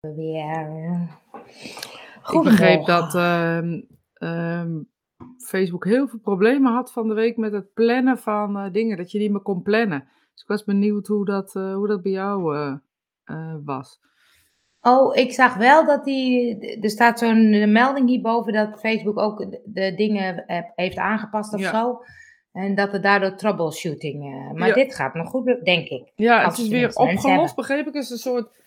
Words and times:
weer. 0.00 1.08
Ik 2.32 2.42
begreep 2.42 2.86
dat 2.86 3.14
ehm, 3.14 3.80
ehm, 4.14 4.82
Facebook 5.46 5.84
heel 5.84 6.08
veel 6.08 6.18
problemen 6.18 6.72
had 6.72 6.92
van 6.92 7.08
de 7.08 7.14
week 7.14 7.36
met 7.36 7.52
het 7.52 7.72
plannen 7.72 8.18
van 8.18 8.58
eh, 8.58 8.72
dingen. 8.72 8.96
Dat 8.96 9.10
je 9.10 9.18
niet 9.18 9.30
meer 9.30 9.40
kon 9.40 9.62
plannen. 9.62 10.08
Dus 10.32 10.42
ik 10.42 10.48
was 10.48 10.64
benieuwd 10.64 11.06
hoe 11.06 11.24
dat, 11.24 11.54
eh, 11.54 11.74
hoe 11.74 11.88
dat 11.88 12.02
bij 12.02 12.12
jou 12.12 12.56
eh, 12.56 13.54
was. 13.64 14.00
Oh, 14.80 15.16
ik 15.16 15.32
zag 15.32 15.54
wel 15.56 15.86
dat 15.86 16.04
die. 16.04 16.58
Er 16.80 16.90
staat 16.90 17.18
zo'n 17.18 17.72
melding 17.72 18.08
hierboven 18.08 18.52
dat 18.52 18.80
Facebook 18.80 19.18
ook 19.18 19.38
de 19.64 19.94
dingen 19.94 20.44
heeft 20.74 20.96
aangepast 20.96 21.54
of 21.54 21.60
zo. 21.60 22.02
En 22.52 22.74
dat 22.74 22.92
er 22.92 23.00
daardoor 23.00 23.36
troubleshooting. 23.36 24.48
maar 24.54 24.72
dit 24.72 24.94
gaat 24.94 25.14
nog 25.14 25.28
goed, 25.28 25.44
denk 25.64 25.88
ik. 25.88 26.12
Ja, 26.14 26.44
het 26.44 26.58
is 26.58 26.68
weer 26.68 26.94
opgelost, 26.94 27.56
begreep 27.56 27.86
ik. 27.86 27.94
Het 27.94 28.04
is 28.04 28.10
een 28.10 28.18
soort. 28.18 28.58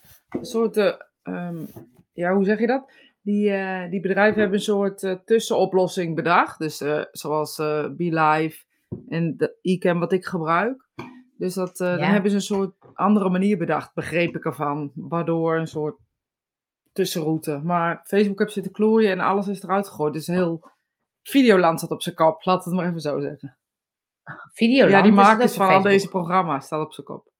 Soort 0.41 0.97
um, 1.23 1.67
ja, 2.13 2.33
hoe 2.33 2.43
zeg 2.43 2.59
je 2.59 2.67
dat? 2.67 2.91
Die, 3.21 3.49
uh, 3.49 3.89
die 3.89 4.01
bedrijven 4.01 4.39
hebben 4.39 4.57
een 4.57 4.63
soort 4.63 5.03
uh, 5.03 5.15
tussenoplossing 5.25 6.15
bedacht. 6.15 6.59
Dus 6.59 6.81
uh, 6.81 7.03
zoals 7.11 7.55
BeLive 7.95 8.63
en 9.07 9.37
de 9.37 9.57
eCam 9.61 9.99
wat 9.99 10.11
ik 10.11 10.25
gebruik. 10.25 10.87
Dus 11.37 11.53
dat, 11.53 11.77
ja. 11.77 11.97
dan 11.97 12.09
hebben 12.09 12.31
ze 12.31 12.35
een 12.35 12.41
soort 12.41 12.75
andere 12.93 13.29
manier 13.29 13.57
bedacht, 13.57 13.93
begreep 13.93 14.35
ik 14.35 14.45
ervan. 14.45 14.91
Waardoor 14.95 15.57
een 15.57 15.67
soort 15.67 15.97
tussenroute. 16.91 17.61
Maar 17.63 18.01
Facebook 18.03 18.39
heb 18.39 18.49
zitten 18.49 18.71
klooien 18.71 19.11
en 19.11 19.19
alles 19.19 19.47
is 19.47 19.63
eruit 19.63 19.87
gegooid. 19.87 20.13
Dus 20.13 20.27
heel 20.27 20.71
Videoland 21.23 21.79
zat 21.79 21.91
op 21.91 22.01
zijn 22.01 22.15
kop, 22.15 22.45
laat 22.45 22.65
het 22.65 22.73
maar 22.73 22.87
even 22.87 22.99
zo 22.99 23.19
zeggen. 23.19 23.57
Videoland? 24.53 24.91
Ja, 24.91 25.01
die 25.01 25.11
makers 25.11 25.55
van 25.55 25.67
al 25.67 25.81
deze 25.81 26.09
programma's 26.09 26.65
staat 26.65 26.85
op 26.85 26.93
zijn 26.93 27.05
kop. 27.05 27.32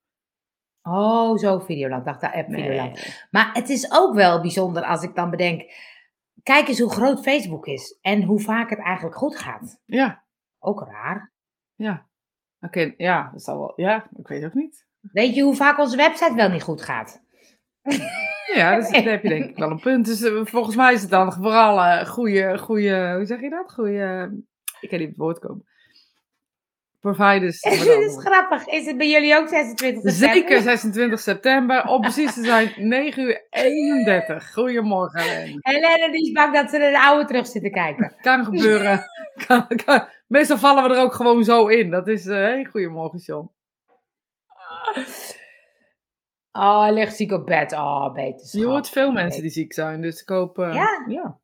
Oh, 0.86 1.36
zo 1.38 1.58
Videoland. 1.58 2.04
dacht, 2.04 2.20
de 2.20 2.32
app 2.32 2.52
Videoland. 2.52 3.26
Maar 3.30 3.50
het 3.52 3.68
is 3.68 3.92
ook 3.92 4.14
wel 4.14 4.40
bijzonder 4.40 4.82
als 4.82 5.02
ik 5.02 5.14
dan 5.14 5.30
bedenk... 5.30 5.72
Kijk 6.42 6.68
eens 6.68 6.80
hoe 6.80 6.90
groot 6.90 7.22
Facebook 7.22 7.66
is. 7.66 7.98
En 8.00 8.22
hoe 8.22 8.40
vaak 8.40 8.70
het 8.70 8.78
eigenlijk 8.78 9.16
goed 9.16 9.36
gaat. 9.36 9.80
Ja. 9.84 10.24
Ook 10.58 10.80
raar. 10.80 11.32
Ja. 11.74 12.06
Oké, 12.60 12.94
ja, 12.96 13.30
dat 13.32 13.42
zal 13.42 13.58
wel... 13.58 13.72
Ja, 13.76 14.06
ik 14.16 14.28
weet 14.28 14.44
ook 14.44 14.54
niet. 14.54 14.86
Weet 15.00 15.34
je 15.34 15.42
hoe 15.42 15.54
vaak 15.54 15.78
onze 15.78 15.96
website 15.96 16.34
wel 16.34 16.48
niet 16.48 16.62
goed 16.62 16.82
gaat? 16.82 17.22
Ja, 18.54 18.76
dus 18.76 18.90
daar 18.90 19.02
heb 19.02 19.22
je 19.22 19.28
denk 19.28 19.44
ik 19.44 19.56
wel 19.56 19.70
een 19.70 19.80
punt. 19.80 20.06
Dus 20.06 20.20
uh, 20.20 20.44
volgens 20.44 20.76
mij 20.76 20.92
is 20.92 21.00
het 21.00 21.10
dan 21.10 21.32
vooral 21.32 21.78
uh, 21.78 22.04
goede, 22.04 22.58
goede, 22.58 23.14
hoe 23.16 23.26
zeg 23.26 23.40
je 23.40 23.50
dat? 23.50 23.72
Goede, 23.72 24.30
ik 24.80 24.88
kan 24.88 24.98
niet 24.98 25.08
op 25.08 25.14
het 25.14 25.22
woord 25.22 25.38
komen 25.38 25.64
providers. 27.04 27.62
Het 27.68 27.86
is 27.86 28.16
grappig. 28.18 28.66
Is 28.66 28.86
het 28.86 28.96
bij 28.96 29.10
jullie 29.10 29.36
ook 29.36 29.48
26 29.48 30.02
september? 30.02 30.34
Zeker 30.34 30.60
26 30.60 31.20
september. 31.20 31.86
Om 31.86 32.00
precies 32.00 32.34
te 32.34 32.44
zijn 32.44 32.72
9 32.76 33.22
uur 33.22 33.46
31. 33.50 34.52
Goedemorgen 34.52 35.20
Helene. 35.20 35.58
Helene 35.60 36.12
die 36.12 36.22
is 36.22 36.32
bang 36.32 36.54
dat 36.54 36.70
ze 36.70 36.78
naar 36.78 36.90
de 36.90 37.00
oude 37.00 37.24
terug 37.24 37.46
zitten 37.46 37.70
kijken. 37.70 38.14
Kan 38.20 38.44
gebeuren. 38.44 39.04
kan, 39.46 39.66
kan. 39.84 40.06
Meestal 40.26 40.58
vallen 40.58 40.82
we 40.82 40.94
er 40.94 41.02
ook 41.02 41.14
gewoon 41.14 41.44
zo 41.44 41.66
in. 41.66 41.90
Dat 41.90 42.08
is... 42.08 42.26
Uh, 42.26 42.34
hey, 42.34 42.64
goedemorgen 42.64 43.18
John. 43.18 43.50
Oh, 46.52 46.80
hij 46.80 46.92
ligt 46.92 47.16
ziek 47.16 47.32
op 47.32 47.46
bed. 47.46 47.72
Oh, 47.72 48.12
beter. 48.12 48.58
Je 48.58 48.66
hoort 48.66 48.88
veel 48.88 49.12
mensen 49.12 49.42
die 49.42 49.50
ziek 49.50 49.72
zijn. 49.72 50.00
Dus 50.00 50.20
ik 50.20 50.28
hoop... 50.28 50.58
Uh, 50.58 50.74
ja? 50.74 51.04
ja. 51.08 51.38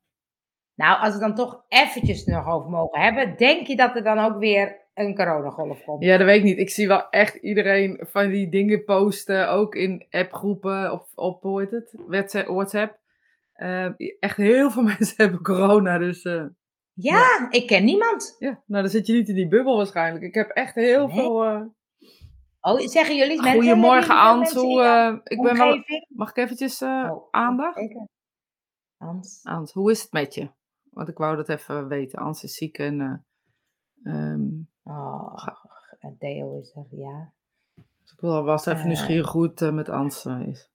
Nou, 0.74 1.00
als 1.00 1.14
we 1.14 1.20
dan 1.20 1.34
toch 1.34 1.64
eventjes 1.68 2.24
nog 2.24 2.46
over 2.46 2.70
mogen 2.70 3.00
hebben. 3.00 3.36
Denk 3.36 3.66
je 3.66 3.76
dat 3.76 3.96
er 3.96 4.02
dan 4.02 4.18
ook 4.18 4.38
weer 4.38 4.79
een 5.06 5.14
coronagolf 5.14 5.84
komt. 5.84 6.04
Ja, 6.04 6.16
dat 6.16 6.26
weet 6.26 6.36
ik 6.36 6.42
niet. 6.44 6.58
Ik 6.58 6.70
zie 6.70 6.88
wel 6.88 7.08
echt 7.10 7.34
iedereen 7.34 8.00
van 8.00 8.28
die 8.28 8.48
dingen 8.48 8.84
posten, 8.84 9.50
ook 9.50 9.74
in 9.74 10.06
appgroepen 10.10 10.92
of 10.92 11.12
op, 11.14 11.42
hoe 11.42 11.60
heet 11.60 11.70
het, 11.70 11.94
WhatsApp. 12.46 12.98
Uh, 13.56 13.90
echt 14.20 14.36
heel 14.36 14.70
veel 14.70 14.82
mensen 14.98 15.14
hebben 15.16 15.42
corona, 15.42 15.98
dus... 15.98 16.24
Uh, 16.24 16.44
ja, 16.92 17.18
ja, 17.18 17.50
ik 17.50 17.66
ken 17.66 17.84
niemand. 17.84 18.36
Ja, 18.38 18.62
nou 18.66 18.82
dan 18.82 18.90
zit 18.90 19.06
je 19.06 19.12
niet 19.12 19.28
in 19.28 19.34
die 19.34 19.48
bubbel 19.48 19.76
waarschijnlijk. 19.76 20.24
Ik 20.24 20.34
heb 20.34 20.50
echt 20.50 20.74
heel 20.74 21.08
veel... 21.08 21.44
Uh, 21.44 21.62
oh, 22.60 22.78
zeggen 22.78 23.16
jullie 23.16 23.42
mensen... 23.42 23.60
Goedemorgen, 23.60 24.14
Ans. 24.14 24.54
Hoe, 24.54 25.20
ik 25.24 25.42
ben 25.42 25.56
wel, 25.56 25.84
mag 26.08 26.30
ik 26.30 26.36
eventjes 26.36 26.82
oh, 26.82 27.28
aandacht? 27.30 27.78
Ans. 28.96 29.40
Ans, 29.42 29.72
hoe 29.72 29.90
is 29.90 30.02
het 30.02 30.12
met 30.12 30.34
je? 30.34 30.50
Want 30.90 31.08
ik 31.08 31.16
wou 31.16 31.36
dat 31.36 31.48
even 31.48 31.88
weten. 31.88 32.18
Ans 32.18 32.42
is 32.42 32.54
ziek 32.54 32.78
en... 32.78 33.24
Um, 34.02 34.69
Oh, 34.82 35.46
Deo 36.18 36.58
is 36.58 36.72
er, 36.74 36.98
ja. 36.98 37.32
Dus 37.74 38.12
ik 38.12 38.20
wil 38.20 38.44
was 38.44 38.66
even 38.66 38.80
uh, 38.80 38.86
nieuwsgierig 38.86 39.26
goed 39.26 39.60
uh, 39.60 39.72
met 39.72 39.88
Ans 39.88 40.26
is. 40.26 40.70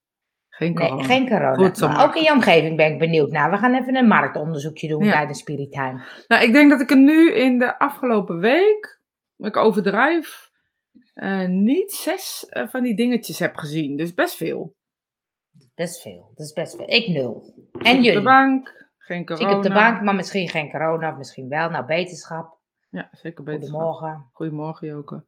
Geen 0.48 0.74
corona. 0.74 0.94
Nee, 0.94 1.04
geen 1.04 1.28
corona. 1.28 1.54
Goed, 1.54 1.80
maar 1.80 2.04
ook 2.04 2.14
in 2.14 2.22
je 2.22 2.32
omgeving 2.32 2.76
ben 2.76 2.92
ik 2.92 2.98
benieuwd 2.98 3.30
naar. 3.30 3.50
We 3.50 3.56
gaan 3.56 3.74
even 3.74 3.96
een 3.96 4.06
marktonderzoekje 4.06 4.88
doen 4.88 5.04
ja. 5.04 5.12
bij 5.12 5.26
de 5.26 5.34
Spirit 5.34 5.72
Time. 5.72 6.02
Nou, 6.28 6.44
ik 6.44 6.52
denk 6.52 6.70
dat 6.70 6.80
ik 6.80 6.90
er 6.90 6.96
nu 6.96 7.32
in 7.32 7.58
de 7.58 7.78
afgelopen 7.78 8.38
week, 8.38 9.00
ik 9.36 9.56
overdrijf, 9.56 10.50
uh, 11.14 11.48
niet 11.48 11.92
zes 11.92 12.46
van 12.48 12.82
die 12.82 12.96
dingetjes 12.96 13.38
heb 13.38 13.56
gezien. 13.56 13.96
Dus 13.96 14.14
best 14.14 14.36
veel. 14.36 14.74
Best 15.74 16.02
veel. 16.02 16.32
Dat 16.34 16.46
is 16.46 16.52
best 16.52 16.76
veel. 16.76 16.90
Ik 16.90 17.08
nul. 17.08 17.54
En 17.78 18.02
jullie? 18.02 18.10
Op 18.10 18.16
de 18.16 18.22
bank, 18.22 18.88
geen 18.98 19.26
corona. 19.26 19.50
Ik 19.50 19.56
op 19.56 19.62
de 19.62 19.72
bank, 19.72 20.02
maar 20.02 20.14
misschien 20.14 20.48
geen 20.48 20.70
corona, 20.70 21.10
of 21.10 21.16
misschien 21.16 21.48
wel. 21.48 21.70
Nou, 21.70 21.86
beterschap. 21.86 22.55
Ja, 22.88 23.08
zeker 23.12 23.44
beter. 23.44 23.68
Goedemorgen. 23.68 24.28
Goedemorgen, 24.32 24.88
Joke. 24.88 25.24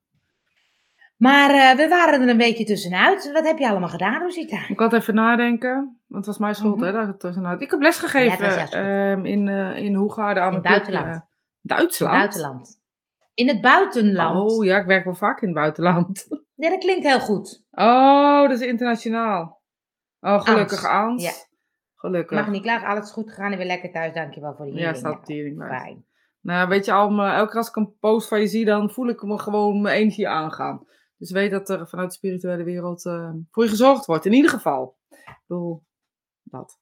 Maar 1.17 1.51
uh, 1.51 1.77
we 1.77 1.89
waren 1.89 2.23
er 2.23 2.29
een 2.29 2.37
beetje 2.37 2.65
tussenuit. 2.65 3.33
Wat 3.33 3.47
heb 3.47 3.59
je 3.59 3.69
allemaal 3.69 3.89
gedaan, 3.89 4.23
Rosita? 4.23 4.69
Ik 4.69 4.79
had 4.79 4.93
even 4.93 5.15
nadenken, 5.15 6.01
want 6.07 6.27
het 6.27 6.27
was 6.27 6.39
mijn 6.39 6.55
schuld, 6.55 6.77
mm 6.77 6.83
-hmm. 6.83 6.97
hè, 6.97 7.07
dat 7.07 7.21
tussenuit. 7.21 7.61
Ik 7.61 7.71
heb 7.71 7.81
lesgegeven 7.81 8.47
ja, 8.47 9.17
uh, 9.17 9.25
in, 9.25 9.47
uh, 9.47 9.77
in 9.77 9.95
Hoegaarden 9.95 10.43
aan 10.43 10.55
het 10.55 10.63
buitenland. 10.63 11.27
Duitsland? 11.61 12.13
In 12.13 12.19
buitenland. 12.19 12.81
In 13.35 13.49
het 13.49 13.61
buitenland. 13.61 14.53
Oh 14.53 14.65
ja, 14.65 14.79
ik 14.79 14.87
werk 14.87 15.05
wel 15.05 15.15
vaak 15.15 15.41
in 15.41 15.49
het 15.49 15.57
buitenland. 15.57 16.27
Ja, 16.55 16.71
dat 16.71 16.79
klinkt 16.79 17.07
heel 17.07 17.21
goed. 17.21 17.65
Oh, 17.71 18.49
dat 18.49 18.61
is 18.61 18.67
internationaal. 18.67 19.63
Oh, 20.21 20.41
gelukkig, 20.41 20.85
Ans. 20.85 21.25
Ja. 21.25 21.33
Gelukkig. 21.95 22.39
Mag 22.39 22.49
niet 22.49 22.63
klagen, 22.63 22.89
alles 22.89 23.11
goed 23.11 23.31
gegaan 23.31 23.53
en 23.53 23.59
weer 23.59 23.67
lekker 23.67 23.91
thuis. 23.91 24.15
Dankjewel 24.15 24.55
voor 24.55 24.65
die 24.65 24.75
hearing. 24.75 24.97
Ja, 24.97 25.11
staat 25.11 25.27
de 25.27 25.65
Fijn. 25.69 26.05
Nou, 26.41 26.69
weet 26.69 26.85
je, 26.85 26.93
al, 26.93 27.21
elke 27.21 27.49
keer 27.49 27.59
als 27.59 27.69
ik 27.69 27.77
een 27.77 27.99
post 27.99 28.29
van 28.29 28.41
je 28.41 28.47
zie, 28.47 28.65
dan 28.65 28.91
voel 28.91 29.09
ik 29.09 29.23
me 29.23 29.39
gewoon 29.39 29.81
mijn 29.81 29.97
energie 29.97 30.29
aangaan. 30.29 30.87
Dus 31.19 31.31
weet 31.31 31.51
dat 31.51 31.69
er 31.69 31.89
vanuit 31.89 32.09
de 32.09 32.17
spirituele 32.17 32.65
wereld 32.65 33.05
uh, 33.05 33.31
voor 33.51 33.65
je 33.65 33.71
gezorgd 33.71 34.07
wordt. 34.07 34.27
In 34.27 34.33
ieder 34.33 34.51
geval. 34.51 34.99
Ik 35.09 35.43
bedoel, 35.47 35.85
dat. 36.43 36.79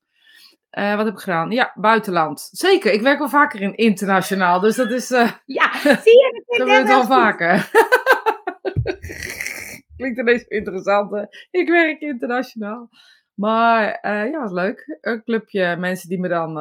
Uh, 0.71 0.97
wat 0.97 1.05
heb 1.05 1.15
ik 1.15 1.21
gedaan? 1.21 1.50
Ja, 1.50 1.72
buitenland. 1.75 2.49
Zeker, 2.53 2.93
ik 2.93 3.00
werk 3.00 3.19
wel 3.19 3.28
vaker 3.28 3.61
in 3.61 3.75
internationaal. 3.75 4.61
Dus 4.61 4.77
dat 4.77 4.91
is. 4.91 5.11
Uh, 5.11 5.33
ja, 5.45 5.78
zie 5.78 5.93
je? 5.93 6.45
Dat 6.47 6.56
gebeurt 6.61 6.87
wel 6.87 7.05
vaker. 7.05 7.56
Klinkt 9.97 10.19
ineens 10.19 10.43
interessant. 10.43 11.11
Hè? 11.11 11.25
Ik 11.50 11.69
werk 11.69 12.00
internationaal. 12.00 12.89
Maar 13.34 13.99
ja, 14.03 14.41
was 14.41 14.53
leuk. 14.53 14.99
Een 15.00 15.25
clubje 15.25 15.77
mensen 15.77 16.09
die 16.09 16.21
me 16.21 16.28
dan 16.28 16.59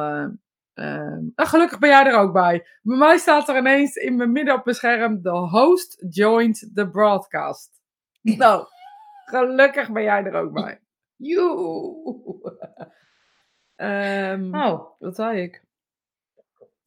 uh, 0.76 1.16
gelukkig 1.34 1.78
ben 1.78 1.88
jij 1.88 2.06
er 2.06 2.18
ook 2.18 2.32
bij. 2.32 2.66
Bij 2.82 2.96
mij 2.96 3.18
staat 3.18 3.48
er 3.48 3.56
ineens 3.56 3.94
in 3.94 4.16
mijn 4.16 4.32
midden 4.32 4.54
op 4.54 4.64
mijn 4.64 4.76
scherm: 4.76 5.22
The 5.22 5.30
host 5.30 6.04
joined 6.08 6.70
the 6.74 6.88
broadcast. 6.90 7.80
nou, 8.22 8.66
gelukkig 9.24 9.92
ben 9.92 10.02
jij 10.02 10.24
er 10.24 10.34
ook 10.34 10.52
bij. 10.52 10.80
Joe. 11.16 11.94
um, 13.76 14.54
oh. 14.54 14.98
Wat 14.98 15.14
zei 15.14 15.42
ik? 15.42 15.64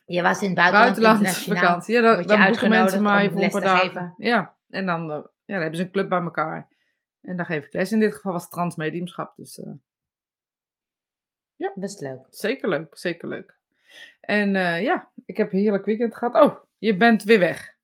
Je 0.06 0.21
was 0.21 0.41
in 0.41 0.47
het 0.47 0.56
buitenland. 0.56 1.01
Buitenlandsvakantie. 1.01 1.95
Ja, 1.95 2.01
dan, 2.01 2.27
dan 2.27 2.47
boeken 2.47 2.69
mensen 2.69 3.01
mij 3.01 3.31
voor 3.31 3.41
een 3.41 3.50
paar 3.50 3.61
dagen. 3.61 4.13
Ja, 4.17 4.56
en 4.69 4.85
dan, 4.85 5.01
uh, 5.01 5.16
ja, 5.16 5.23
dan 5.45 5.61
hebben 5.61 5.75
ze 5.75 5.83
een 5.83 5.91
club 5.91 6.09
bij 6.09 6.21
elkaar. 6.21 6.67
En 7.21 7.38
daar 7.38 7.45
geef 7.45 7.66
ik 7.66 7.73
les. 7.73 7.91
In 7.91 8.00
dit 8.00 8.16
geval 8.16 8.31
was 8.31 8.41
het 8.41 8.51
transmediumschap. 8.51 9.35
Dus 9.35 9.57
uh, 9.57 9.73
ja. 11.56 11.71
Best 11.75 12.01
leuk. 12.01 12.25
Zeker 12.30 12.69
leuk, 12.69 12.97
zeker 12.97 13.27
leuk. 13.27 13.58
En 14.19 14.56
uh, 14.56 14.81
ja, 14.81 15.09
ik 15.25 15.38
heb 15.38 15.53
een 15.53 15.59
heerlijk 15.59 15.86
weekend 15.86 16.15
gehad. 16.15 16.44
Oh, 16.44 16.56
je 16.77 16.97
bent 16.97 17.24
weer 17.24 17.39
weg. 17.39 17.77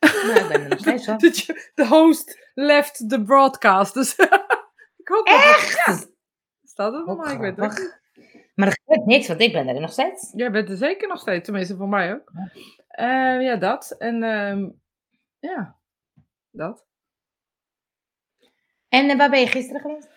Nou, 0.00 0.38
ik 0.38 0.48
ben 0.48 0.62
er 0.62 0.68
nog 0.68 0.78
steeds 0.78 1.06
hoor. 1.06 1.18
De 1.74 1.86
host 1.86 2.50
left 2.54 3.08
the 3.08 3.22
broadcast. 3.22 3.94
Dus 3.94 4.16
ik 5.02 5.08
hoop 5.08 5.26
Echt? 5.26 5.86
Dat... 5.86 5.98
Ja. 5.98 6.14
Staat 6.64 6.92
er 6.92 7.04
nog 7.04 7.16
maar, 7.16 7.32
ik 7.32 7.38
weet 7.38 7.56
het 7.56 7.78
niet. 7.78 8.00
Maar 8.54 8.66
er 8.66 8.78
gebeurt 8.84 9.06
niks, 9.06 9.28
want 9.28 9.40
ik 9.40 9.52
ben 9.52 9.68
er 9.68 9.80
nog 9.80 9.92
steeds. 9.92 10.32
Jij 10.34 10.50
bent 10.50 10.68
er 10.68 10.76
zeker 10.76 11.08
nog 11.08 11.20
steeds, 11.20 11.44
tenminste 11.44 11.76
voor 11.76 11.88
mij 11.88 12.12
ook. 12.12 12.32
Ja, 12.88 13.36
uh, 13.36 13.42
ja 13.42 13.56
dat. 13.56 13.94
En 13.98 14.22
uh, 14.22 14.68
ja, 15.38 15.76
dat. 16.50 16.84
En 18.88 19.10
uh, 19.10 19.16
waar 19.16 19.30
ben 19.30 19.40
je 19.40 19.46
gisteren 19.46 19.80
geweest? 19.80 20.08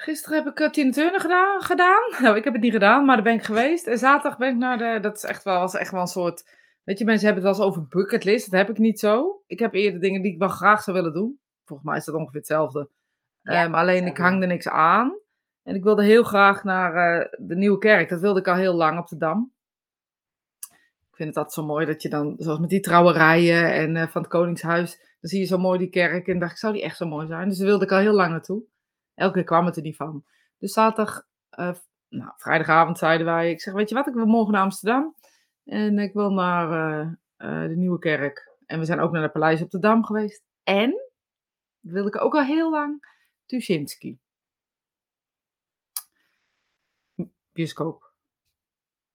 Gisteren 0.00 0.44
heb 0.44 0.46
ik 0.46 0.60
uh, 0.60 0.70
Tina 0.70 0.90
Turner 0.90 1.20
gedaan, 1.20 1.62
gedaan. 1.62 2.02
Nou, 2.22 2.36
ik 2.36 2.44
heb 2.44 2.52
het 2.52 2.62
niet 2.62 2.72
gedaan, 2.72 3.04
maar 3.04 3.14
daar 3.14 3.24
ben 3.24 3.34
ik 3.34 3.42
geweest. 3.42 3.86
En 3.86 3.98
zaterdag 3.98 4.38
ben 4.38 4.48
ik 4.48 4.56
naar 4.56 4.78
de... 4.78 4.98
Dat 5.00 5.16
is 5.16 5.22
echt 5.22 5.44
wel, 5.44 5.58
was 5.58 5.74
echt 5.74 5.90
wel 5.90 6.00
een 6.00 6.06
soort... 6.06 6.56
Weet 6.84 6.98
je, 6.98 7.04
mensen 7.04 7.26
hebben 7.26 7.44
het 7.44 7.56
wel 7.56 7.66
eens 7.66 7.76
over 7.76 7.88
bucketlist. 7.88 8.50
Dat 8.50 8.60
heb 8.60 8.70
ik 8.70 8.78
niet 8.78 8.98
zo. 8.98 9.42
Ik 9.46 9.58
heb 9.58 9.74
eerder 9.74 10.00
dingen 10.00 10.22
die 10.22 10.32
ik 10.32 10.38
wel 10.38 10.48
graag 10.48 10.82
zou 10.82 10.96
willen 10.96 11.12
doen. 11.12 11.40
Volgens 11.64 11.88
mij 11.88 11.98
is 11.98 12.04
dat 12.04 12.14
ongeveer 12.14 12.40
hetzelfde. 12.40 12.88
Ja, 13.42 13.64
um, 13.64 13.74
alleen 13.74 14.06
ik 14.06 14.18
hang 14.18 14.42
er 14.42 14.48
niks 14.48 14.68
aan. 14.68 15.18
En 15.62 15.74
ik 15.74 15.82
wilde 15.82 16.04
heel 16.04 16.22
graag 16.22 16.64
naar 16.64 16.92
de 17.38 17.56
Nieuwe 17.56 17.78
Kerk. 17.78 18.08
Dat 18.08 18.20
wilde 18.20 18.40
ik 18.40 18.48
al 18.48 18.54
heel 18.54 18.74
lang 18.74 18.98
op 18.98 19.08
de 19.08 19.16
Dam. 19.16 19.52
Ik 21.10 21.16
vind 21.16 21.28
het 21.28 21.36
altijd 21.36 21.54
zo 21.54 21.64
mooi 21.64 21.86
dat 21.86 22.02
je 22.02 22.08
dan, 22.08 22.34
zoals 22.38 22.58
met 22.58 22.70
die 22.70 22.80
trouwerijen 22.80 23.72
en 23.72 24.08
van 24.08 24.22
het 24.22 24.30
Koningshuis, 24.30 24.98
dan 25.20 25.30
zie 25.30 25.40
je 25.40 25.46
zo 25.46 25.58
mooi 25.58 25.78
die 25.78 25.90
kerk. 25.90 26.28
En 26.28 26.38
dacht 26.38 26.52
ik, 26.52 26.58
zou 26.58 26.72
die 26.72 26.82
echt 26.82 26.96
zo 26.96 27.06
mooi 27.06 27.26
zijn? 27.26 27.48
Dus 27.48 27.58
daar 27.58 27.66
wilde 27.66 27.84
ik 27.84 27.92
al 27.92 27.98
heel 27.98 28.14
lang 28.14 28.30
naartoe. 28.30 28.62
Elke 29.18 29.34
keer 29.34 29.44
kwam 29.44 29.66
het 29.66 29.76
er 29.76 29.82
niet 29.82 29.96
van. 29.96 30.24
Dus 30.58 30.72
zaterdag, 30.72 31.26
nou, 32.08 32.32
vrijdagavond 32.36 32.98
zeiden 32.98 33.26
wij, 33.26 33.50
ik 33.50 33.60
zeg, 33.60 33.74
weet 33.74 33.88
je 33.88 33.94
wat, 33.94 34.06
ik 34.06 34.14
wil 34.14 34.26
morgen 34.26 34.52
naar 34.52 34.62
Amsterdam. 34.62 35.14
En 35.64 35.98
ik 35.98 36.12
wil 36.12 36.30
naar 36.30 36.68
de 37.36 37.74
Nieuwe 37.76 37.98
Kerk. 37.98 38.56
En 38.66 38.78
we 38.78 38.84
zijn 38.84 39.00
ook 39.00 39.12
naar 39.12 39.22
het 39.22 39.32
Paleis 39.32 39.62
op 39.62 39.70
de 39.70 39.78
Dam 39.78 40.04
geweest. 40.04 40.42
En, 40.62 40.90
dat 41.80 41.92
wilde 41.92 42.08
ik 42.08 42.20
ook 42.20 42.34
al 42.34 42.44
heel 42.44 42.70
lang, 42.70 43.16
Tuschinski. 43.46 44.18
Bioscoop. 47.52 48.07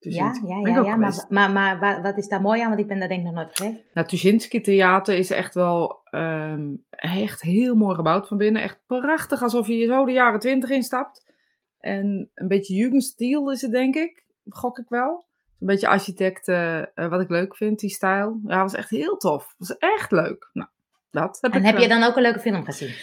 Ja, 0.04 0.34
ja, 0.48 0.58
ja, 0.58 0.82
ja. 0.82 0.96
Maar, 0.96 1.26
maar, 1.30 1.52
maar, 1.52 2.02
wat 2.02 2.18
is 2.18 2.28
daar 2.28 2.42
mooi 2.42 2.62
aan? 2.62 2.68
Want 2.68 2.80
ik 2.80 2.88
ben 2.88 3.00
daar 3.00 3.08
denk 3.08 3.20
ik 3.20 3.26
nog 3.26 3.36
nooit 3.36 3.56
geweest. 3.56 3.84
Nou, 3.94 4.08
Tuschinski 4.08 4.62
Theater 4.62 5.18
is 5.18 5.30
echt 5.30 5.54
wel 5.54 6.02
um, 6.12 6.86
echt 6.90 7.42
heel 7.42 7.76
mooi 7.76 7.96
gebouwd 7.96 8.28
van 8.28 8.38
binnen. 8.38 8.62
Echt 8.62 8.80
prachtig, 8.88 9.42
alsof 9.42 9.68
je 9.68 9.86
zo 9.86 10.06
de 10.06 10.12
jaren 10.12 10.40
twintig 10.40 10.70
instapt. 10.70 11.32
En 11.80 12.32
een 12.34 12.48
beetje 12.48 12.76
Jugendstil 12.76 13.52
is 13.52 13.62
het, 13.62 13.72
denk 13.72 13.96
ik. 13.96 14.26
Gok 14.50 14.78
ik 14.78 14.90
wel. 14.90 15.26
Een 15.60 15.68
beetje 15.68 15.88
architect, 15.88 16.48
uh, 16.48 16.84
wat 16.94 17.22
ik 17.22 17.30
leuk 17.30 17.56
vind, 17.56 17.80
die 17.80 17.90
stijl. 17.90 18.40
Ja, 18.46 18.62
was 18.62 18.74
echt 18.74 18.90
heel 18.90 19.18
tof. 19.18 19.56
Was 19.58 19.78
echt 19.78 20.12
leuk. 20.12 20.50
Nou, 20.54 20.70
dat 21.12 21.38
heb 21.42 21.54
en 21.54 21.64
heb 21.64 21.78
je 21.78 21.88
dan 21.88 22.04
ook 22.04 22.16
een 22.16 22.22
leuke 22.22 22.40
film 22.40 22.64
gezien? 22.64 22.96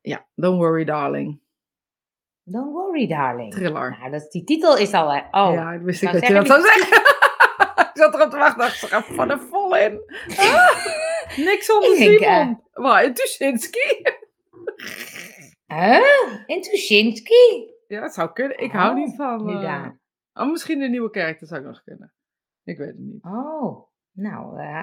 Ja, 0.00 0.26
Don't 0.34 0.58
Worry 0.58 0.84
Darling. 0.84 1.40
Don't 2.48 2.72
Worry 2.72 3.06
Darling. 3.06 3.52
Thriller. 3.52 3.96
Nou, 3.98 4.10
dat, 4.10 4.32
die 4.32 4.44
titel 4.44 4.76
is 4.76 4.92
al... 4.92 5.06
Oh, 5.06 5.52
ja, 5.52 5.72
ik 5.72 5.80
wist 5.80 6.02
ik 6.02 6.12
dat 6.12 6.26
je 6.26 6.34
dat 6.34 6.46
zou 6.46 6.62
zeggen. 6.62 6.96
ik 7.92 8.02
zat 8.02 8.14
erop 8.14 8.30
te 8.30 8.36
wachten. 8.36 8.58
Dacht, 8.58 8.78
ga 8.78 9.02
van 9.02 9.28
de 9.28 9.38
vol 9.38 9.76
in. 9.76 10.00
Ah, 10.36 10.86
niks 11.36 11.66
zonder 11.66 11.96
Simon. 11.96 12.48
Uh... 12.48 12.54
Waar, 12.72 13.04
in 13.04 13.14
Tuschinski? 13.14 14.02
Huh? 15.66 16.00
In 16.46 16.62
Tuschinski? 16.62 17.74
Ja, 17.86 18.00
dat 18.00 18.14
zou 18.14 18.32
kunnen. 18.32 18.58
Ik 18.58 18.72
hou 18.72 18.94
niet 18.94 19.16
van... 19.16 19.46
Daar. 19.62 19.98
Oh, 20.34 20.50
misschien 20.50 20.78
de 20.78 20.88
nieuwe 20.88 21.10
kerk, 21.10 21.40
dat 21.40 21.48
zou 21.48 21.60
ik 21.60 21.66
nog 21.66 21.82
kunnen. 21.84 22.12
Ik 22.64 22.78
weet 22.78 22.88
het 22.88 22.98
niet. 22.98 23.24
Oh, 23.24 23.88
nou, 24.12 24.60
uh, 24.60 24.82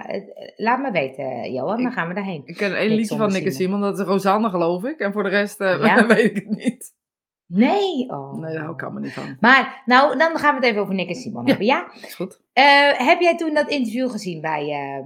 laat 0.55 0.79
me 0.79 0.91
weten, 0.91 1.53
Johan, 1.53 1.83
dan 1.83 1.91
gaan 1.91 2.07
we 2.07 2.13
daarheen. 2.13 2.41
Ik 2.45 2.57
ken 2.57 2.77
één 2.77 2.89
liedje 2.89 3.17
van 3.17 3.31
Nick 3.31 3.45
en 3.45 3.51
Simon, 3.51 3.81
dat 3.81 3.99
is 3.99 4.05
Rosanne, 4.05 4.49
geloof 4.49 4.83
ik. 4.83 4.99
En 4.99 5.13
voor 5.13 5.23
de 5.23 5.29
rest 5.29 5.61
uh, 5.61 6.07
weet 6.07 6.25
ik 6.25 6.35
het 6.35 6.49
niet. 6.49 6.93
Nee? 7.53 8.09
Oh. 8.09 8.33
Nee, 8.33 8.53
daar 8.53 8.61
hou 8.61 8.73
ik 8.73 8.83
allemaal 8.83 9.01
niet 9.01 9.13
van. 9.13 9.37
Maar, 9.39 9.81
nou, 9.85 10.17
dan 10.17 10.37
gaan 10.37 10.49
we 10.49 10.59
het 10.59 10.69
even 10.69 10.81
over 10.81 10.93
Nick 10.93 11.09
en 11.09 11.15
Simon 11.15 11.47
hebben, 11.47 11.65
ja? 11.65 11.91
is 12.01 12.15
goed. 12.15 12.41
Uh, 12.53 12.91
heb 12.93 13.19
jij 13.19 13.37
toen 13.37 13.53
dat 13.53 13.69
interview 13.69 14.11
gezien 14.11 14.41
bij... 14.41 14.63
Uh... 14.63 15.05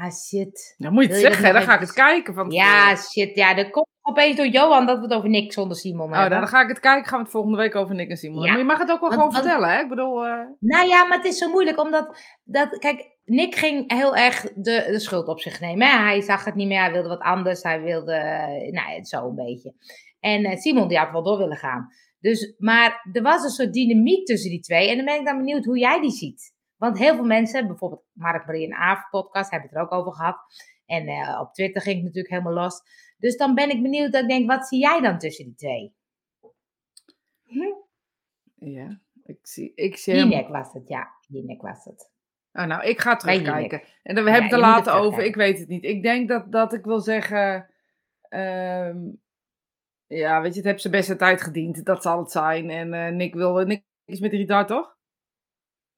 Ah, 0.00 0.12
shit. 0.12 0.74
Dan 0.78 0.92
moet 0.92 1.04
je 1.04 1.10
het 1.10 1.20
zeggen, 1.20 1.52
dan 1.52 1.62
ga 1.62 1.74
ik 1.74 1.80
het 1.80 1.92
kijken. 1.92 2.34
Van 2.34 2.50
ja, 2.50 2.96
shit, 2.96 3.34
ja, 3.36 3.56
er 3.56 3.70
komt 3.70 3.86
opeens 4.02 4.36
door 4.36 4.46
Johan 4.46 4.86
dat 4.86 4.96
we 4.96 5.02
het 5.02 5.12
over 5.12 5.28
Nick 5.28 5.52
zonder 5.52 5.76
Simon 5.76 6.12
hebben. 6.12 6.18
Oh, 6.18 6.28
nou, 6.28 6.40
dan 6.40 6.48
ga 6.48 6.62
ik 6.62 6.68
het 6.68 6.80
kijken. 6.80 7.08
Gaan 7.08 7.18
we 7.18 7.24
het 7.24 7.32
volgende 7.32 7.56
week 7.56 7.74
over 7.74 7.94
Nick 7.94 8.10
en 8.10 8.16
Simon 8.16 8.42
ja. 8.42 8.48
Maar 8.48 8.58
je 8.58 8.64
mag 8.64 8.78
het 8.78 8.90
ook 8.90 9.00
wel 9.00 9.10
gewoon 9.10 9.32
vertellen, 9.32 9.68
hè? 9.68 9.80
Ik 9.80 9.88
bedoel... 9.88 10.26
Uh... 10.26 10.40
Nou 10.60 10.88
ja, 10.88 11.04
maar 11.04 11.16
het 11.16 11.26
is 11.26 11.38
zo 11.38 11.50
moeilijk, 11.50 11.80
omdat... 11.80 12.22
Dat, 12.44 12.78
kijk, 12.78 13.16
Nick 13.24 13.54
ging 13.54 13.92
heel 13.92 14.16
erg 14.16 14.42
de, 14.54 14.86
de 14.90 15.00
schuld 15.00 15.28
op 15.28 15.40
zich 15.40 15.60
nemen. 15.60 15.86
Hè? 15.86 15.98
Hij 15.98 16.20
zag 16.20 16.44
het 16.44 16.54
niet 16.54 16.68
meer, 16.68 16.80
hij 16.80 16.92
wilde 16.92 17.08
wat 17.08 17.20
anders. 17.20 17.62
Hij 17.62 17.80
wilde, 17.80 18.46
nou, 18.70 19.04
zo 19.04 19.28
een 19.28 19.34
beetje. 19.34 19.74
En 20.20 20.44
uh, 20.44 20.56
Simon, 20.56 20.88
die 20.88 20.98
had 20.98 21.10
wel 21.10 21.22
door 21.22 21.38
willen 21.38 21.56
gaan. 21.56 21.92
Dus, 22.20 22.54
maar 22.58 23.08
er 23.12 23.22
was 23.22 23.44
een 23.44 23.50
soort 23.50 23.72
dynamiek 23.72 24.26
tussen 24.26 24.50
die 24.50 24.60
twee. 24.60 24.88
En 24.90 24.96
dan 24.96 25.04
ben 25.04 25.18
ik 25.18 25.26
dan 25.26 25.36
benieuwd 25.36 25.64
hoe 25.64 25.78
jij 25.78 26.00
die 26.00 26.10
ziet. 26.10 26.56
Want 26.76 26.98
heel 26.98 27.14
veel 27.14 27.24
mensen, 27.24 27.66
bijvoorbeeld 27.66 28.04
Mark 28.12 28.46
Marie 28.46 28.66
en 28.66 28.76
Aaf 28.76 29.10
podcast, 29.10 29.50
hebben 29.50 29.68
het 29.68 29.78
er 29.78 29.84
ook 29.84 29.92
over 29.92 30.12
gehad. 30.12 30.36
En 30.86 31.08
uh, 31.08 31.40
op 31.40 31.52
Twitter 31.52 31.82
ging 31.82 31.96
het 31.96 32.04
natuurlijk 32.04 32.34
helemaal 32.34 32.52
los. 32.52 32.80
Dus 33.18 33.36
dan 33.36 33.54
ben 33.54 33.70
ik 33.70 33.82
benieuwd, 33.82 34.12
dat 34.12 34.22
ik 34.22 34.28
denk, 34.28 34.50
wat 34.50 34.66
zie 34.66 34.80
jij 34.80 35.00
dan 35.00 35.18
tussen 35.18 35.44
die 35.44 35.54
twee? 35.54 35.94
Hm? 37.44 37.74
Ja, 38.54 39.00
ik 39.24 39.38
zie... 39.42 39.72
Ik 39.74 39.96
zie 39.96 40.14
Jinek 40.14 40.48
was 40.48 40.72
het, 40.72 40.88
ja. 40.88 41.08
Jinek 41.28 41.62
was 41.62 41.84
het. 41.84 42.10
Oh, 42.52 42.64
nou, 42.64 42.84
ik 42.84 43.00
ga 43.00 43.16
terugkijken. 43.16 43.82
En 44.02 44.14
dan, 44.14 44.24
we 44.24 44.30
hebben 44.30 44.50
het 44.50 44.58
er 44.58 44.66
later 44.66 44.92
over, 44.92 45.24
ik 45.24 45.34
weet 45.34 45.58
het 45.58 45.68
niet. 45.68 45.84
Ik 45.84 46.02
denk 46.02 46.28
dat, 46.28 46.52
dat 46.52 46.72
ik 46.72 46.84
wil 46.84 47.00
zeggen... 47.00 47.70
Um, 48.28 49.20
ja, 50.08 50.42
weet 50.42 50.52
je, 50.52 50.58
het 50.60 50.68
heeft 50.68 50.80
zijn 50.80 50.92
beste 50.92 51.16
tijd 51.16 51.42
gediend. 51.42 51.84
Dat 51.84 52.02
zal 52.02 52.18
het 52.18 52.30
zijn. 52.30 52.70
En 52.70 52.92
uh, 52.92 53.08
Nick 53.08 53.34
wil... 53.34 53.54
Nick 53.54 53.82
is 54.04 54.20
met 54.20 54.32
retard, 54.32 54.68
toch? 54.68 54.96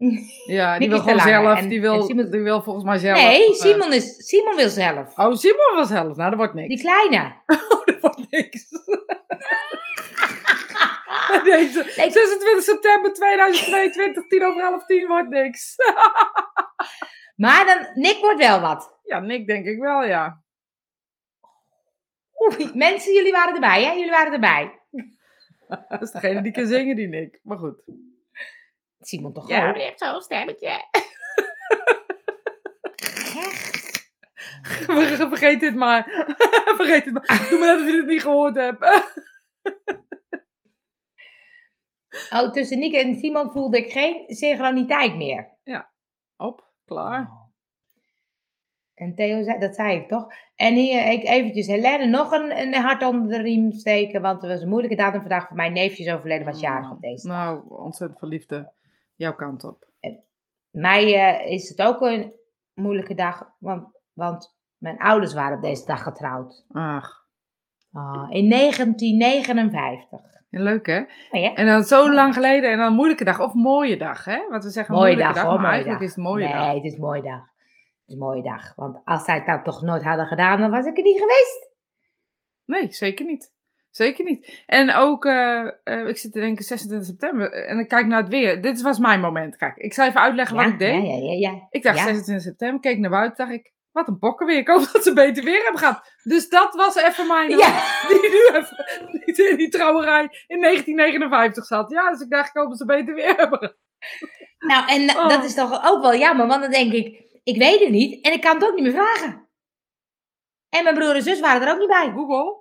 Ja, 0.47 0.79
die 0.79 0.89
wil 0.89 0.99
gewoon 0.99 1.21
zelf. 1.21 1.61
die, 1.61 1.81
wil, 1.81 2.03
Simon... 2.03 2.31
die 2.31 2.41
wil 2.41 2.63
volgens 2.63 2.85
mij 2.85 2.99
zelf. 2.99 3.19
Nee, 3.19 3.49
eh, 3.49 3.55
Simon, 3.55 3.93
is, 3.93 4.27
Simon 4.27 4.57
wil 4.57 4.69
zelf. 4.69 5.19
Oh, 5.19 5.35
Simon 5.35 5.75
wil 5.75 5.85
zelf. 5.85 6.17
Nou, 6.17 6.31
dat 6.31 6.39
wordt 6.39 6.55
niks. 6.55 6.69
Die 6.69 6.81
kleine. 6.81 7.33
Oh, 7.71 7.85
dat 7.85 8.01
wordt 8.01 8.31
niks. 8.31 8.69
Deze, 11.45 11.83
26 11.95 12.63
september 12.63 13.13
2022, 13.13 14.27
10 14.27 14.45
over 14.45 14.63
half 14.63 14.87
10 14.87 15.07
wordt 15.07 15.29
niks. 15.29 15.75
maar 17.37 17.67
dan, 17.67 18.03
Nick 18.03 18.19
wordt 18.21 18.39
wel 18.39 18.61
wat. 18.61 18.99
Ja, 19.03 19.21
Nick 19.21 19.47
denk 19.47 19.67
ik 19.67 19.79
wel, 19.79 20.05
ja. 20.05 20.43
Oei, 22.43 22.71
mensen, 22.75 23.15
jullie 23.15 23.33
waren 23.33 23.55
erbij, 23.55 23.85
hè? 23.85 23.93
Jullie 23.93 24.11
waren 24.11 24.33
erbij. 24.33 24.81
dat 25.89 26.03
is 26.03 26.11
degene 26.11 26.43
die 26.43 26.53
kan 26.53 26.67
zingen, 26.67 26.97
die 26.97 27.09
Nick. 27.09 27.41
Maar 27.43 27.59
goed. 27.59 27.83
Simon 29.01 29.33
toch 29.33 29.49
ja? 29.49 29.67
Ja, 29.67 29.73
heeft 29.73 29.99
zo'n 29.99 30.21
stemmetje. 30.21 30.85
Vergeet 35.29 35.61
dit 35.61 35.75
maar. 35.75 36.05
Vergeet 36.81 37.05
het 37.05 37.15
maar. 37.15 37.47
Doe 37.51 37.59
maar 37.59 37.77
net 37.77 37.81
of 37.81 37.91
je 37.91 37.97
het 37.97 38.07
niet 38.07 38.23
gehoord 38.23 38.55
hebt. 38.55 38.85
oh, 42.31 42.51
tussen 42.53 42.79
Nick 42.79 42.95
en 42.95 43.15
Simon 43.15 43.51
voelde 43.51 43.79
ik 43.79 43.93
geen 43.93 44.25
synchroniteit 44.27 45.17
meer. 45.17 45.59
Ja, 45.63 45.93
op, 46.37 46.73
klaar. 46.85 47.40
Oh. 49.01 49.07
En 49.07 49.15
Theo 49.15 49.43
zei, 49.43 49.59
dat 49.59 49.75
zei 49.75 49.97
ik 49.97 50.09
toch? 50.09 50.27
En 50.57 50.75
hier, 50.75 51.13
ik 51.13 51.25
eventjes 51.25 51.67
Helene 51.67 52.07
nog 52.07 52.33
een, 52.33 52.59
een 52.59 52.75
hart 52.75 53.03
onder 53.03 53.29
de 53.29 53.43
riem 53.43 53.73
steken, 53.73 54.23
want 54.23 54.43
het 54.43 54.51
was 54.51 54.63
een 54.63 54.69
moeilijke 54.69 54.97
datum 54.97 55.21
vandaag 55.21 55.47
voor 55.47 55.57
mijn 55.57 55.73
neefjes 55.73 56.13
overleden, 56.13 56.47
was 56.47 56.61
jarig 56.61 56.91
op 56.91 57.01
deze 57.01 57.29
dag. 57.29 57.37
Nou, 57.37 57.63
ontzettend 57.69 58.19
verliefde 58.19 58.73
jouw 59.15 59.35
kant 59.35 59.65
op. 59.65 59.89
En 60.01 60.23
mij 60.71 61.05
uh, 61.05 61.53
is 61.53 61.69
het 61.69 61.83
ook 61.83 62.01
een 62.01 62.33
moeilijke 62.75 63.15
dag, 63.15 63.51
want, 63.59 64.01
want 64.13 64.57
mijn 64.79 64.99
ouders 64.99 65.35
waren 65.35 65.57
op 65.57 65.63
deze 65.63 65.87
dag 65.87 66.03
getrouwd. 66.03 66.65
Ach. 66.73 67.19
Oh, 67.93 68.27
in 68.29 68.49
1959. 68.49 70.21
leuk 70.51 70.87
hè? 70.87 70.99
Oh, 71.31 71.41
ja. 71.41 71.55
En 71.55 71.67
dan 71.67 71.83
zo 71.83 72.13
lang 72.13 72.35
geleden 72.35 72.71
en 72.71 72.79
dan 72.79 72.87
een 72.87 72.95
moeilijke 72.95 73.25
dag 73.25 73.41
of 73.41 73.55
mooie 73.55 73.97
dag 73.97 74.25
hè? 74.25 74.49
Want 74.49 74.65
we 74.65 74.71
zeggen 74.71 74.95
mooie 74.95 75.07
moeilijke 75.07 75.35
dag, 75.35 75.45
dag 75.45 75.61
maar 75.61 75.71
eigenlijk 75.71 76.01
dag. 76.01 76.09
is 76.09 76.15
het 76.15 76.25
mooie 76.25 76.45
nee, 76.45 76.53
dag. 76.53 76.67
Nee, 76.67 76.75
het 76.75 76.85
is 76.85 76.95
een 76.95 77.01
mooie 77.01 77.23
dag. 77.23 77.49
Het 78.11 78.19
is 78.19 78.25
een 78.25 78.31
mooie 78.31 78.43
dag. 78.43 78.75
Want 78.77 79.01
als 79.05 79.25
zij 79.25 79.45
dat 79.45 79.65
toch 79.65 79.83
nooit 79.83 80.03
hadden 80.03 80.27
gedaan, 80.27 80.61
dan 80.61 80.71
was 80.71 80.87
ik 80.87 80.97
er 80.97 81.03
niet 81.03 81.21
geweest. 81.21 81.71
Nee, 82.65 82.93
zeker 82.93 83.27
niet. 83.27 83.53
Zeker 83.91 84.25
niet. 84.25 84.63
En 84.67 84.95
ook, 84.95 85.25
uh, 85.25 85.71
uh, 85.85 86.09
ik 86.09 86.17
zit 86.17 86.33
te 86.33 86.41
denken 86.41 86.65
26 86.65 87.09
september 87.09 87.53
en 87.53 87.79
ik 87.79 87.89
kijk 87.89 88.07
naar 88.07 88.21
het 88.21 88.29
weer. 88.29 88.63
Dit 88.63 88.83
was 88.83 88.99
mijn 88.99 89.21
moment. 89.21 89.57
Kijk, 89.57 89.77
ik 89.77 89.95
zal 89.95 90.07
even 90.07 90.21
uitleggen 90.21 90.57
wat 90.57 90.67
ik 90.67 90.79
deed. 90.79 91.07
Ja, 91.07 91.17
ja, 91.17 91.33
ja, 91.33 91.67
ik 91.71 91.83
dacht 91.83 91.99
26 91.99 92.45
september, 92.45 92.81
keek 92.81 92.99
naar 92.99 93.11
buiten, 93.11 93.37
dacht 93.37 93.59
ik, 93.59 93.73
wat 93.93 94.09
een 94.09 94.19
bokkenweer. 94.19 94.59
Ik 94.59 94.69
hoop 94.69 94.89
dat 94.93 95.03
ze 95.03 95.13
beter 95.13 95.45
weer 95.45 95.63
hebben 95.63 95.81
gehad. 95.81 96.17
Dus 96.23 96.49
dat 96.49 96.75
was 96.75 96.97
even 96.97 97.27
mijn... 97.27 97.51
Ja. 97.51 97.83
Die 98.09 98.31
nu 98.31 98.59
even 98.59 98.85
die, 99.25 99.51
in 99.51 99.57
die 99.57 99.69
trouwerij 99.69 100.23
in 100.47 100.61
1959 100.61 101.65
zat. 101.65 101.91
Ja, 101.91 102.11
dus 102.11 102.21
ik 102.21 102.31
dacht, 102.31 102.49
ik 102.49 102.61
hoop 102.61 102.69
dat 102.69 102.79
ze 102.79 102.85
beter 102.85 103.15
weer 103.15 103.37
hebben. 103.37 103.77
Nou, 104.59 104.89
en 104.89 105.11
oh. 105.11 105.29
dat 105.29 105.45
is 105.45 105.55
toch 105.55 105.91
ook 105.91 106.03
wel 106.03 106.17
jammer, 106.17 106.47
want 106.47 106.63
dan 106.63 106.71
denk 106.71 106.93
ik, 106.93 107.30
ik 107.43 107.57
weet 107.57 107.81
het 107.81 107.91
niet 107.91 108.25
en 108.25 108.33
ik 108.33 108.41
kan 108.41 108.55
het 108.55 108.65
ook 108.65 108.75
niet 108.75 108.83
meer 108.83 108.93
vragen. 108.93 109.49
En 110.69 110.85
mijn 110.85 110.95
broer 110.95 111.15
en 111.15 111.23
zus 111.23 111.41
waren 111.41 111.67
er 111.67 111.73
ook 111.73 111.79
niet 111.79 111.89
bij. 111.89 112.13
Google. 112.15 112.59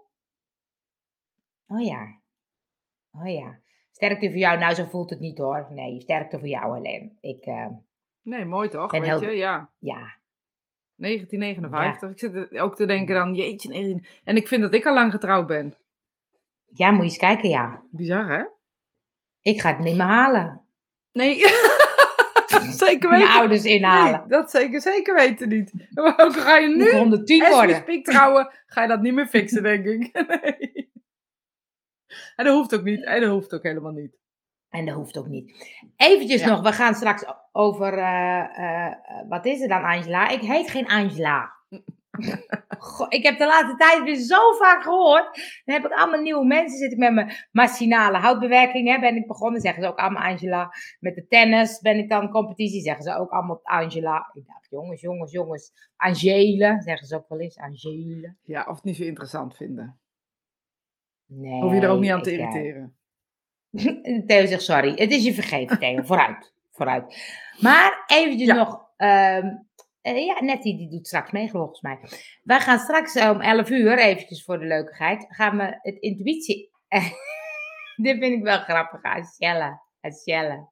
Oh 1.68 1.82
ja. 1.82 2.20
Oh 3.12 3.28
ja. 3.28 3.60
Sterkte 3.92 4.30
voor 4.30 4.38
jou. 4.38 4.58
Nou, 4.60 4.74
zo 4.74 4.86
voelt 4.86 5.10
het 5.10 5.20
niet 5.20 5.38
hoor. 5.38 5.68
Nee, 5.70 6.02
sterkte 6.02 6.40
voor 6.40 6.48
jou 6.48 6.78
alleen. 6.78 7.18
Ik, 7.22 7.46
uh, 7.46 7.68
nee, 8.22 8.46
mooi 8.46 8.70
toch? 8.70 8.92
Weet 8.92 9.04
heel... 9.04 9.22
je? 9.22 9.36
Ja. 9.36 9.70
Ja. 9.80 10.18
1959. 10.96 12.10
Ik 12.10 12.20
zit 12.20 12.60
ook 12.60 12.76
te 12.76 12.86
denken 12.86 13.16
dan, 13.16 13.34
jeetje. 13.34 14.02
En 14.24 14.36
ik 14.36 14.48
vind 14.48 14.62
dat 14.62 14.74
ik 14.74 14.86
al 14.86 14.94
lang 14.94 15.12
getrouwd 15.12 15.48
ben. 15.48 15.76
Ja, 16.74 16.92
moet 16.92 17.00
je 17.00 17.04
eens 17.04 17.18
kijken, 17.18 17.50
ja. 17.50 17.84
Bizar, 17.92 18.30
hè? 18.30 18.44
Ik 19.42 19.62
ga 19.62 19.70
het 19.70 19.80
niet 19.80 19.98
meer 19.98 20.06
halen. 20.06 20.62
Nee. 21.12 21.38
zeker 22.62 23.10
weten. 23.10 23.26
Mijn 23.28 23.40
ouders 23.40 23.64
inhalen. 23.64 24.20
Nee, 24.20 24.28
dat 24.28 24.52
zeker, 24.52 24.82
zeker 24.82 25.16
weten 25.16 25.50
niet. 25.50 25.74
Maar 25.94 26.32
ga 26.32 26.58
je 26.58 26.76
nu, 26.76 26.92
110 26.92 27.50
worden. 27.50 27.76
Als 27.76 27.96
je 27.96 28.02
trouwen, 28.02 28.52
ga 28.66 28.82
je 28.82 28.88
dat 28.88 29.02
niet 29.02 29.14
meer 29.14 29.28
fixen, 29.28 29.64
denk 29.64 29.86
ik. 29.86 30.12
Nee. 30.28 30.88
En 32.36 32.46
dat 32.46 32.56
hoeft 32.56 32.76
ook 32.76 32.84
niet. 32.84 33.04
En 33.04 33.22
dat 33.22 33.30
hoeft 33.30 33.54
ook 33.54 33.64
helemaal 33.64 33.92
niet. 33.92 34.18
En 34.70 34.86
dat 34.86 34.96
hoeft 34.96 35.18
ook 35.18 35.28
niet. 35.28 35.78
Eventjes 35.96 36.46
nog, 36.46 36.62
we 36.62 36.72
gaan 36.72 36.96
straks 36.96 37.26
over, 37.52 37.98
uh, 37.98 38.44
uh, 38.60 38.94
wat 39.30 39.46
is 39.46 39.62
er 39.62 39.68
dan 39.68 39.84
Angela? 39.84 40.30
Ik 40.30 40.42
heet 40.42 40.70
geen 40.70 40.88
Angela. 40.88 41.54
Goh, 42.78 43.08
ik 43.10 43.24
heb 43.24 43.38
de 43.38 43.46
laatste 43.46 43.76
tijd 43.76 44.04
weer 44.04 44.16
zo 44.16 44.52
vaak 44.52 44.84
gehoord. 44.84 45.62
Dan 45.66 45.76
heb 45.76 45.86
ik 45.86 45.98
allemaal 45.98 46.22
nieuwe 46.22 46.46
mensen. 46.46 46.78
Zit 46.78 46.92
ik 46.92 46.98
met 46.98 47.14
mijn 47.14 47.32
machinale 47.52 48.18
houtbewerking. 48.18 48.88
Hè, 48.88 49.00
ben 49.00 49.16
ik 49.16 49.28
begonnen. 49.28 49.62
Zeggen 49.62 49.84
ze 49.84 49.90
ook 49.90 49.98
allemaal 49.98 50.24
Angela. 50.24 50.72
Met 51.00 51.16
de 51.16 51.28
tennis 51.28 51.80
ben 51.80 51.98
ik 51.98 52.10
dan 52.10 52.30
competitie. 52.30 52.82
Zeggen 52.82 53.04
ze 53.04 53.16
ook 53.16 53.30
allemaal 53.30 53.60
Angela. 53.64 54.30
Ik 54.34 54.48
dacht, 54.48 54.70
jongens, 54.70 55.02
jongens, 55.02 55.32
jongens. 55.32 55.72
Angele. 55.96 56.82
Zeggen 56.82 57.08
ze 57.08 57.16
ook 57.16 57.30
wel 57.30 57.40
eens. 57.40 57.58
Angele. 57.58 58.36
Ja, 58.44 58.66
of 58.68 58.76
het 58.76 58.84
niet 58.84 58.96
zo 58.96 59.04
interessant 59.04 59.56
vinden. 59.56 60.00
Nee. 61.26 61.62
Hoef 61.62 61.74
je 61.74 61.80
er 61.82 61.90
ook 61.90 62.02
niet 62.02 62.12
aan 62.12 62.22
te 62.22 62.32
eh, 62.32 62.38
irriteren. 62.38 62.98
Theo 64.28 64.46
zegt 64.46 64.64
sorry. 64.64 64.90
Het 64.96 65.12
is 65.12 65.24
je 65.24 65.34
vergeven, 65.34 65.80
Theo. 65.80 66.04
vooruit. 66.04 66.54
Vooruit. 66.72 67.18
Maar 67.60 68.04
eventjes 68.08 68.54
nog. 68.54 68.88
Um, 68.98 69.69
uh, 70.02 70.26
ja, 70.26 70.44
Nettie 70.44 70.78
die 70.78 70.90
doet 70.90 71.08
straks 71.08 71.32
mee, 71.32 71.50
volgens 71.50 71.82
mij. 71.82 72.00
Wij 72.44 72.60
gaan 72.60 72.80
straks 72.80 73.16
om 73.16 73.42
11 73.42 73.70
uur, 73.70 73.98
eventjes 73.98 74.44
voor 74.44 74.60
de 74.60 74.66
leukigheid, 74.66 75.26
gaan 75.30 75.58
we 75.58 75.80
het 75.82 75.98
intuïtie... 75.98 76.70
Dit 78.02 78.18
vind 78.18 78.34
ik 78.34 78.44
wel 78.44 78.60
grappig. 78.60 79.02
Asielle. 79.04 79.80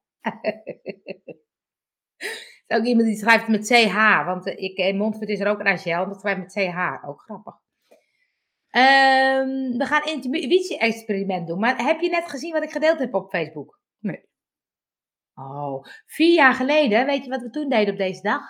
is 2.68 2.78
ook 2.78 2.84
iemand 2.86 3.08
die 3.08 3.18
schrijft 3.18 3.48
met 3.48 3.68
CH, 3.68 4.26
want 4.26 4.46
ik, 4.46 4.78
in 4.78 4.98
Montfort 4.98 5.30
is 5.30 5.40
er 5.40 5.48
ook 5.48 5.60
een 5.60 5.68
Asiel, 5.68 6.08
dat 6.08 6.20
schrijft 6.20 6.40
met 6.40 6.54
CH. 6.54 7.08
Ook 7.08 7.22
grappig. 7.22 7.54
Um, 8.72 9.78
we 9.78 9.86
gaan 9.86 10.02
een 10.06 10.14
intuïtie-experiment 10.14 11.48
doen. 11.48 11.60
Maar 11.60 11.86
heb 11.86 12.00
je 12.00 12.10
net 12.10 12.30
gezien 12.30 12.54
wat 12.54 12.64
ik 12.64 12.72
gedeeld 12.72 13.00
heb 13.00 13.14
op 13.14 13.30
Facebook? 13.30 13.80
Nee. 14.00 14.26
Oh, 15.34 15.86
vier 16.06 16.34
jaar 16.34 16.54
geleden, 16.54 17.06
weet 17.06 17.24
je 17.24 17.30
wat 17.30 17.42
we 17.42 17.50
toen 17.50 17.70
deden 17.70 17.94
op 17.94 18.00
deze 18.00 18.22
dag? 18.22 18.42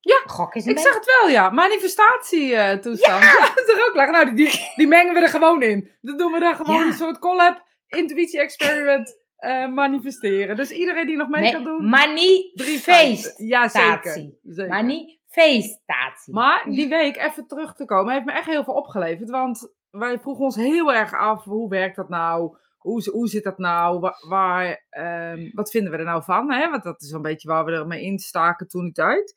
Ja, 0.00 0.22
Gok 0.26 0.54
is 0.54 0.66
ik 0.66 0.78
zag 0.78 0.94
het 0.94 1.18
wel, 1.20 1.30
ja. 1.30 1.50
Manifestatietoestand. 1.50 3.22
Ja! 3.22 3.52
dat 3.54 3.68
is 3.68 3.74
er 3.74 3.86
ook 3.88 3.94
lekker. 3.94 4.12
Nou, 4.12 4.34
die, 4.34 4.72
die 4.76 4.86
mengen 4.86 5.14
we 5.14 5.20
er 5.20 5.28
gewoon 5.28 5.62
in. 5.62 5.90
Dan 6.00 6.16
doen 6.16 6.32
we 6.32 6.38
daar 6.38 6.54
gewoon 6.54 6.86
een 6.86 6.92
soort 6.92 7.18
collab, 7.18 7.62
intuïtie-experiment. 7.86 9.18
Uh, 9.40 9.68
manifesteren. 9.68 10.56
Dus 10.56 10.70
iedereen 10.70 11.06
die 11.06 11.16
nog 11.16 11.28
mee 11.28 11.52
kan 11.52 11.64
doen. 11.64 11.88
Manifestatie. 11.88 13.46
Ja, 13.46 13.68
zeker. 13.68 14.32
zeker. 14.42 14.68
Manifestatie. 14.68 16.34
Maar 16.34 16.64
die 16.64 16.88
week, 16.88 17.16
even 17.16 17.46
terug 17.46 17.74
te 17.74 17.84
komen, 17.84 18.12
heeft 18.12 18.24
me 18.24 18.32
echt 18.32 18.46
heel 18.46 18.64
veel 18.64 18.74
opgeleverd. 18.74 19.30
Want 19.30 19.72
wij 19.90 20.18
vroegen 20.18 20.44
ons 20.44 20.56
heel 20.56 20.92
erg 20.92 21.14
af, 21.14 21.44
hoe 21.44 21.68
werkt 21.68 21.96
dat 21.96 22.08
nou? 22.08 22.56
Hoe, 22.78 23.10
hoe 23.10 23.28
zit 23.28 23.44
dat 23.44 23.58
nou? 23.58 24.00
Waar, 24.00 24.24
waar 24.28 24.86
um, 25.34 25.50
wat 25.54 25.70
vinden 25.70 25.92
we 25.92 25.98
er 25.98 26.04
nou 26.04 26.22
van? 26.22 26.52
Hè? 26.52 26.70
Want 26.70 26.82
dat 26.82 27.02
is 27.02 27.10
een 27.10 27.22
beetje 27.22 27.48
waar 27.48 27.64
we 27.64 27.72
ermee 27.72 28.02
instaken 28.02 28.68
toen 28.68 28.82
die 28.82 28.92
tijd. 28.92 29.34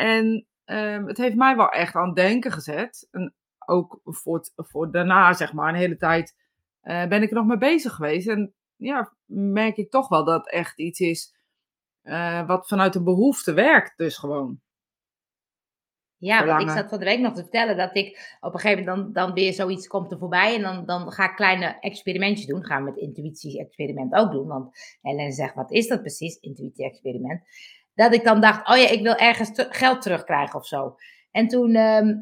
En 0.00 0.46
um, 0.64 1.06
het 1.06 1.18
heeft 1.18 1.36
mij 1.36 1.56
wel 1.56 1.68
echt 1.68 1.94
aan 1.94 2.06
het 2.06 2.16
denken 2.16 2.52
gezet. 2.52 3.08
En 3.10 3.34
ook 3.66 4.00
voor, 4.04 4.48
voor 4.56 4.90
daarna, 4.90 5.32
zeg 5.32 5.52
maar, 5.52 5.68
een 5.68 5.80
hele 5.80 5.96
tijd 5.96 6.36
uh, 6.82 7.06
ben 7.06 7.22
ik 7.22 7.28
er 7.28 7.36
nog 7.36 7.46
mee 7.46 7.58
bezig 7.58 7.94
geweest. 7.94 8.28
En 8.28 8.54
ja, 8.76 9.12
merk 9.26 9.76
ik 9.76 9.90
toch 9.90 10.08
wel 10.08 10.24
dat 10.24 10.50
echt 10.50 10.78
iets 10.78 11.00
is 11.00 11.34
uh, 12.02 12.46
wat 12.46 12.68
vanuit 12.68 12.94
een 12.94 13.04
behoefte 13.04 13.52
werkt, 13.52 13.96
dus 13.96 14.16
gewoon. 14.16 14.60
Ja, 16.16 16.46
want 16.46 16.62
ik 16.62 16.70
zat 16.70 16.88
van 16.88 16.98
de 16.98 17.04
week 17.04 17.20
nog 17.20 17.34
te 17.34 17.42
vertellen 17.42 17.76
dat 17.76 17.96
ik 17.96 18.36
op 18.40 18.54
een 18.54 18.60
gegeven 18.60 18.84
moment 18.84 19.14
dan, 19.14 19.26
dan 19.26 19.34
weer 19.34 19.52
zoiets 19.52 19.86
komt 19.86 20.12
er 20.12 20.18
voorbij. 20.18 20.54
En 20.54 20.62
dan, 20.62 20.86
dan 20.86 21.12
ga 21.12 21.30
ik 21.30 21.36
kleine 21.36 21.78
experimentjes 21.80 22.46
doen. 22.46 22.64
Gaan 22.64 22.84
we 22.84 22.90
het 22.90 22.98
intuïtie-experiment 22.98 24.14
ook 24.14 24.32
doen. 24.32 24.46
Want 24.46 24.78
Helen 25.00 25.32
zegt, 25.32 25.54
wat 25.54 25.70
is 25.70 25.88
dat 25.88 26.00
precies, 26.00 26.36
intuïtie-experiment? 26.36 27.42
Dat 28.00 28.14
ik 28.14 28.24
dan 28.24 28.40
dacht, 28.40 28.68
oh 28.68 28.76
ja, 28.76 28.88
ik 28.88 29.02
wil 29.02 29.14
ergens 29.14 29.50
geld 29.54 30.02
terugkrijgen 30.02 30.58
of 30.58 30.66
zo. 30.66 30.96
En 31.30 31.48
toen 31.48 31.74
ehm, 31.74 32.14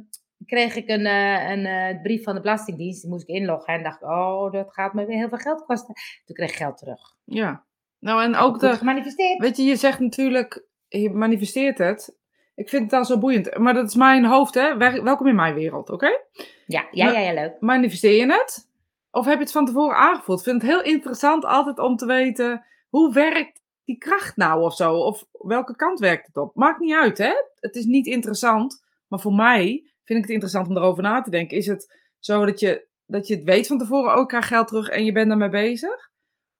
kreeg 0.47 0.76
ik 0.76 0.88
een, 0.88 1.06
uh, 1.06 1.50
een 1.50 1.94
uh, 1.94 2.02
brief 2.02 2.23
van 2.23 2.35
de 2.35 2.40
Belastingdienst, 2.40 3.00
die 3.00 3.11
moest 3.11 3.28
ik 3.28 3.37
inloggen 3.37 3.75
en 3.75 3.82
dacht, 3.82 4.02
oh, 4.02 4.52
dat 4.52 4.73
gaat 4.73 4.92
me 4.92 5.06
weer 5.06 5.16
heel 5.16 5.28
veel 5.28 5.38
geld 5.38 5.64
kosten. 5.64 5.94
Toen 6.25 6.37
kreeg 6.37 6.50
ik 6.50 6.56
geld 6.56 6.78
terug. 6.78 7.00
Ja, 7.25 7.64
nou 7.99 8.23
en 8.23 8.37
ook 8.37 8.58
de... 8.61 8.76
Gemanifesteerd. 8.76 9.38
Weet 9.38 9.56
je, 9.56 9.62
je 9.62 9.76
zegt 9.76 9.99
natuurlijk, 9.99 10.64
je 10.88 11.11
manifesteert 11.11 11.78
het. 11.78 12.16
Ik 12.54 12.68
vind 12.68 12.82
het 12.82 12.92
al 12.92 13.04
zo 13.04 13.18
boeiend, 13.18 13.58
maar 13.58 13.75
dat 13.75 13.88
is 13.88 13.94
mijn 13.94 14.25
hoofd, 14.25 14.54
hè. 14.54 14.76
Welkom 14.76 15.26
in 15.26 15.35
mijn 15.35 15.54
wereld, 15.54 15.90
oké? 15.90 16.20
Ja, 16.66 16.88
ja, 16.90 17.11
ja, 17.12 17.18
ja, 17.18 17.32
leuk. 17.32 17.61
Manifesteer 17.61 18.16
je 18.16 18.32
het? 18.32 18.68
Of 19.11 19.25
heb 19.25 19.35
je 19.35 19.40
het 19.40 19.52
van 19.52 19.66
tevoren 19.66 19.97
aangevoeld? 19.97 20.38
Ik 20.38 20.44
vind 20.44 20.62
het 20.62 20.70
heel 20.70 20.82
interessant 20.82 21.44
altijd 21.44 21.78
om 21.78 21.97
te 21.97 22.06
weten, 22.06 22.64
hoe 22.88 23.12
werkt 23.12 23.62
die 23.88 23.99
kracht 23.99 24.37
nou 24.37 24.62
of 24.62 24.75
zo? 24.75 24.95
Of 24.95 25.25
welke 25.33 25.76
kant 25.76 25.99
werkt 25.99 26.26
het 26.26 26.37
op? 26.37 26.54
Maakt 26.54 26.80
niet 26.80 26.95
uit, 26.95 27.18
hè? 27.18 27.33
Het 27.54 27.76
is 27.76 27.85
niet 27.85 28.07
interessant. 28.07 28.85
Maar 29.07 29.21
voor 29.21 29.33
mij 29.33 29.64
vind 30.04 30.18
ik 30.18 30.25
het 30.25 30.30
interessant 30.30 30.68
om 30.68 30.76
erover 30.76 31.02
na 31.02 31.21
te 31.21 31.30
denken. 31.30 31.57
Is 31.57 31.66
het 31.66 32.12
zo 32.18 32.45
dat 32.45 32.61
je, 32.61 32.88
dat 33.07 33.26
je 33.26 33.35
het 33.35 33.45
weet 33.45 33.66
van 33.66 33.78
tevoren, 33.78 34.12
ook 34.12 34.21
oh, 34.21 34.26
krijg 34.26 34.47
geld 34.47 34.68
terug 34.68 34.88
en 34.88 35.04
je 35.04 35.12
bent 35.12 35.28
daarmee 35.28 35.49
bezig? 35.49 36.11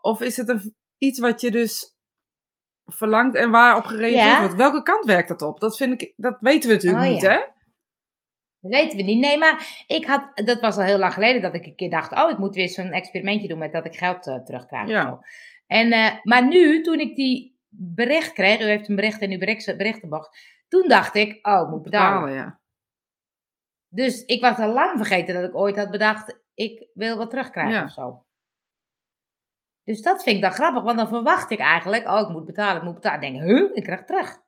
Of 0.01 0.21
is 0.21 0.37
het 0.37 0.49
een, 0.49 0.75
iets 0.99 1.19
wat 1.19 1.41
je 1.41 1.51
dus 1.51 1.97
verlangt 2.85 3.37
en 3.37 3.51
waarop 3.51 3.85
gereageerd 3.85 4.39
wordt? 4.39 4.55
Welke 4.55 4.83
kant 4.83 5.05
werkt 5.05 5.29
dat 5.29 5.43
op? 5.43 5.61
Dat, 5.61 5.77
vind 5.77 6.03
ik, 6.03 6.13
dat 6.17 6.37
weten 6.41 6.69
we 6.69 6.75
natuurlijk 6.75 7.05
oh, 7.05 7.11
niet, 7.11 7.23
hè? 7.23 7.37
Dat 8.61 8.71
weten 8.71 8.97
we 8.97 9.03
niet. 9.03 9.21
Nee, 9.21 9.39
maar 9.39 9.85
ik 9.87 10.07
had, 10.07 10.31
dat 10.35 10.61
was 10.61 10.77
al 10.77 10.83
heel 10.83 10.99
lang 10.99 11.13
geleden 11.13 11.43
dat 11.43 11.55
ik 11.55 11.67
een 11.67 11.77
keer 11.77 11.91
dacht: 11.91 12.13
oh, 12.13 12.31
ik 12.31 12.39
moet 12.39 12.55
weer 12.55 12.69
zo'n 12.69 12.93
experimentje 12.93 13.49
doen 13.49 13.59
met 13.59 13.73
dat 13.73 13.85
ik 13.85 13.97
geld 13.97 14.27
uh, 14.27 14.35
terugkrijg. 14.35 14.89
Ja. 14.89 15.21
En, 15.69 15.93
uh, 15.93 16.11
maar 16.23 16.47
nu, 16.47 16.83
toen 16.83 17.01
ik 17.01 17.17
die 17.17 17.59
bericht 17.69 18.33
kreeg, 18.33 18.61
u 18.61 18.65
heeft 18.65 18.89
een 18.89 18.97
bericht 18.97 19.21
in 19.21 19.31
uw 19.31 19.39
berichtenbox, 19.77 20.29
toen 20.69 20.89
dacht 20.89 21.15
ik, 21.15 21.47
oh, 21.47 21.61
ik 21.63 21.69
moet 21.69 21.83
betalen. 21.83 22.33
ja. 22.33 22.61
Dus 23.89 24.25
ik 24.25 24.41
was 24.41 24.59
al 24.59 24.73
lang 24.73 24.97
vergeten 24.97 25.35
dat 25.35 25.49
ik 25.49 25.57
ooit 25.57 25.77
had 25.77 25.91
bedacht, 25.91 26.41
ik 26.55 26.89
wil 26.95 27.17
wat 27.17 27.31
terugkrijgen 27.31 27.75
ja. 27.75 27.85
of 27.85 27.93
zo. 27.93 28.23
Dus 29.85 30.03
dat 30.03 30.23
vind 30.23 30.37
ik 30.37 30.43
dan 30.43 30.53
grappig, 30.53 30.83
want 30.83 30.99
dan 30.99 31.09
verwacht 31.09 31.51
ik 31.51 31.59
eigenlijk, 31.59 32.09
oh, 32.09 32.21
ik 32.21 32.29
moet 32.29 32.45
betalen, 32.45 32.77
ik 32.77 32.83
moet 32.83 32.95
betalen. 32.95 33.23
Ik 33.23 33.33
denk, 33.33 33.45
huh, 33.45 33.71
ik 33.75 33.83
krijg 33.83 34.05
terug. 34.05 34.41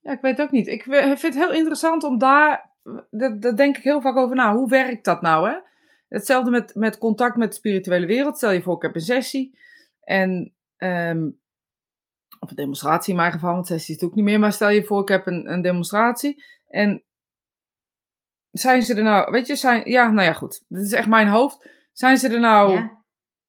Ja, 0.00 0.12
ik 0.12 0.20
weet 0.20 0.40
ook 0.40 0.50
niet. 0.50 0.66
Ik 0.66 0.82
vind 0.82 1.22
het 1.22 1.34
heel 1.34 1.52
interessant 1.52 2.04
om 2.04 2.18
daar, 2.18 2.70
daar 3.10 3.56
denk 3.56 3.76
ik 3.76 3.82
heel 3.82 4.00
vaak 4.00 4.16
over 4.16 4.36
na. 4.36 4.54
Hoe 4.54 4.68
werkt 4.68 5.04
dat 5.04 5.22
nou, 5.22 5.48
hè? 5.48 5.56
Hetzelfde 6.08 6.50
met, 6.50 6.74
met 6.74 6.98
contact 6.98 7.36
met 7.36 7.48
de 7.48 7.54
spirituele 7.54 8.06
wereld. 8.06 8.36
Stel 8.36 8.50
je 8.50 8.62
voor, 8.62 8.76
ik 8.76 8.82
heb 8.82 8.94
een 8.94 9.00
sessie 9.00 9.58
en 10.00 10.54
um, 10.84 11.40
of 12.38 12.50
een 12.50 12.56
demonstratie 12.56 13.10
in 13.10 13.18
mijn 13.18 13.32
geval, 13.32 13.52
want 13.52 13.66
sessie 13.66 13.94
is 13.94 14.00
het 14.00 14.10
ook 14.10 14.16
niet 14.16 14.24
meer. 14.24 14.38
Maar 14.38 14.52
stel 14.52 14.68
je 14.68 14.84
voor, 14.84 15.00
ik 15.00 15.08
heb 15.08 15.26
een, 15.26 15.52
een 15.52 15.62
demonstratie. 15.62 16.44
En 16.68 17.04
zijn 18.50 18.82
ze 18.82 18.94
er 18.94 19.02
nou, 19.02 19.30
weet 19.30 19.46
je, 19.46 19.56
zijn, 19.56 19.90
ja, 19.90 20.10
nou 20.10 20.26
ja, 20.26 20.32
goed. 20.32 20.64
Dit 20.68 20.82
is 20.82 20.92
echt 20.92 21.08
mijn 21.08 21.28
hoofd. 21.28 21.70
Zijn 21.92 22.16
ze 22.18 22.28
er 22.28 22.40
nou 22.40 22.88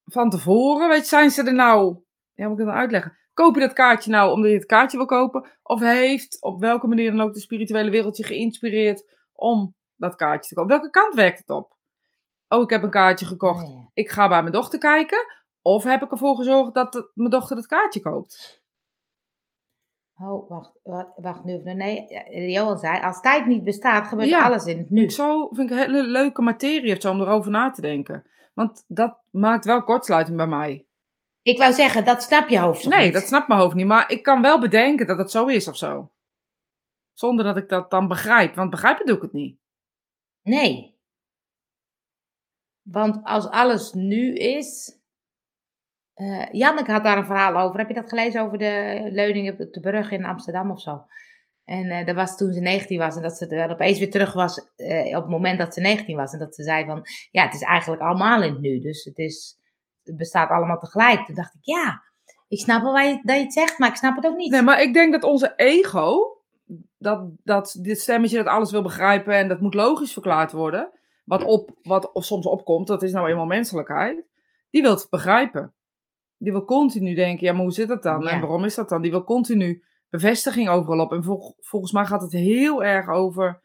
van 0.06 0.30
tevoren, 0.30 0.90
weet 0.90 1.00
je, 1.00 1.06
zijn 1.06 1.30
ze 1.30 1.44
er 1.44 1.54
nou, 1.54 1.98
ja, 2.34 2.48
moet 2.48 2.60
ik 2.60 2.66
het 2.66 2.74
dan 2.74 2.82
uitleggen? 2.82 3.18
Koop 3.34 3.56
je 3.56 3.62
dat 3.62 3.74
kaartje 3.74 4.12
nou 4.12 4.32
omdat 4.32 4.50
je 4.50 4.58
het 4.58 4.66
kaartje 4.66 4.98
wil 4.98 5.06
kopen? 5.06 5.50
Of 5.64 5.80
heeft 5.80 6.42
op 6.42 6.60
welke 6.60 6.88
manier 6.88 7.12
dan 7.12 7.22
ook 7.22 7.34
de 7.34 7.40
spirituele 7.40 7.90
wereld 7.90 8.18
je 8.18 8.24
geïnspireerd 8.24 9.28
om 9.34 9.76
dat 9.96 10.16
kaartje 10.16 10.50
te 10.50 10.56
kopen? 10.56 10.72
Welke 10.72 10.90
kant 10.90 11.14
werkt 11.14 11.38
het 11.38 11.50
op? 11.50 11.78
Oh, 12.48 12.62
ik 12.62 12.70
heb 12.70 12.84
een 12.84 12.90
kaartje 12.90 13.26
gekocht. 13.26 13.68
Ik 13.94 14.10
ga 14.10 14.28
bij 14.28 14.42
mijn 14.42 14.54
dochter 14.54 14.80
kijken. 14.80 15.26
Of 15.64 15.84
heb 15.84 16.02
ik 16.02 16.12
ervoor 16.12 16.36
gezorgd 16.36 16.74
dat 16.74 17.12
mijn 17.14 17.30
dochter 17.30 17.58
het 17.58 17.66
kaartje 17.66 18.02
koopt? 18.02 18.64
Oh, 20.20 20.50
wacht, 20.50 20.72
wacht, 20.84 21.12
wacht 21.16 21.44
nu. 21.44 21.62
Nee, 21.64 22.08
Johan 22.52 22.78
zei, 22.78 23.02
als 23.02 23.22
tijd 23.22 23.46
niet 23.46 23.64
bestaat, 23.64 24.08
gebeurt 24.08 24.34
alles 24.34 24.66
in 24.66 24.78
het 24.78 24.90
nu. 24.90 25.10
Zo 25.10 25.48
vind 25.52 25.72
ik 25.72 25.78
een 25.78 25.84
hele 25.84 26.04
leuke 26.04 26.42
materie 26.42 27.10
om 27.10 27.22
erover 27.22 27.52
na 27.52 27.72
te 27.72 27.82
denken. 27.82 28.26
Want 28.54 28.84
dat 28.88 29.20
maakt 29.30 29.66
wel 29.66 29.84
kortsluiting 29.84 30.38
bij 30.38 30.48
mij. 30.48 30.86
Ik 31.42 31.58
wou 31.58 31.74
zeggen, 31.74 32.06
dat 32.06 32.24
snap 32.24 32.50
je 32.50 32.60
hoofd 32.60 32.86
Nee, 32.86 33.12
dat 33.12 33.24
snapt 33.24 33.48
mijn 33.48 33.60
hoofd 33.60 33.76
niet. 33.76 33.86
Maar 33.86 34.12
ik 34.12 34.24
kan 34.24 34.42
wel 34.42 34.60
bedenken 34.60 35.08
dat 35.08 35.18
het 35.18 35.32
zo 35.32 35.46
is 35.46 35.68
of 35.68 35.78
zo. 35.78 36.12
Zonder 37.14 37.46
dat 37.46 37.58
ik 37.58 37.70
dat 37.70 37.92
dan 37.92 38.08
begrijp. 38.08 38.56
Want 38.56 38.70
begrijpen 38.70 39.06
doe 39.06 39.16
ik 39.16 39.22
het 39.22 39.34
niet. 39.34 39.60
Nee. 40.42 40.98
Want 42.82 43.24
als 43.24 43.48
alles 43.48 43.94
nu 43.94 44.36
is, 44.36 45.00
uh, 46.16 46.46
Janneke 46.52 46.92
had 46.92 47.04
daar 47.04 47.18
een 47.18 47.26
verhaal 47.26 47.58
over. 47.58 47.80
Heb 47.80 47.88
je 47.88 47.94
dat 47.94 48.10
gelezen 48.10 48.42
over 48.42 48.58
de 48.58 49.08
leuning 49.12 49.52
op 49.52 49.74
de 49.74 49.80
brug 49.80 50.12
in 50.12 50.26
Amsterdam 50.26 50.72
of 50.72 50.82
zo? 50.82 51.06
En 51.66 51.86
uh, 51.86 52.06
dat 52.06 52.16
was 52.16 52.38
toen 52.38 52.54
ze 52.54 52.60
19 52.60 52.98
was 52.98 53.16
en 53.16 53.22
dat 53.22 53.38
ze 53.38 53.48
er 53.48 53.72
opeens 53.72 54.00
weer 54.00 54.12
terug 54.12 54.34
was 54.34 54.74
uh, 54.78 55.18
op 55.18 55.22
het 55.22 55.30
moment 55.30 55.60
dat 55.60 55.74
ze 55.74 55.82
19 55.82 56.16
was. 56.16 56.34
En 56.34 56.40
dat 56.40 56.56
ze 56.56 56.64
zei 56.64 56.86
van, 56.86 57.02
ja, 57.32 57.44
het 57.44 57.54
is 57.54 57.62
eigenlijk 57.62 58.02
allemaal 58.02 58.44
in 58.44 58.52
het 58.52 58.62
nu. 58.62 58.80
Dus 58.80 59.04
het, 59.04 59.18
is, 59.18 59.58
bestaat 60.04 60.50
allemaal 60.50 60.80
tegelijk. 60.80 61.26
Toen 61.26 61.36
dacht 61.36 61.54
ik, 61.54 61.62
ja, 61.62 62.04
ik 62.48 62.60
snap 62.60 62.82
wel 62.82 62.98
je, 62.98 63.20
dat 63.24 63.36
je 63.36 63.44
het 63.44 63.54
zegt, 63.54 63.78
maar 63.78 63.90
ik 63.90 63.96
snap 63.96 64.16
het 64.16 64.26
ook 64.26 64.38
niet. 64.38 64.52
Nee, 64.52 64.62
maar 64.62 64.82
ik 64.82 64.94
denk 64.94 65.12
dat 65.14 65.24
onze 65.24 65.54
ego, 65.56 66.38
dat, 66.98 67.30
dat 67.44 67.78
dit 67.82 68.00
stemmetje 68.00 68.38
dat 68.38 68.48
alles 68.48 68.72
wil 68.72 68.82
begrijpen 68.82 69.34
en 69.34 69.48
dat 69.48 69.60
moet 69.60 69.74
logisch 69.74 70.14
verklaard 70.14 70.52
worden. 70.52 70.92
Wat, 71.24 71.44
op, 71.44 71.72
wat 71.82 72.10
soms 72.14 72.46
opkomt, 72.46 72.88
dat 72.88 73.04
is 73.04 73.12
nou 73.12 73.30
eenmaal 73.30 73.46
menselijkheid 73.46 74.26
die 74.74 74.82
wil 74.82 74.92
het 74.92 75.08
begrijpen. 75.10 75.74
Die 76.44 76.52
wil 76.52 76.66
continu 76.66 77.16
denken, 77.16 77.46
ja, 77.46 77.54
maar 77.54 77.62
hoe 77.62 77.72
zit 77.72 77.88
dat 77.88 78.04
dan? 78.04 78.28
En 78.28 78.40
waarom 78.40 78.64
is 78.64 78.76
dat 78.76 78.90
dan? 78.90 79.02
Die 79.02 79.12
wil 79.12 79.24
continu 79.24 79.84
bevestiging 80.10 80.70
overal 80.70 81.00
op. 81.00 81.12
En 81.12 81.24
volgens 81.60 81.92
mij 81.92 82.06
gaat 82.06 82.22
het 82.22 82.32
heel 82.32 82.84
erg 82.84 83.10
over, 83.10 83.62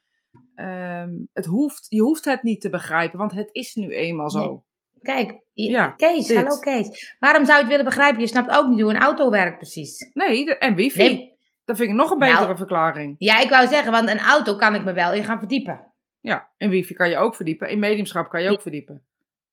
ehm, 0.55 1.11
het 1.33 1.45
hoeft, 1.45 1.87
je 1.89 2.01
hoeft 2.01 2.25
het 2.25 2.43
niet 2.43 2.61
te 2.61 2.71
begrijpen, 2.71 3.19
want 3.19 3.33
het 3.33 3.49
is 3.53 3.75
nu 3.75 3.95
eenmaal 3.95 4.31
zo. 4.31 4.65
Kijk, 5.03 5.41
ja, 5.53 5.89
Kees, 5.89 6.35
hallo 6.35 6.59
Kees. 6.59 7.17
Waarom 7.19 7.45
zou 7.45 7.57
je 7.57 7.63
het 7.63 7.71
willen 7.71 7.85
begrijpen? 7.85 8.21
Je 8.21 8.27
snapt 8.27 8.51
ook 8.51 8.69
niet 8.69 8.81
hoe 8.81 8.91
een 8.91 9.01
auto 9.01 9.31
werkt 9.31 9.57
precies. 9.57 10.11
Nee, 10.15 10.59
en 10.59 10.75
wifi. 10.75 10.99
Nee. 10.99 11.37
Dat 11.65 11.77
vind 11.77 11.91
ik 11.91 11.97
nog 11.97 12.11
een 12.11 12.19
betere 12.19 12.45
nou, 12.45 12.57
verklaring. 12.57 13.15
Ja, 13.19 13.41
ik 13.41 13.49
wou 13.49 13.69
zeggen, 13.69 13.93
want 13.93 14.09
een 14.09 14.19
auto 14.19 14.57
kan 14.57 14.75
ik 14.75 14.85
me 14.85 14.93
wel 14.93 15.13
in 15.13 15.25
gaan 15.25 15.39
verdiepen. 15.39 15.93
Ja, 16.21 16.51
in 16.57 16.71
wifi 16.71 16.95
kan 16.95 17.09
je 17.09 17.17
ook 17.17 17.35
verdiepen. 17.35 17.69
In 17.69 17.79
mediumschap 17.79 18.29
kan 18.29 18.43
je 18.43 18.51
ook 18.51 18.63
verdiepen. 18.63 19.07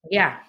Ja. 0.07 0.41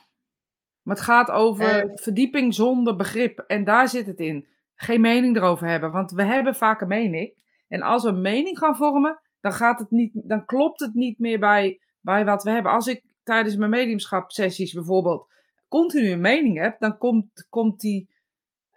Maar 0.86 0.96
het 0.96 1.04
gaat 1.04 1.30
over 1.30 1.84
uh, 1.84 1.92
verdieping 1.94 2.54
zonder 2.54 2.96
begrip. 2.96 3.38
En 3.38 3.64
daar 3.64 3.88
zit 3.88 4.06
het 4.06 4.18
in. 4.18 4.46
Geen 4.74 5.00
mening 5.00 5.36
erover 5.36 5.68
hebben. 5.68 5.90
Want 5.90 6.12
we 6.12 6.22
hebben 6.22 6.54
vaak 6.54 6.80
een 6.80 6.88
mening. 6.88 7.32
En 7.68 7.82
als 7.82 8.02
we 8.02 8.08
een 8.08 8.20
mening 8.20 8.58
gaan 8.58 8.76
vormen, 8.76 9.20
dan, 9.40 9.52
gaat 9.52 9.78
het 9.78 9.90
niet, 9.90 10.10
dan 10.14 10.44
klopt 10.44 10.80
het 10.80 10.94
niet 10.94 11.18
meer 11.18 11.38
bij, 11.38 11.80
bij 12.00 12.24
wat 12.24 12.42
we 12.42 12.50
hebben. 12.50 12.72
Als 12.72 12.86
ik 12.86 13.02
tijdens 13.22 13.56
mijn 13.56 13.70
mediumschap 13.70 14.30
sessies 14.30 14.72
bijvoorbeeld 14.72 15.28
continu 15.68 16.10
een 16.10 16.20
mening 16.20 16.58
heb, 16.58 16.78
dan 16.78 16.98
komt, 16.98 17.46
komt 17.48 17.80
die. 17.80 18.08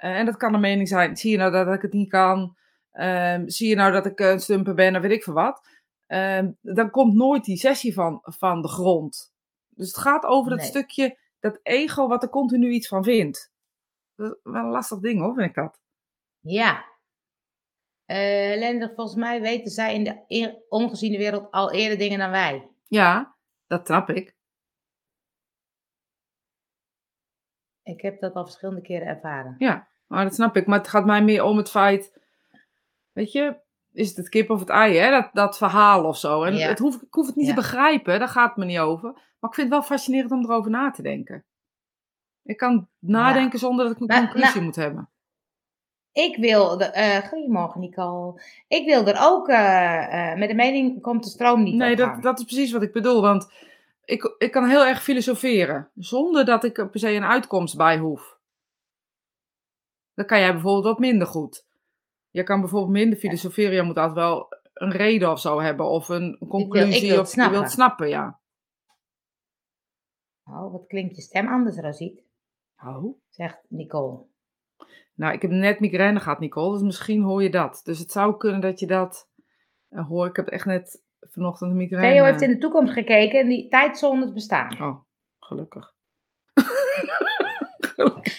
Uh, 0.04 0.18
en 0.18 0.26
dat 0.26 0.38
kan 0.38 0.54
een 0.54 0.60
mening 0.60 0.88
zijn. 0.88 1.18
Zie 1.18 1.32
je 1.32 1.38
nou 1.38 1.52
dat 1.52 1.74
ik 1.74 1.82
het 1.82 1.94
niet 1.94 2.10
kan? 2.10 2.56
Uh, 2.94 3.40
zie 3.46 3.70
je 3.70 3.76
nou 3.76 3.92
dat 3.92 4.06
ik 4.06 4.20
een 4.20 4.40
stumper 4.40 4.74
ben 4.74 4.96
of 4.96 5.02
weet 5.02 5.12
ik 5.12 5.24
veel 5.24 5.34
wat? 5.34 5.68
Uh, 6.08 6.48
dan 6.62 6.90
komt 6.90 7.14
nooit 7.14 7.44
die 7.44 7.58
sessie 7.58 7.94
van, 7.94 8.20
van 8.24 8.62
de 8.62 8.68
grond. 8.68 9.34
Dus 9.70 9.88
het 9.88 9.98
gaat 9.98 10.24
over 10.24 10.50
dat 10.50 10.64
stukje, 10.64 11.18
dat 11.40 11.60
ego 11.64 12.08
wat 12.08 12.24
er 12.24 12.30
continu 12.30 12.70
iets 12.70 12.88
van 12.88 13.04
vindt. 13.04 13.52
Dat 14.16 14.32
is 14.32 14.40
wel 14.44 14.64
een 14.64 14.70
lastig 14.70 15.00
ding 15.00 15.20
hoor, 15.20 15.34
vind 15.34 15.50
ik 15.50 15.56
dat. 15.56 15.82
Ja. 16.40 16.88
Uh, 18.06 18.86
volgens 18.96 19.16
mij 19.16 19.42
weten 19.42 19.72
zij 19.72 19.96
in 19.96 20.04
de 20.04 20.66
ongeziene 20.70 21.18
wereld 21.18 21.52
al 21.52 21.72
eerder 21.72 21.98
dingen 21.98 22.20
dan 22.20 22.32
wij. 22.32 22.70
Ja, 22.88 23.36
dat 23.68 23.86
trap 23.86 24.10
ik. 24.10 24.38
Ik 27.84 28.02
heb 28.02 28.20
dat 28.20 28.34
al 28.34 28.44
verschillende 28.44 28.82
keren 28.82 29.08
ervaren. 29.08 29.56
Ja, 29.58 29.88
maar 30.08 30.24
dat 30.24 30.34
snap 30.34 30.56
ik. 30.56 30.66
Maar 30.68 30.78
het 30.78 30.88
gaat 30.88 31.06
mij 31.06 31.24
meer 31.24 31.44
om 31.44 31.58
het 31.58 31.70
feit, 31.70 32.20
weet 33.12 33.32
je, 33.32 33.60
is 33.94 34.08
het 34.08 34.18
het 34.18 34.30
kip 34.30 34.50
of 34.50 34.60
het 34.60 34.70
ei, 34.70 34.98
hè? 34.98 35.10
Dat, 35.10 35.30
dat 35.34 35.58
verhaal 35.58 36.06
of 36.06 36.18
zo. 36.18 36.44
En 36.44 36.56
het 36.56 36.80
hoef, 36.80 36.96
ik 37.02 37.14
hoef 37.14 37.26
het 37.26 37.36
niet 37.36 37.48
te 37.48 37.54
begrijpen, 37.54 38.20
daar 38.20 38.28
gaat 38.28 38.48
het 38.48 38.58
me 38.58 38.66
niet 38.66 38.80
over. 38.80 39.12
Maar 39.12 39.50
ik 39.50 39.56
vind 39.56 39.70
het 39.70 39.80
wel 39.80 39.82
fascinerend 39.82 40.32
om 40.32 40.44
erover 40.44 40.72
na 40.72 40.92
te 40.92 41.02
denken. 41.02 41.44
Ik 42.44 42.58
kan 42.58 42.88
nadenken 43.00 43.60
zonder 43.60 43.86
dat 43.86 43.96
ik 43.96 44.02
een 44.02 44.08
conclusie 44.08 44.54
nou, 44.54 44.64
moet 44.64 44.76
hebben. 44.76 45.10
Ik 46.12 46.36
wil, 46.36 46.82
uh, 46.82 47.18
goedemorgen 47.18 47.82
Nicole. 47.82 48.42
Ik 48.68 48.86
wil 48.86 49.08
er 49.08 49.18
ook, 49.20 49.50
uh, 49.50 50.34
met 50.36 50.50
de 50.50 50.56
mening 50.56 51.02
komt 51.02 51.24
de 51.24 51.30
stroom 51.30 51.64
niet 51.64 51.76
Nee, 51.76 51.96
dat, 51.96 52.22
dat 52.22 52.40
is 52.40 52.46
precies 52.46 52.72
wat 52.72 52.82
ik 52.82 52.92
bedoel. 52.92 53.22
Want 53.22 53.52
ik, 54.06 54.36
ik 54.38 54.52
kan 54.52 54.70
heel 54.70 54.86
erg 54.86 55.04
filosoferen, 55.04 55.90
zonder 55.96 56.46
dat 56.46 56.64
ik 56.64 56.78
er 56.78 56.90
per 56.90 57.00
se 57.00 57.12
een 57.12 57.24
uitkomst 57.24 57.78
bij 57.78 57.98
hoef. 57.98 58.38
Dan 60.14 60.26
kan 60.26 60.40
jij 60.40 60.52
bijvoorbeeld 60.52 60.86
wat 60.86 61.00
minder 61.00 61.28
goed. 61.28 61.68
Je 62.30 62.44
kan 62.44 62.60
bijvoorbeeld 62.60 62.92
minder 62.92 63.20
filosoferen, 63.20 63.76
je 63.76 63.82
moet 63.82 63.98
altijd 63.98 64.16
wel 64.16 64.48
een 64.74 64.92
reden 64.92 65.32
of 65.32 65.40
zo 65.40 65.60
hebben, 65.60 65.86
of 65.86 66.10
een 66.10 66.38
conclusie, 66.48 67.04
ik 67.04 67.10
wil, 67.10 67.20
of 67.20 67.36
je 67.36 67.50
wilt 67.50 67.72
snappen, 67.72 68.10
ja. 68.10 68.40
Oh, 70.46 70.72
wat 70.72 70.88
klinkt 70.88 71.16
je 71.16 71.22
stem 71.22 71.48
anders, 71.48 71.78
Rosiet? 71.78 72.24
Oh. 72.84 73.18
Zegt 73.30 73.60
Nicole. 73.68 74.26
Nou, 75.14 75.34
ik 75.34 75.42
heb 75.42 75.52
net 75.52 75.80
migraine 75.80 76.20
gehad, 76.20 76.40
Nicole, 76.40 76.74
dus 76.74 76.82
misschien 76.82 77.22
hoor 77.22 77.44
je 77.44 77.50
dat. 77.50 77.82
Dus 77.84 78.00
het 78.00 78.12
zou 78.12 78.38
kunnen 78.38 78.62
dat 78.62 78.80
je 78.80 78.88
dat 78.88 79.30
uh, 79.90 80.08
hoort. 80.08 80.30
Ik 80.30 80.36
heb 80.36 80.48
echt 80.48 80.66
net 80.66 81.04
vanochtend 81.20 81.72
een 81.72 81.78
migraine. 81.78 82.14
Theo 82.14 82.24
heeft 82.24 82.42
in 82.42 82.50
de 82.50 82.58
toekomst 82.58 82.94
gekeken 82.94 83.40
en 83.40 83.48
die 83.48 83.68
tijdzones 83.68 84.34
bestaan. 84.34 84.82
Oh, 84.82 85.00
gelukkig. 85.40 85.94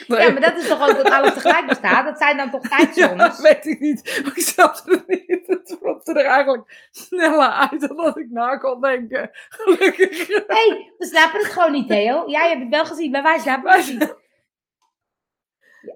Ja, 0.06 0.30
maar 0.30 0.40
dat 0.40 0.56
is 0.56 0.68
toch 0.68 0.88
ook 0.88 0.96
dat 0.96 1.10
alles 1.10 1.34
tegelijk 1.34 1.66
bestaat? 1.66 2.04
Dat 2.04 2.18
zijn 2.18 2.36
dan 2.36 2.50
toch 2.50 2.68
tijdzones? 2.68 3.36
Ja, 3.36 3.42
weet 3.42 3.66
ik 3.66 3.80
niet. 3.80 4.22
Ik 4.34 4.42
snapte 4.42 4.90
het 4.90 5.08
niet. 5.08 5.46
Het 5.46 5.76
vlopte 5.80 6.12
er 6.12 6.26
eigenlijk 6.26 6.88
sneller 6.90 7.48
uit 7.48 7.80
dan 7.80 7.96
dat 7.96 8.16
ik 8.16 8.30
na 8.30 8.56
kon 8.56 8.80
denken. 8.80 9.30
Gelukkig. 9.48 10.28
Nee, 10.28 10.44
hey, 10.46 10.92
we 10.98 11.06
snappen 11.06 11.40
het 11.40 11.48
gewoon 11.48 11.72
niet, 11.72 11.88
Theo. 11.88 12.30
Jij 12.30 12.48
hebt 12.48 12.60
het 12.60 12.70
wel 12.70 12.84
gezien, 12.84 13.10
maar 13.10 13.22
wij 13.22 13.38
snappen 13.38 13.72
het 13.72 13.86
niet. 13.86 14.18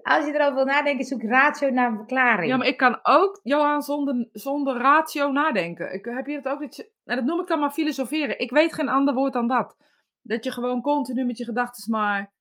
Als 0.03 0.25
je 0.25 0.33
erover 0.33 0.55
wil 0.55 0.65
nadenken, 0.65 1.05
zoek 1.05 1.23
ratio 1.23 1.69
naar 1.69 1.89
een 1.89 1.97
verklaring. 1.97 2.51
Ja, 2.51 2.57
maar 2.57 2.67
ik 2.67 2.77
kan 2.77 2.99
ook, 3.03 3.39
Johan, 3.43 3.81
zonder, 3.81 4.27
zonder 4.31 4.77
ratio 4.77 5.31
nadenken. 5.31 5.93
Ik, 5.93 6.05
heb 6.05 6.27
je 6.27 6.41
dat 6.41 6.53
ook? 6.53 6.59
Dat, 6.59 6.75
je, 6.75 6.91
nou, 7.03 7.19
dat 7.19 7.27
noem 7.27 7.39
ik 7.39 7.47
dan 7.47 7.59
maar 7.59 7.71
filosoferen. 7.71 8.39
Ik 8.39 8.51
weet 8.51 8.73
geen 8.73 8.89
ander 8.89 9.13
woord 9.13 9.33
dan 9.33 9.47
dat. 9.47 9.77
Dat 10.21 10.43
je 10.43 10.51
gewoon 10.51 10.81
continu 10.81 11.25
met 11.25 11.37
je 11.37 11.43
gedachten 11.43 11.91
maar 11.91 12.33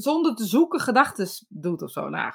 zonder 0.00 0.34
te 0.34 0.44
zoeken 0.44 0.80
gedachten 0.80 1.26
doet 1.48 1.82
of 1.82 1.90
zo. 1.90 2.08
Nou, 2.08 2.32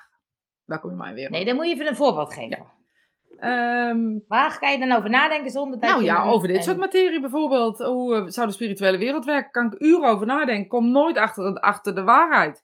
daar 0.66 0.80
kom 0.80 0.90
je 0.90 0.96
maar 0.96 1.14
weer. 1.14 1.30
Nee, 1.30 1.46
dan 1.46 1.56
moet 1.56 1.66
je 1.66 1.74
even 1.74 1.88
een 1.88 1.96
voorbeeld 1.96 2.34
geven. 2.34 2.50
Ja. 2.50 3.90
Um, 3.90 4.24
Waar 4.28 4.52
ga 4.52 4.70
je 4.70 4.80
dan 4.80 4.92
over 4.92 5.10
nadenken 5.10 5.52
zonder 5.52 5.80
dat 5.80 5.90
nou 5.90 6.04
ja, 6.04 6.24
over 6.24 6.48
dit 6.48 6.64
soort 6.64 6.78
materie 6.78 7.22
bijvoorbeeld. 7.22 7.78
Hoe 7.78 8.16
uh, 8.16 8.28
zou 8.28 8.48
de 8.48 8.54
spirituele 8.54 8.98
wereld 8.98 9.26
werken? 9.26 9.52
Kan 9.52 9.66
ik 9.66 9.82
uren 9.82 10.10
over 10.10 10.26
nadenken. 10.26 10.68
Kom 10.68 10.92
nooit 10.92 11.18
achter, 11.18 11.60
achter 11.60 11.96
de 11.96 12.04
waarheid. 12.04 12.64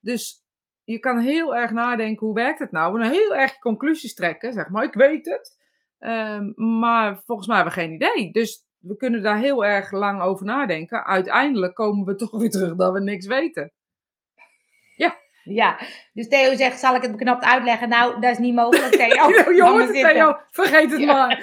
Dus 0.00 0.44
je 0.84 0.98
kan 0.98 1.18
heel 1.18 1.56
erg 1.56 1.70
nadenken, 1.70 2.26
hoe 2.26 2.34
werkt 2.34 2.58
het 2.58 2.70
nou? 2.70 3.00
En 3.00 3.10
heel 3.10 3.34
erg 3.34 3.58
conclusies 3.58 4.14
trekken, 4.14 4.52
zeg 4.52 4.68
maar. 4.68 4.84
Ik 4.84 4.94
weet 4.94 5.26
het. 5.26 5.56
Um, 5.98 6.52
maar 6.78 7.22
volgens 7.24 7.48
mij 7.48 7.56
hebben 7.56 7.74
we 7.74 7.80
geen 7.80 7.92
idee. 7.92 8.32
Dus 8.32 8.66
we 8.78 8.96
kunnen 8.96 9.22
daar 9.22 9.38
heel 9.38 9.64
erg 9.64 9.90
lang 9.90 10.20
over 10.20 10.46
nadenken. 10.46 11.04
Uiteindelijk 11.04 11.74
komen 11.74 12.04
we 12.04 12.14
toch 12.24 12.30
weer 12.30 12.50
terug 12.50 12.76
dat 12.76 12.92
we 12.92 13.00
niks 13.00 13.26
weten. 13.26 13.72
Ja. 15.46 15.54
Ja, 15.54 15.78
dus 16.12 16.28
Theo 16.28 16.54
zegt, 16.54 16.78
zal 16.78 16.94
ik 16.94 17.02
het 17.02 17.10
beknapt 17.10 17.44
uitleggen? 17.44 17.88
Nou, 17.88 18.20
dat 18.20 18.30
is 18.30 18.38
niet 18.38 18.54
mogelijk, 18.54 18.94
Theo. 18.94 19.30
Jongens, 19.64 19.90
Theo, 19.90 20.36
vergeet 20.50 20.90
het 20.90 21.04
maar. 21.04 21.42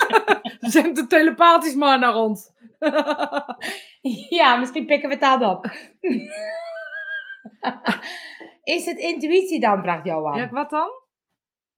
Zend 0.74 0.96
het 0.96 1.08
telepathisch 1.08 1.74
maar 1.74 1.98
naar 1.98 2.14
ons. 2.14 2.50
ja, 4.38 4.56
misschien 4.56 4.86
pikken 4.86 5.08
we 5.08 5.14
het 5.14 5.24
dan 5.24 5.44
op. 5.44 5.70
is 8.62 8.86
het 8.86 8.98
intuïtie 8.98 9.60
dan, 9.60 9.82
vraagt 9.82 10.04
Johan. 10.04 10.38
Ja, 10.38 10.48
wat 10.50 10.70
dan? 10.70 10.88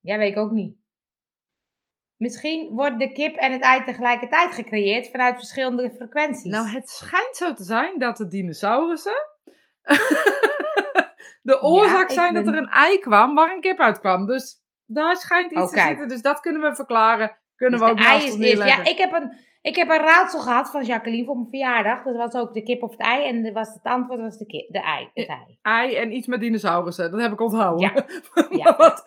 Ja, 0.01 0.19
weet 0.19 0.31
ik 0.31 0.39
ook 0.39 0.51
niet. 0.51 0.77
Misschien 2.17 2.69
wordt 2.75 2.99
de 2.99 3.13
kip 3.13 3.37
en 3.37 3.53
het 3.53 3.63
ei 3.63 3.85
tegelijkertijd 3.85 4.55
gecreëerd 4.55 5.09
vanuit 5.11 5.37
verschillende 5.37 5.91
frequenties. 5.91 6.53
Nou, 6.53 6.69
het 6.69 6.89
schijnt 6.89 7.37
zo 7.37 7.53
te 7.53 7.65
zijn 7.65 7.99
dat 7.99 8.17
de 8.17 8.27
dinosaurussen 8.27 9.27
de 11.49 11.63
oorzaak 11.63 12.11
zijn 12.11 12.35
dat 12.35 12.47
er 12.47 12.57
een 12.57 12.69
ei 12.69 12.99
kwam 12.99 13.35
waar 13.35 13.55
een 13.55 13.61
kip 13.61 13.79
uit 13.79 14.01
kwam. 14.01 14.27
Dus 14.27 14.63
daar 14.87 15.17
schijnt 15.17 15.53
iets 15.53 15.71
te 15.71 15.81
zitten. 15.81 16.09
Dus 16.09 16.23
dat 16.23 16.41
kunnen 16.41 16.63
we 16.63 16.75
verklaren. 16.75 17.37
Kunnen 17.57 17.79
dus 17.79 17.89
we 17.89 17.95
ook 17.95 18.01
ei 18.01 18.27
is 18.27 18.57
Ja, 18.57 18.85
ik 18.85 18.99
heb, 18.99 19.13
een, 19.13 19.33
ik 19.61 19.77
heb 19.77 19.89
een 19.89 20.01
raadsel 20.01 20.41
gehad 20.41 20.71
van 20.71 20.85
Jacqueline 20.85 21.25
voor 21.25 21.37
mijn 21.37 21.49
verjaardag. 21.49 22.03
Dat 22.03 22.17
was 22.17 22.35
ook 22.35 22.55
de 22.55 22.63
kip 22.63 22.83
of 22.83 22.91
het 22.91 23.01
ei. 23.01 23.25
En 23.25 23.53
was 23.53 23.69
het 23.69 23.83
antwoord 23.83 24.21
was 24.21 24.39
de, 24.39 24.47
kip, 24.47 24.73
de 24.73 24.83
ei, 24.83 25.11
het 25.15 25.29
ei. 25.29 25.59
Ei 25.63 25.95
en 25.95 26.13
iets 26.13 26.27
met 26.27 26.41
dinosaurussen. 26.41 27.11
Dat 27.11 27.21
heb 27.21 27.33
ik 27.33 27.41
onthouden. 27.41 27.93
Ja. 27.95 28.07
ja. 28.65 28.77
wat, 28.77 29.05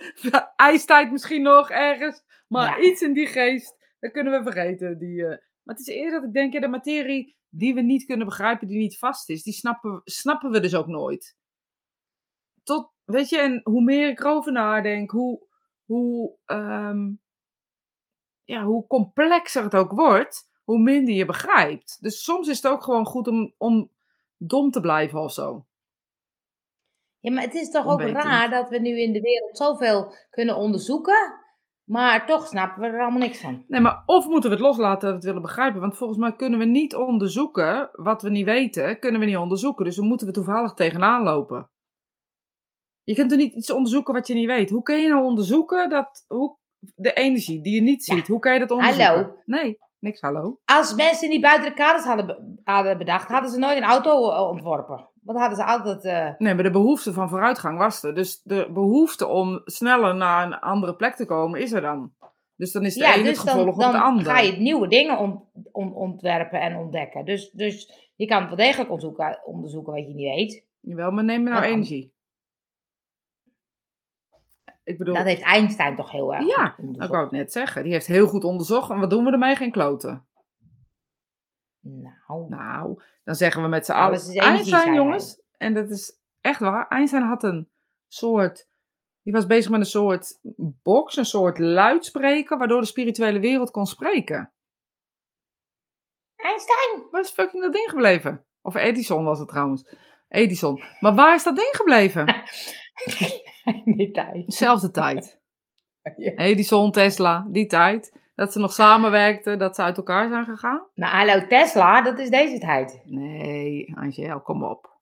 ijstijd 0.55 1.11
misschien 1.11 1.41
nog 1.41 1.69
ergens. 1.69 2.23
Maar 2.47 2.81
iets 2.81 3.01
in 3.01 3.13
die 3.13 3.27
geest, 3.27 3.75
dat 3.99 4.11
kunnen 4.11 4.33
we 4.33 4.51
vergeten. 4.51 4.97
Die, 4.97 5.21
uh, 5.21 5.27
maar 5.63 5.75
het 5.75 5.79
is 5.79 5.95
eerder 5.95 6.19
dat 6.19 6.23
ik 6.23 6.33
denk, 6.33 6.53
ja, 6.53 6.59
de 6.59 6.67
materie 6.67 7.35
die 7.49 7.73
we 7.73 7.81
niet 7.81 8.05
kunnen 8.05 8.25
begrijpen, 8.25 8.67
die 8.67 8.77
niet 8.77 8.97
vast 8.97 9.29
is, 9.29 9.43
die 9.43 9.53
snappen, 9.53 10.01
snappen 10.03 10.51
we 10.51 10.59
dus 10.59 10.75
ook 10.75 10.87
nooit 10.87 11.39
tot, 12.63 12.91
weet 13.03 13.29
je, 13.29 13.37
en 13.37 13.61
hoe 13.63 13.83
meer 13.83 14.09
ik 14.09 14.19
erover 14.19 14.51
nadenk, 14.51 15.11
hoe, 15.11 15.47
hoe, 15.85 16.35
um, 16.45 17.21
ja, 18.43 18.63
hoe 18.63 18.87
complexer 18.87 19.63
het 19.63 19.75
ook 19.75 19.91
wordt, 19.91 20.49
hoe 20.63 20.79
minder 20.79 21.13
je 21.13 21.25
begrijpt. 21.25 21.97
Dus 22.01 22.23
soms 22.23 22.47
is 22.47 22.61
het 22.61 22.71
ook 22.71 22.83
gewoon 22.83 23.05
goed 23.05 23.27
om, 23.27 23.53
om 23.57 23.91
dom 24.37 24.71
te 24.71 24.79
blijven 24.79 25.19
of 25.19 25.31
zo. 25.31 25.65
Ja, 27.19 27.31
maar 27.31 27.43
het 27.43 27.53
is 27.53 27.69
toch 27.69 27.85
ook 27.85 28.01
raar 28.01 28.49
dat 28.49 28.69
we 28.69 28.79
nu 28.79 29.01
in 29.01 29.13
de 29.13 29.21
wereld 29.21 29.57
zoveel 29.57 30.15
kunnen 30.29 30.55
onderzoeken, 30.55 31.39
maar 31.83 32.25
toch 32.25 32.47
snappen 32.47 32.81
we 32.81 32.87
er 32.87 33.01
allemaal 33.01 33.19
niks 33.19 33.41
van. 33.41 33.63
Nee, 33.67 33.81
maar 33.81 34.03
of 34.05 34.27
moeten 34.27 34.49
we 34.49 34.55
het 34.55 34.65
loslaten 34.65 35.01
dat 35.01 35.09
we 35.09 35.15
het 35.15 35.23
willen 35.23 35.41
begrijpen? 35.41 35.81
Want 35.81 35.97
volgens 35.97 36.19
mij 36.19 36.35
kunnen 36.35 36.59
we 36.59 36.65
niet 36.65 36.95
onderzoeken 36.95 37.89
wat 37.91 38.21
we 38.21 38.29
niet 38.29 38.45
weten, 38.45 38.99
kunnen 38.99 39.19
we 39.19 39.25
niet 39.25 39.37
onderzoeken. 39.37 39.85
Dus 39.85 39.95
dan 39.95 40.07
moeten 40.07 40.27
we 40.27 40.33
toevallig 40.33 40.73
tegenaan 40.73 41.23
lopen. 41.23 41.69
Je 43.11 43.17
kunt 43.17 43.31
er 43.31 43.37
niet 43.37 43.53
iets 43.53 43.71
onderzoeken 43.71 44.13
wat 44.13 44.27
je 44.27 44.33
niet 44.33 44.47
weet. 44.47 44.69
Hoe 44.69 44.83
kun 44.83 45.01
je 45.01 45.09
nou 45.09 45.23
onderzoeken 45.23 45.89
dat, 45.89 46.25
hoe, 46.27 46.57
de 46.95 47.13
energie 47.13 47.61
die 47.61 47.75
je 47.75 47.81
niet 47.81 48.03
ziet, 48.03 48.27
hoe 48.27 48.39
kan 48.39 48.53
je 48.53 48.59
dat 48.59 48.71
onderzoeken? 48.71 49.05
Hallo. 49.05 49.35
Nee, 49.45 49.77
niks 49.99 50.21
hallo. 50.21 50.59
Als 50.65 50.95
mensen 50.95 51.29
die 51.29 51.39
buiten 51.39 51.69
de 51.69 51.75
kaders 51.75 52.03
hadden, 52.03 52.59
hadden 52.63 52.97
bedacht, 52.97 53.27
hadden 53.27 53.51
ze 53.51 53.59
nooit 53.59 53.77
een 53.77 53.83
auto 53.83 54.31
eh, 54.31 54.49
ontworpen. 54.49 55.09
Want 55.21 55.39
hadden 55.39 55.57
ze 55.57 55.65
altijd... 55.65 56.05
Uh... 56.05 56.29
Nee, 56.37 56.53
maar 56.53 56.63
de 56.63 56.71
behoefte 56.71 57.13
van 57.13 57.29
vooruitgang 57.29 57.77
was 57.77 58.03
er. 58.03 58.15
Dus 58.15 58.41
de 58.43 58.69
behoefte 58.73 59.27
om 59.27 59.61
sneller 59.65 60.15
naar 60.15 60.45
een 60.45 60.59
andere 60.59 60.95
plek 60.95 61.15
te 61.15 61.25
komen 61.25 61.61
is 61.61 61.71
er 61.71 61.81
dan. 61.81 62.11
Dus 62.55 62.71
dan 62.71 62.85
is 62.85 62.93
de 62.93 63.03
ja, 63.03 63.13
ene 63.13 63.23
dus 63.23 63.37
het 63.37 63.49
gevolg 63.49 63.77
dan, 63.77 63.87
op 63.87 63.95
de 63.95 64.01
ander. 64.01 64.23
Dan 64.23 64.35
ga 64.35 64.41
je 64.41 64.51
nieuwe 64.51 64.87
dingen 64.87 65.17
ont, 65.17 65.41
ontwerpen 65.95 66.61
en 66.61 66.75
ontdekken. 66.75 67.25
Dus, 67.25 67.51
dus 67.51 68.09
je 68.15 68.25
kan 68.25 68.39
het 68.39 68.47
wel 68.47 68.57
degelijk 68.57 68.89
onderzoeken, 68.89 69.41
onderzoeken 69.45 69.93
wat 69.93 70.07
je 70.07 70.13
niet 70.13 70.35
weet. 70.35 70.65
Jawel, 70.79 71.11
maar 71.11 71.23
neem 71.23 71.43
nou 71.43 71.63
energie. 71.63 72.10
Ik 74.83 74.97
bedoel... 74.97 75.13
Dat 75.13 75.25
heeft 75.25 75.41
Einstein 75.41 75.95
toch 75.95 76.11
heel 76.11 76.33
erg 76.33 76.47
Ja, 76.47 76.75
ik 76.77 77.09
wou 77.09 77.23
het 77.23 77.31
net 77.31 77.51
zeggen. 77.51 77.83
Die 77.83 77.91
heeft 77.91 78.07
heel 78.07 78.27
goed 78.27 78.43
onderzocht. 78.43 78.89
En 78.89 78.99
wat 78.99 79.09
doen 79.09 79.23
we 79.23 79.31
ermee? 79.31 79.55
Geen 79.55 79.71
kloten. 79.71 80.25
Nou. 81.79 82.49
Nou, 82.49 83.01
dan 83.23 83.35
zeggen 83.35 83.61
we 83.61 83.67
met 83.67 83.85
z'n 83.85 83.91
allen. 83.91 84.35
Einstein, 84.35 84.93
jongens. 84.93 85.41
En 85.57 85.73
dat 85.73 85.89
is 85.89 86.19
echt 86.41 86.59
waar. 86.59 86.87
Einstein 86.87 87.23
had 87.23 87.43
een 87.43 87.69
soort. 88.07 88.69
Die 89.23 89.33
was 89.33 89.45
bezig 89.45 89.71
met 89.71 89.79
een 89.79 89.85
soort 89.85 90.39
box, 90.83 91.17
een 91.17 91.25
soort 91.25 91.59
luidspreker, 91.59 92.57
waardoor 92.57 92.79
de 92.79 92.87
spirituele 92.87 93.39
wereld 93.39 93.71
kon 93.71 93.85
spreken. 93.85 94.51
Einstein! 96.35 97.07
Waar 97.11 97.21
is 97.21 97.29
fucking 97.29 97.63
dat 97.63 97.73
ding 97.73 97.89
gebleven? 97.89 98.45
Of 98.61 98.75
Edison 98.75 99.23
was 99.23 99.39
het 99.39 99.47
trouwens. 99.47 99.95
Edison. 100.27 100.83
Maar 100.99 101.15
waar 101.15 101.35
is 101.35 101.43
dat 101.43 101.55
ding 101.55 101.75
gebleven? 101.75 102.25
die 103.97 104.11
tijd. 104.11 104.53
Zelfde 104.53 104.91
tijd. 104.91 105.39
Edison, 106.35 106.91
Tesla, 106.91 107.47
die 107.49 107.65
tijd. 107.65 108.19
Dat 108.35 108.51
ze 108.51 108.59
nog 108.59 108.73
samenwerkten, 108.73 109.59
dat 109.59 109.75
ze 109.75 109.81
uit 109.81 109.97
elkaar 109.97 110.29
zijn 110.29 110.45
gegaan? 110.45 110.87
Nou, 110.93 111.15
hallo 111.15 111.47
Tesla, 111.47 112.01
dat 112.01 112.19
is 112.19 112.29
deze 112.29 112.59
tijd. 112.59 113.01
Nee, 113.05 113.95
Angel, 113.95 114.41
kom 114.41 114.63
op. 114.63 114.99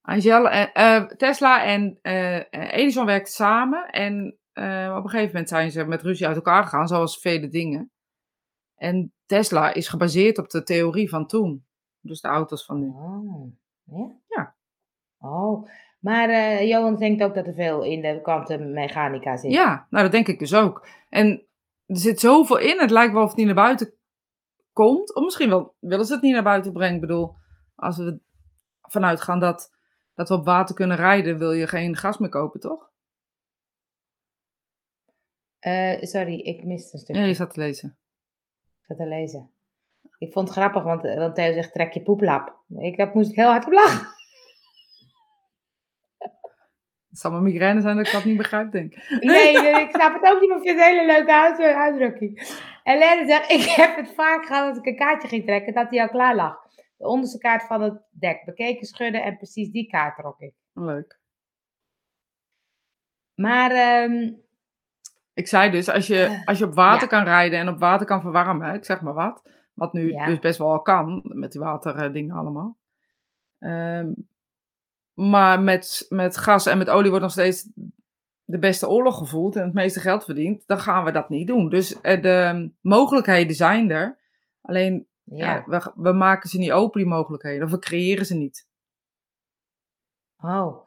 Angel, 0.00 0.52
uh, 0.52 1.04
Tesla 1.06 1.64
en 1.64 1.98
uh, 2.02 2.42
Edison 2.50 3.06
werkten 3.06 3.32
samen 3.32 3.90
en 3.90 4.38
op 4.96 5.04
een 5.04 5.08
gegeven 5.08 5.26
moment 5.26 5.48
zijn 5.48 5.70
ze 5.70 5.84
met 5.84 6.02
ruzie 6.02 6.26
uit 6.26 6.36
elkaar 6.36 6.62
gegaan, 6.62 6.88
zoals 6.88 7.20
vele 7.20 7.48
dingen. 7.48 7.92
En 8.74 9.12
Tesla 9.26 9.74
is 9.74 9.88
gebaseerd 9.88 10.38
op 10.38 10.50
de 10.50 10.62
theorie 10.62 11.08
van 11.08 11.26
toen. 11.26 11.66
Dus 12.00 12.20
de 12.20 12.28
auto's 12.28 12.64
van 12.64 12.80
nu. 12.80 12.88
Oh, 12.88 13.52
ja? 13.84 14.20
Ja. 14.28 14.56
Oh, 15.18 15.68
maar 16.04 16.28
uh, 16.28 16.68
Johan 16.68 16.96
denkt 16.96 17.22
ook 17.22 17.34
dat 17.34 17.46
er 17.46 17.54
veel 17.54 17.82
in 17.82 18.00
de 18.00 18.20
kwantummechanica 18.22 19.36
zit. 19.36 19.52
Ja, 19.52 19.86
nou 19.90 20.02
dat 20.02 20.12
denk 20.12 20.28
ik 20.28 20.38
dus 20.38 20.54
ook. 20.54 20.86
En 21.08 21.46
er 21.86 21.96
zit 21.96 22.20
zoveel 22.20 22.58
in. 22.58 22.80
Het 22.80 22.90
lijkt 22.90 23.12
wel 23.12 23.22
of 23.22 23.28
het 23.28 23.36
niet 23.36 23.46
naar 23.46 23.54
buiten 23.54 23.94
komt. 24.72 25.14
Of 25.14 25.24
misschien 25.24 25.48
wel 25.48 25.74
willen 25.78 26.04
ze 26.04 26.12
het 26.12 26.22
niet 26.22 26.32
naar 26.32 26.42
buiten 26.42 26.72
brengen. 26.72 26.94
Ik 26.94 27.00
bedoel, 27.00 27.34
als 27.74 27.96
we 27.96 28.20
vanuit 28.80 29.20
gaan 29.20 29.40
dat, 29.40 29.76
dat 30.14 30.28
we 30.28 30.34
op 30.34 30.44
water 30.44 30.74
kunnen 30.74 30.96
rijden, 30.96 31.38
wil 31.38 31.52
je 31.52 31.66
geen 31.66 31.96
gas 31.96 32.18
meer 32.18 32.28
kopen, 32.28 32.60
toch? 32.60 32.90
Uh, 35.60 36.02
sorry, 36.02 36.40
ik 36.40 36.64
miste 36.64 36.94
een 36.96 37.00
stukje. 37.00 37.22
Ja, 37.22 37.28
je 37.28 37.34
zat 37.34 37.54
te 37.54 37.60
lezen. 37.60 37.98
Ik 38.80 38.84
zat 38.86 38.96
te 38.96 39.06
lezen. 39.06 39.50
Ik 40.18 40.32
vond 40.32 40.48
het 40.48 40.56
grappig, 40.56 40.82
want, 40.82 41.02
want 41.02 41.34
Theo 41.34 41.52
zegt 41.52 41.72
trek 41.72 41.92
je 41.92 42.02
poeplap. 42.02 42.62
Ik, 42.68 42.96
dat 42.96 43.14
moest 43.14 43.30
ik 43.30 43.36
heel 43.36 43.48
hard 43.50 43.66
op 43.66 43.72
lachen. 43.72 44.13
Het 47.14 47.22
zal 47.22 47.30
mijn 47.30 47.42
migraine 47.42 47.80
zijn 47.80 47.96
dat 47.96 48.06
ik 48.06 48.12
dat 48.12 48.24
niet 48.24 48.36
begrijp, 48.36 48.72
denk 48.72 48.94
ik. 48.94 49.20
Nee, 49.20 49.56
ik 49.56 49.90
snap 49.90 50.14
het 50.20 50.32
ook 50.32 50.40
niet, 50.40 50.48
maar 50.48 50.58
ik 50.58 50.64
vind 50.64 50.78
het 50.78 50.88
een 50.88 50.96
hele 50.96 51.12
leuke 51.12 51.74
uitdrukking. 51.76 52.38
En 52.82 53.26
zegt, 53.26 53.50
ik 53.50 53.62
heb 53.62 53.96
het 53.96 54.14
vaak 54.14 54.46
gehad 54.46 54.66
dat 54.66 54.76
ik 54.76 54.86
een 54.86 54.96
kaartje 54.96 55.28
ging 55.28 55.44
trekken, 55.44 55.74
dat 55.74 55.90
die 55.90 56.02
al 56.02 56.08
klaar 56.08 56.34
lag. 56.34 56.56
De 56.96 57.06
onderste 57.06 57.38
kaart 57.38 57.62
van 57.62 57.82
het 57.82 58.02
dek. 58.10 58.44
Bekeken, 58.44 58.86
schudden 58.86 59.22
en 59.22 59.36
precies 59.36 59.70
die 59.70 59.86
kaart 59.86 60.16
trok 60.16 60.40
ik. 60.40 60.52
Leuk. 60.72 61.18
Maar... 63.34 64.02
Um, 64.02 64.42
ik 65.34 65.48
zei 65.48 65.70
dus, 65.70 65.88
als 65.88 66.06
je, 66.06 66.42
als 66.44 66.58
je 66.58 66.64
op 66.64 66.74
water 66.74 67.08
kan 67.08 67.24
rijden 67.24 67.58
en 67.58 67.68
op 67.68 67.78
water 67.78 68.06
kan 68.06 68.20
verwarmen, 68.20 68.74
ik 68.74 68.84
zeg 68.84 69.00
maar 69.00 69.14
wat, 69.14 69.42
wat 69.74 69.92
nu 69.92 70.12
dus 70.24 70.38
best 70.38 70.58
wel 70.58 70.82
kan, 70.82 71.20
met 71.24 71.52
die 71.52 71.60
waterdingen 71.60 72.36
allemaal. 72.36 72.76
Um, 73.58 74.28
maar 75.14 75.60
met, 75.60 76.06
met 76.08 76.36
gas 76.36 76.66
en 76.66 76.78
met 76.78 76.90
olie 76.90 77.08
wordt 77.08 77.24
nog 77.24 77.32
steeds 77.32 77.68
de 78.44 78.58
beste 78.58 78.88
oorlog 78.88 79.18
gevoerd 79.18 79.56
en 79.56 79.64
het 79.64 79.74
meeste 79.74 80.00
geld 80.00 80.24
verdiend. 80.24 80.66
Dan 80.66 80.78
gaan 80.78 81.04
we 81.04 81.10
dat 81.10 81.28
niet 81.28 81.46
doen. 81.46 81.68
Dus 81.68 82.00
eh, 82.00 82.22
de 82.22 82.70
mogelijkheden 82.80 83.56
zijn 83.56 83.90
er. 83.90 84.18
Alleen 84.60 85.06
ja. 85.24 85.64
we, 85.66 85.92
we 85.94 86.12
maken 86.12 86.48
ze 86.48 86.58
niet 86.58 86.72
open, 86.72 87.00
die 87.00 87.10
mogelijkheden. 87.10 87.64
Of 87.64 87.70
we 87.70 87.78
creëren 87.78 88.26
ze 88.26 88.34
niet. 88.34 88.68
Oh. 90.38 90.82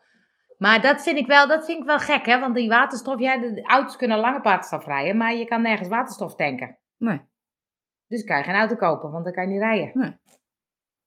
Maar 0.57 0.81
dat 0.81 1.03
vind 1.03 1.17
ik 1.17 1.27
wel, 1.27 1.47
dat 1.47 1.65
vind 1.65 1.79
ik 1.79 1.85
wel 1.85 1.99
gek, 1.99 2.25
hè? 2.25 2.39
Want 2.39 2.55
die 2.55 2.69
waterstof, 2.69 3.19
ja, 3.19 3.37
de 3.37 3.63
auto's 3.63 3.95
kunnen 3.95 4.19
lange 4.19 4.41
waterstof 4.41 4.85
rijden, 4.85 5.17
maar 5.17 5.33
je 5.33 5.45
kan 5.45 5.61
nergens 5.61 5.89
waterstof 5.89 6.35
tanken. 6.35 6.77
Nee. 6.97 7.21
Dus 8.07 8.23
kan 8.23 8.37
je 8.37 8.43
geen 8.43 8.55
auto 8.55 8.75
kopen, 8.75 9.11
want 9.11 9.23
dan 9.23 9.33
kan 9.33 9.43
je 9.43 9.49
niet 9.49 9.61
rijden. 9.61 9.91
Nee. 9.93 10.17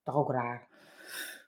Toch 0.05 0.15
ook 0.15 0.31
raar. 0.31 0.69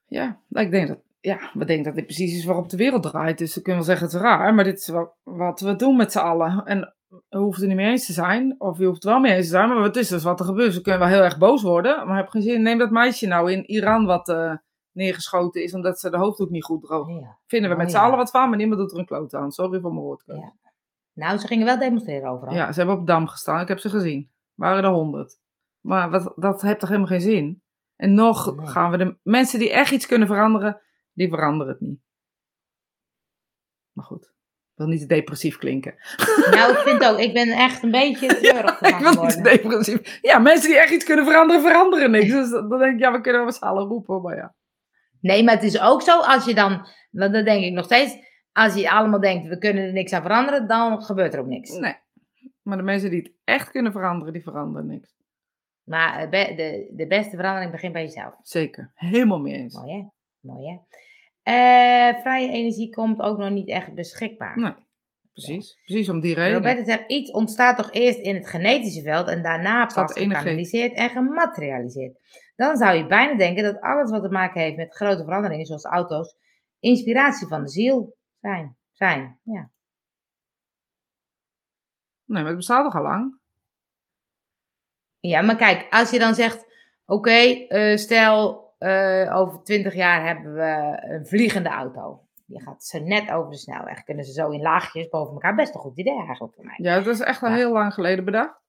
Ja, 0.06 0.40
ik 0.48 0.70
denk 0.70 0.88
dat 0.88 1.02
ja, 1.22 1.50
we 1.52 1.64
denken 1.64 1.84
dat 1.84 1.94
dit 1.94 2.04
precies 2.04 2.36
is 2.36 2.44
waarop 2.44 2.68
de 2.68 2.76
wereld 2.76 3.02
draait. 3.02 3.38
Dus 3.38 3.54
we 3.54 3.62
kunnen 3.62 3.86
wel 3.86 3.96
zeggen 3.96 4.06
het 4.06 4.16
is 4.16 4.22
raar, 4.22 4.54
maar 4.54 4.64
dit 4.64 4.78
is 4.78 4.88
wat, 5.22 5.60
we 5.60 5.76
doen 5.76 5.96
met 5.96 6.12
z'n 6.12 6.18
allen. 6.18 6.64
En 6.64 6.94
we 7.28 7.38
hoeft 7.38 7.60
er 7.60 7.66
niet 7.66 7.76
mee 7.76 7.90
eens 7.90 8.06
te 8.06 8.12
zijn, 8.12 8.54
of 8.58 8.78
je 8.78 8.86
hoeft 8.86 9.04
er 9.04 9.10
wel 9.10 9.20
mee 9.20 9.34
eens 9.34 9.44
te 9.44 9.52
zijn, 9.52 9.68
maar 9.68 9.82
het 9.82 9.96
is 9.96 10.08
dus 10.08 10.22
wat 10.22 10.40
er 10.40 10.46
gebeurt. 10.46 10.74
We 10.74 10.80
kunnen 10.80 11.00
wel 11.00 11.10
heel 11.10 11.22
erg 11.22 11.38
boos 11.38 11.62
worden, 11.62 12.06
maar 12.06 12.16
heb 12.16 12.28
geen 12.28 12.42
zin. 12.42 12.62
Neem 12.62 12.78
dat 12.78 12.90
meisje 12.90 13.26
nou 13.26 13.52
in 13.52 13.64
Iran 13.66 14.04
wat 14.04 14.28
uh, 14.28 14.54
neergeschoten 14.92 15.62
is, 15.62 15.74
omdat 15.74 15.98
ze 15.98 16.10
de 16.10 16.16
hoofddoek 16.16 16.50
niet 16.50 16.64
goed 16.64 16.82
droog. 16.82 17.06
Vinden 17.46 17.70
we 17.70 17.76
oh, 17.76 17.82
met 17.82 17.90
z'n 17.90 17.96
allen 17.96 18.16
wat 18.16 18.30
van, 18.30 18.48
maar 18.48 18.58
niemand 18.58 18.80
doet 18.80 18.92
er 18.92 18.98
een 18.98 19.06
kloot 19.06 19.34
aan. 19.34 19.50
Sorry 19.50 19.80
voor 19.80 19.92
mijn 19.92 20.04
woord. 20.04 20.22
Ja. 20.26 20.52
Nou, 21.12 21.38
ze 21.38 21.46
gingen 21.46 21.66
wel 21.66 21.78
demonstreren 21.78 22.30
overal. 22.30 22.54
Ja, 22.54 22.72
ze 22.72 22.78
hebben 22.78 22.98
op 22.98 23.06
Dam 23.06 23.26
gestaan. 23.26 23.60
Ik 23.60 23.68
heb 23.68 23.78
ze 23.78 23.88
gezien. 23.88 24.30
Waren 24.54 24.84
er 24.84 24.90
honderd. 24.90 25.38
Maar 25.80 26.10
wat, 26.10 26.32
dat 26.36 26.62
heeft 26.62 26.78
toch 26.78 26.88
helemaal 26.88 27.10
geen 27.10 27.20
zin? 27.20 27.62
En 27.96 28.14
nog 28.14 28.54
gaan 28.56 28.90
we 28.90 28.96
de 28.96 29.16
mensen 29.22 29.58
die 29.58 29.72
echt 29.72 29.90
iets 29.90 30.06
kunnen 30.06 30.28
veranderen, 30.28 30.80
die 31.12 31.28
veranderen 31.28 31.72
het 31.72 31.80
niet. 31.80 32.00
Maar 33.92 34.04
goed, 34.04 34.24
ik 34.24 34.78
wil 34.78 34.86
niet 34.86 35.08
depressief 35.08 35.58
klinken. 35.58 35.94
Nou, 36.50 36.72
ik 36.72 36.78
vind 36.78 37.04
ook, 37.04 37.18
ik 37.18 37.32
ben 37.32 37.48
echt 37.48 37.82
een 37.82 37.90
beetje 37.90 38.26
treurig 38.36 38.80
ja, 38.80 38.88
Ik 38.88 38.96
wil 38.96 39.24
niet 39.24 39.44
depressief. 39.44 40.18
Ja, 40.22 40.38
mensen 40.38 40.68
die 40.68 40.78
echt 40.78 40.92
iets 40.92 41.04
kunnen 41.04 41.24
veranderen, 41.24 41.62
veranderen 41.62 42.10
niks. 42.10 42.30
Dus 42.30 42.50
dan 42.50 42.78
denk 42.78 42.94
ik, 42.94 42.98
ja, 42.98 43.12
we 43.12 43.20
kunnen 43.20 43.42
wel 43.42 43.52
z'n 43.52 43.66
roepen, 43.66 44.22
maar 44.22 44.36
ja. 44.36 44.54
Nee, 45.20 45.44
maar 45.44 45.54
het 45.54 45.62
is 45.62 45.80
ook 45.80 46.02
zo, 46.02 46.20
als 46.20 46.44
je 46.44 46.54
dan, 46.54 46.86
want 47.10 47.32
dan 47.32 47.44
denk 47.44 47.64
ik 47.64 47.72
nog 47.72 47.84
steeds, 47.84 48.16
als 48.52 48.74
je 48.74 48.90
allemaal 48.90 49.20
denkt, 49.20 49.48
we 49.48 49.58
kunnen 49.58 49.84
er 49.84 49.92
niks 49.92 50.12
aan 50.12 50.22
veranderen, 50.22 50.68
dan 50.68 51.02
gebeurt 51.02 51.34
er 51.34 51.40
ook 51.40 51.46
niks. 51.46 51.70
Nee, 51.70 51.96
maar 52.62 52.76
de 52.76 52.82
mensen 52.82 53.10
die 53.10 53.22
het 53.22 53.32
echt 53.44 53.70
kunnen 53.70 53.92
veranderen, 53.92 54.32
die 54.32 54.42
veranderen 54.42 54.86
niks. 54.86 55.14
Maar 55.82 56.30
de, 56.30 56.90
de 56.92 57.06
beste 57.06 57.36
verandering 57.36 57.70
begint 57.70 57.92
bij 57.92 58.02
jezelf. 58.02 58.34
Zeker, 58.42 58.92
helemaal 58.94 59.40
mee 59.40 59.54
eens. 59.54 59.74
Mooi 59.74 59.92
hè? 59.92 60.06
Mooi 60.42 60.66
hè? 60.66 60.78
Uh, 61.44 62.20
vrije 62.20 62.48
energie 62.48 62.90
komt 62.90 63.20
ook 63.20 63.38
nog 63.38 63.50
niet 63.50 63.68
echt 63.68 63.94
beschikbaar. 63.94 64.58
Nee, 64.58 64.74
precies. 65.32 65.80
Precies 65.84 66.08
om 66.08 66.20
die 66.20 66.34
reden. 66.34 66.54
Roberta 66.54 66.84
zegt, 66.84 67.10
iets 67.10 67.30
ontstaat 67.30 67.76
toch 67.76 67.92
eerst 67.92 68.18
in 68.18 68.34
het 68.34 68.48
genetische 68.48 69.02
veld 69.02 69.28
en 69.28 69.42
daarna 69.42 69.86
pas 69.86 70.12
gekanaliseerd 70.12 70.92
en 70.92 71.10
gematerialiseerd. 71.10 72.18
Dan 72.56 72.76
zou 72.76 72.96
je 72.96 73.06
bijna 73.06 73.36
denken 73.36 73.62
dat 73.62 73.80
alles 73.80 74.10
wat 74.10 74.22
te 74.22 74.28
maken 74.28 74.60
heeft 74.60 74.76
met 74.76 74.94
grote 74.94 75.24
veranderingen, 75.24 75.66
zoals 75.66 75.84
auto's, 75.84 76.36
inspiratie 76.78 77.46
van 77.46 77.62
de 77.62 77.68
ziel 77.68 78.16
zijn. 78.40 78.76
zijn 78.90 79.40
ja. 79.42 79.70
Nee, 82.24 82.42
maar 82.42 82.46
het 82.46 82.56
bestaat 82.56 82.84
toch 82.84 82.94
al 82.94 83.02
lang? 83.02 83.40
Ja, 85.20 85.42
maar 85.42 85.56
kijk, 85.56 85.86
als 85.90 86.10
je 86.10 86.18
dan 86.18 86.34
zegt, 86.34 86.66
oké, 87.04 87.66
uh, 87.68 87.96
stel 87.96 88.61
uh, 88.82 89.36
over 89.36 89.62
twintig 89.62 89.94
jaar 89.94 90.26
hebben 90.26 90.54
we 90.54 91.02
een 91.14 91.26
vliegende 91.26 91.68
auto. 91.68 92.20
Die 92.46 92.62
gaat 92.62 92.84
zo 92.84 92.98
net 92.98 93.30
over 93.30 93.50
de 93.50 93.56
snelweg. 93.56 94.02
Kunnen 94.02 94.24
ze 94.24 94.32
zo 94.32 94.50
in 94.50 94.62
laagjes 94.62 95.08
boven 95.08 95.32
elkaar. 95.32 95.54
Best 95.54 95.74
een 95.74 95.80
goed 95.80 95.98
idee 95.98 96.16
eigenlijk 96.16 96.54
voor 96.54 96.64
mij. 96.64 96.74
Ja, 96.76 97.00
dat 97.00 97.14
is 97.14 97.20
echt 97.20 97.42
al 97.42 97.52
heel 97.52 97.72
lang 97.72 97.94
geleden 97.94 98.24
bedacht. 98.24 98.60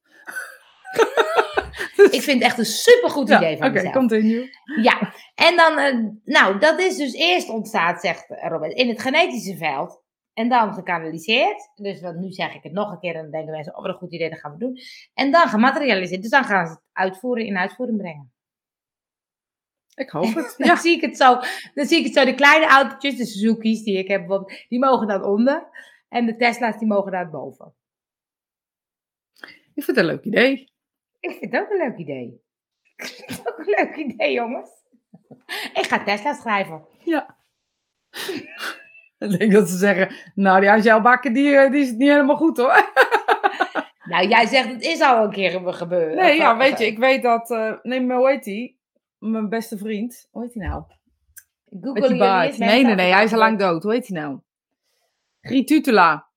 Ik 2.11 2.21
vind 2.21 2.37
het 2.37 2.43
echt 2.43 2.57
een 2.57 2.65
supergoed 2.65 3.29
idee 3.29 3.57
van 3.57 3.67
Oké, 3.67 3.79
okay, 3.79 3.91
continue. 3.91 4.49
Ja, 4.81 5.13
en 5.35 5.55
dan, 5.55 5.79
uh, 5.79 6.09
nou, 6.23 6.59
dat 6.59 6.79
is 6.79 6.97
dus 6.97 7.13
eerst 7.13 7.49
ontstaan, 7.49 7.97
zegt 7.97 8.25
Robert, 8.27 8.73
in 8.73 8.87
het 8.87 9.01
genetische 9.01 9.57
veld. 9.57 10.01
En 10.33 10.49
dan 10.49 10.73
gekanaliseerd. 10.73 11.71
Dus 11.75 12.01
wat, 12.01 12.15
nu 12.15 12.31
zeg 12.31 12.55
ik 12.55 12.63
het 12.63 12.71
nog 12.71 12.91
een 12.91 12.99
keer 12.99 13.15
en 13.15 13.21
dan 13.21 13.31
denken 13.31 13.51
mensen, 13.51 13.75
oh 13.75 13.81
wat 13.81 13.89
een 13.89 13.97
goed 13.97 14.13
idee, 14.13 14.29
dat 14.29 14.39
gaan 14.39 14.51
we 14.51 14.57
doen. 14.57 14.77
En 15.13 15.31
dan 15.31 15.47
gematerialiseerd. 15.47 16.21
Dus 16.21 16.31
dan 16.31 16.43
gaan 16.43 16.65
ze 16.65 16.71
het 16.71 16.81
uitvoeren, 16.91 17.45
in 17.45 17.57
uitvoering 17.57 17.97
brengen. 17.97 18.32
Ik 19.95 20.09
hoop 20.09 20.33
het. 20.33 20.55
dan, 20.67 20.77
zie 20.77 20.95
ik 20.95 21.01
het 21.01 21.17
zo, 21.17 21.39
dan 21.73 21.85
zie 21.85 21.99
ik 21.99 22.03
het 22.03 22.13
zo, 22.13 22.25
de 22.25 22.35
kleine 22.35 22.65
autootjes, 22.65 23.15
de 23.15 23.25
Suzuki's 23.25 23.83
die 23.83 23.97
ik 23.97 24.07
heb, 24.07 24.27
die 24.69 24.79
mogen 24.79 25.07
dan 25.07 25.23
onder. 25.23 25.67
En 26.09 26.25
de 26.25 26.35
Tesla's 26.35 26.77
die 26.77 26.87
mogen 26.87 27.11
daar 27.11 27.29
boven. 27.29 27.73
Ik 29.75 29.83
vind 29.83 29.87
het 29.87 29.97
een 29.97 30.05
leuk 30.05 30.23
idee. 30.23 30.71
Ik 31.19 31.31
vind 31.31 31.51
het 31.51 31.61
ook 31.61 31.69
een 31.69 31.77
leuk 31.77 31.97
idee. 31.97 32.25
Ik 32.95 33.05
vind 33.05 33.37
het 33.37 33.49
ook 33.49 33.57
een 33.57 33.73
leuk 33.77 33.95
idee, 33.95 34.33
jongens. 34.33 34.69
Ik 35.73 35.85
ga 35.87 36.03
Tesla 36.03 36.33
schrijven. 36.33 36.85
Ja. 36.99 37.37
Ik 39.17 39.39
denk 39.39 39.51
dat 39.51 39.69
ze 39.69 39.77
zeggen, 39.77 40.15
nou 40.35 40.61
die 40.61 40.83
jouw 40.83 41.01
bakken 41.01 41.33
die, 41.33 41.55
eh, 41.55 41.71
die 41.71 41.81
is 41.81 41.91
niet 41.91 42.09
helemaal 42.09 42.35
goed 42.35 42.57
hoor. 42.57 42.91
Nou, 44.03 44.27
jij 44.27 44.45
zegt 44.45 44.69
het 44.69 44.81
is 44.81 45.01
al 45.01 45.23
een 45.23 45.31
keer 45.31 45.73
gebeurd. 45.73 46.15
Nee, 46.15 46.37
ja, 46.37 46.57
weet 46.57 46.79
je, 46.79 46.85
ik 46.85 46.97
weet 46.97 47.23
dat, 47.23 47.49
uh, 47.49 47.73
nee, 47.83 48.01
maar 48.01 48.17
hoe 48.17 48.29
heet 48.29 48.43
die? 48.43 48.81
Mijn 49.31 49.49
beste 49.49 49.77
vriend, 49.77 50.27
hoe 50.31 50.43
heet 50.43 50.53
hij 50.53 50.67
nou? 50.67 50.83
Google 51.81 52.07
die 52.07 52.17
baard. 52.17 52.57
Nee, 52.57 52.83
nee, 52.83 52.95
nee, 52.95 53.11
hij 53.11 53.23
is 53.23 53.31
al 53.31 53.37
lang 53.37 53.59
dood. 53.59 53.83
Hoe 53.83 53.93
heet 53.93 54.07
hij 54.07 54.21
nou? 54.21 54.39
Griet 55.41 55.67
Tutela. 55.67 56.27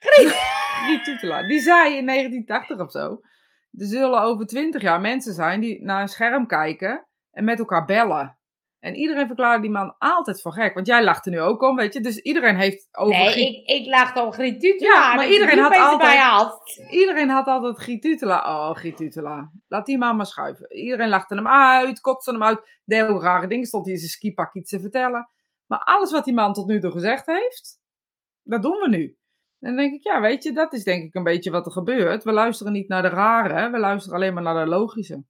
Die 1.48 1.60
zei 1.60 1.96
in 1.96 2.06
1980 2.06 2.80
of 2.80 2.90
zo, 2.90 3.20
er 3.78 3.86
zullen 3.86 4.20
over 4.20 4.46
20 4.46 4.82
jaar 4.82 5.00
mensen 5.00 5.34
zijn 5.34 5.60
die 5.60 5.82
naar 5.82 6.02
een 6.02 6.08
scherm 6.08 6.46
kijken 6.46 7.06
en 7.30 7.44
met 7.44 7.58
elkaar 7.58 7.84
bellen. 7.84 8.36
En 8.84 8.94
iedereen 8.94 9.26
verklaarde 9.26 9.62
die 9.62 9.70
man 9.70 9.94
altijd 9.98 10.40
voor 10.42 10.52
gek. 10.52 10.74
Want 10.74 10.86
jij 10.86 11.04
lacht 11.04 11.26
er 11.26 11.32
nu 11.32 11.40
ook 11.40 11.62
om, 11.62 11.76
weet 11.76 11.92
je. 11.92 12.00
Dus 12.00 12.18
iedereen 12.18 12.56
heeft 12.56 12.88
over... 12.92 13.18
Nee, 13.18 13.46
ik, 13.46 13.68
ik 13.68 13.86
lachte 13.86 14.22
om 14.22 14.32
Griet 14.32 14.80
Ja, 14.80 15.14
maar 15.14 15.28
iedereen 15.28 15.58
had, 15.58 15.76
altijd, 15.76 16.86
iedereen 16.90 17.28
had 17.28 17.46
altijd 17.46 17.76
Griet 17.76 18.02
Tutela. 18.02 18.38
Oh, 18.38 18.76
Griet 18.76 18.96
Tutela. 18.96 19.50
Laat 19.68 19.86
die 19.86 19.98
man 19.98 20.16
maar 20.16 20.26
schuiven. 20.26 20.74
Iedereen 20.76 21.08
lachte 21.08 21.34
hem 21.34 21.48
uit, 21.48 22.00
kotste 22.00 22.30
hem 22.30 22.42
uit. 22.42 22.80
Deed 22.84 23.06
heel 23.06 23.22
rare 23.22 23.46
dingen. 23.46 23.66
Stond 23.66 23.84
hier 23.84 23.94
in 23.94 24.00
zijn 24.00 24.10
skipak 24.10 24.54
iets 24.54 24.70
te 24.70 24.80
vertellen. 24.80 25.28
Maar 25.66 25.78
alles 25.78 26.12
wat 26.12 26.24
die 26.24 26.34
man 26.34 26.52
tot 26.52 26.66
nu 26.66 26.80
toe 26.80 26.90
gezegd 26.90 27.26
heeft, 27.26 27.80
dat 28.42 28.62
doen 28.62 28.78
we 28.78 28.88
nu. 28.88 29.04
En 29.60 29.68
dan 29.68 29.76
denk 29.76 29.94
ik, 29.94 30.02
ja, 30.02 30.20
weet 30.20 30.42
je, 30.42 30.52
dat 30.52 30.72
is 30.72 30.84
denk 30.84 31.04
ik 31.04 31.14
een 31.14 31.22
beetje 31.22 31.50
wat 31.50 31.66
er 31.66 31.72
gebeurt. 31.72 32.24
We 32.24 32.32
luisteren 32.32 32.72
niet 32.72 32.88
naar 32.88 33.02
de 33.02 33.08
rare, 33.08 33.70
we 33.70 33.78
luisteren 33.78 34.16
alleen 34.16 34.34
maar 34.34 34.42
naar 34.42 34.64
de 34.64 34.70
logische. 34.70 35.24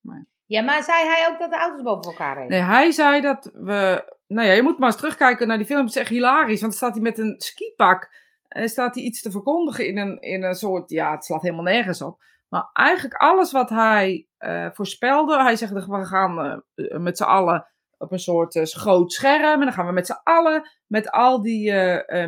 Maar... 0.00 0.29
Ja, 0.50 0.62
maar 0.62 0.82
zei 0.82 1.06
hij 1.06 1.28
ook 1.30 1.38
dat 1.38 1.50
de 1.50 1.56
auto's 1.56 1.82
boven 1.82 2.10
elkaar 2.10 2.34
reden? 2.34 2.50
Nee, 2.50 2.60
hij 2.60 2.90
zei 2.90 3.20
dat 3.20 3.50
we... 3.52 4.12
Nou 4.26 4.46
ja, 4.46 4.52
je 4.52 4.62
moet 4.62 4.78
maar 4.78 4.88
eens 4.88 4.96
terugkijken 4.96 5.48
naar 5.48 5.56
die 5.56 5.66
film. 5.66 5.80
Het 5.80 5.88
is 5.88 5.96
echt 5.96 6.08
hilarisch, 6.08 6.60
want 6.60 6.72
dan 6.72 6.72
staat 6.72 6.92
hij 6.92 7.02
met 7.02 7.18
een 7.18 7.34
skipak... 7.38 8.18
En 8.48 8.68
staat 8.68 8.94
hij 8.94 9.04
iets 9.04 9.22
te 9.22 9.30
verkondigen 9.30 9.86
in 9.86 9.98
een, 9.98 10.20
in 10.20 10.42
een 10.42 10.54
soort... 10.54 10.90
Ja, 10.90 11.10
het 11.10 11.24
slaat 11.24 11.42
helemaal 11.42 11.62
nergens 11.64 12.02
op. 12.02 12.22
Maar 12.48 12.70
eigenlijk 12.72 13.14
alles 13.14 13.52
wat 13.52 13.70
hij 13.70 14.26
uh, 14.38 14.70
voorspelde... 14.72 15.42
Hij 15.42 15.56
zegt, 15.56 15.72
we 15.72 16.04
gaan 16.04 16.62
uh, 16.74 16.98
met 16.98 17.16
z'n 17.16 17.24
allen 17.24 17.66
op 17.98 18.12
een 18.12 18.18
soort 18.18 18.54
uh, 18.54 18.64
groot 18.64 19.12
scherm. 19.12 19.58
En 19.60 19.66
dan 19.66 19.72
gaan 19.72 19.86
we 19.86 19.92
met 19.92 20.06
z'n 20.06 20.20
allen, 20.22 20.68
met 20.86 21.10
al 21.10 21.42
die 21.42 21.72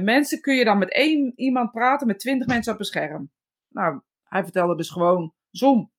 mensen... 0.00 0.40
Kun 0.40 0.54
je 0.54 0.64
dan 0.64 0.78
met 0.78 0.92
één 0.92 1.32
iemand 1.36 1.70
praten 1.70 2.06
met 2.06 2.18
twintig 2.18 2.46
mensen 2.46 2.72
op 2.72 2.78
een 2.78 2.84
scherm. 2.84 3.30
Nou, 3.68 4.00
hij 4.24 4.42
vertelde 4.42 4.76
dus 4.76 4.90
gewoon 4.90 5.34
Zoom. 5.50 5.90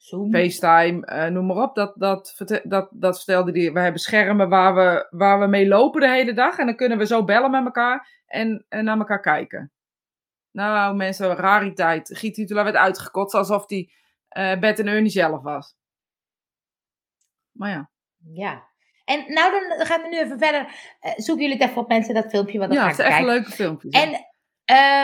Zoom. 0.00 0.30
FaceTime, 0.32 1.12
uh, 1.12 1.26
noem 1.26 1.46
maar 1.46 1.56
op. 1.56 1.74
Dat, 1.74 1.94
dat, 1.96 2.44
dat, 2.62 2.88
dat 2.92 3.16
vertelde 3.16 3.60
hij. 3.60 3.72
We 3.72 3.80
hebben 3.80 4.00
schermen 4.00 4.48
waar 4.48 4.74
we, 4.74 5.06
waar 5.10 5.40
we 5.40 5.46
mee 5.46 5.68
lopen 5.68 6.00
de 6.00 6.08
hele 6.08 6.32
dag. 6.32 6.58
En 6.58 6.66
dan 6.66 6.76
kunnen 6.76 6.98
we 6.98 7.06
zo 7.06 7.24
bellen 7.24 7.50
met 7.50 7.64
elkaar 7.64 8.22
en, 8.26 8.64
en 8.68 8.84
naar 8.84 8.98
elkaar 8.98 9.20
kijken. 9.20 9.72
Nou, 10.50 10.96
mensen, 10.96 11.36
rariteit. 11.36 12.18
Giet 12.18 12.34
Titula 12.34 12.64
werd 12.64 12.76
uitgekotst 12.76 13.34
alsof 13.34 13.68
hij 13.68 13.90
uh, 14.36 14.58
Bert 14.60 14.78
en 14.78 14.86
Ernie 14.86 15.10
zelf 15.10 15.42
was. 15.42 15.76
Maar 17.50 17.70
ja. 17.70 17.90
Ja. 18.32 18.68
En 19.04 19.32
nou, 19.32 19.68
dan 19.76 19.86
gaan 19.86 20.02
we 20.02 20.08
nu 20.08 20.18
even 20.18 20.38
verder. 20.38 20.60
Uh, 20.60 21.12
zoeken 21.16 21.44
jullie 21.44 21.60
het 21.60 21.68
even 21.68 21.82
op 21.82 21.88
mensen 21.88 22.14
dat 22.14 22.30
filmpje 22.30 22.58
wat 22.58 22.72
Ja, 22.72 22.86
het 22.86 22.98
is 22.98 23.04
echt 23.04 23.18
een 23.18 23.24
leuke 23.24 23.50
filmpje. 23.50 23.90
En 23.90 24.26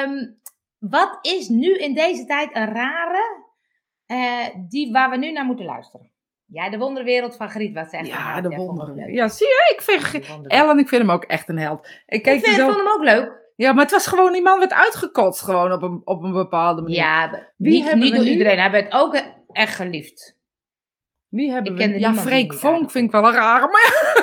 um, 0.09 0.40
wat 0.78 1.18
is 1.20 1.48
nu 1.48 1.76
in 1.76 1.94
deze 1.94 2.24
tijd 2.24 2.56
een 2.56 2.72
rare 2.72 3.45
uh, 4.07 4.47
die 4.69 4.92
waar 4.92 5.11
we 5.11 5.16
nu 5.16 5.33
naar 5.33 5.45
moeten 5.45 5.64
luisteren. 5.64 6.11
Ja, 6.47 6.71
de 6.71 6.79
wonderwereld 6.79 7.37
van 7.37 7.51
Griet, 7.51 7.75
wat 7.75 7.90
zegt 7.90 8.07
Ja, 8.07 8.40
de 8.40 8.49
wonderwereld. 8.49 9.14
Ja, 9.14 9.29
zie 9.29 9.47
je, 9.47 9.75
ik 9.75 9.83
vind 9.83 10.27
Ellen, 10.47 10.79
ik 10.79 10.88
vind 10.88 11.03
hem 11.03 11.11
ook 11.11 11.25
echt 11.25 11.49
een 11.49 11.59
held. 11.59 11.88
Ik, 12.07 12.27
ik 12.27 12.45
vind, 12.45 12.57
zo... 12.57 12.64
vond 12.64 12.77
hem 12.77 12.88
ook 12.88 13.05
leuk. 13.05 13.45
Ja, 13.57 13.73
maar 13.73 13.83
het 13.83 13.92
was 13.92 14.07
gewoon, 14.07 14.33
die 14.33 14.42
man 14.42 14.59
werd 14.59 14.73
uitgekotst 14.73 15.42
gewoon 15.42 15.73
op 15.73 15.83
een, 15.83 16.01
op 16.05 16.23
een 16.23 16.33
bepaalde 16.33 16.83
manier. 16.83 16.97
Ja, 16.97 17.53
Wie 17.57 17.83
niet, 17.83 17.95
niet 17.95 18.14
door 18.14 18.25
iedereen. 18.25 18.59
Hij 18.59 18.71
werd 18.71 18.92
ook 18.92 19.23
echt 19.53 19.75
geliefd. 19.75 20.37
Wie 21.29 21.53
hebben 21.53 21.79
ik 21.79 21.92
we? 21.92 21.99
Ja, 21.99 22.14
Freek 22.14 22.55
Vonk 22.55 22.90
vind 22.90 23.05
ik 23.05 23.11
wel 23.11 23.27
een 23.27 23.33
rare, 23.33 23.66
maar 23.66 24.14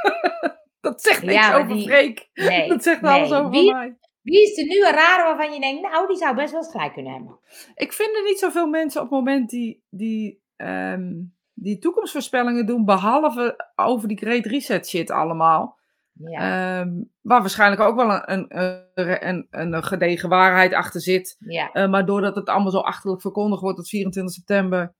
dat 0.80 1.02
zegt 1.02 1.22
niks 1.22 1.46
ja, 1.46 1.56
over 1.56 1.74
die... 1.74 1.86
Freek. 1.86 2.28
Nee, 2.34 2.68
dat 2.68 2.82
zegt 2.82 3.00
nee. 3.00 3.12
alles 3.12 3.32
over 3.32 3.50
Wie... 3.50 3.72
mij. 3.72 3.96
Wie 4.22 4.42
is 4.42 4.58
er 4.58 4.64
nu 4.64 4.86
een 4.86 4.94
rare 4.94 5.22
waarvan 5.22 5.52
je 5.54 5.60
denkt, 5.60 5.82
nou, 5.82 6.06
die 6.06 6.16
zou 6.16 6.34
best 6.34 6.52
wel 6.52 6.60
eens 6.60 6.70
gelijk 6.70 6.92
kunnen 6.92 7.12
hebben? 7.12 7.38
Ik 7.74 7.92
vind 7.92 8.16
er 8.16 8.22
niet 8.22 8.38
zoveel 8.38 8.66
mensen 8.66 9.00
op 9.00 9.10
het 9.10 9.18
moment 9.18 9.50
die, 9.50 9.82
die, 9.90 10.42
um, 10.56 11.34
die 11.54 11.78
toekomstvoorspellingen 11.78 12.66
doen, 12.66 12.84
behalve 12.84 13.72
over 13.76 14.08
die 14.08 14.16
Great 14.16 14.46
Reset 14.46 14.88
shit 14.88 15.10
allemaal. 15.10 15.80
Ja. 16.12 16.80
Um, 16.80 17.10
waar 17.20 17.40
waarschijnlijk 17.40 17.82
ook 17.82 17.96
wel 17.96 18.28
een, 18.28 18.58
een, 18.58 19.28
een, 19.28 19.46
een, 19.50 19.84
gedegen 19.84 20.28
waarheid 20.28 20.74
achter 20.74 21.00
zit. 21.00 21.36
Ja. 21.38 21.70
Uh, 21.72 21.88
maar 21.88 22.06
doordat 22.06 22.34
het 22.34 22.48
allemaal 22.48 22.70
zo 22.70 22.78
achterlijk 22.78 23.20
verkondigd 23.20 23.62
wordt 23.62 23.76
tot 23.76 23.88
24 23.88 24.34
september, 24.34 24.94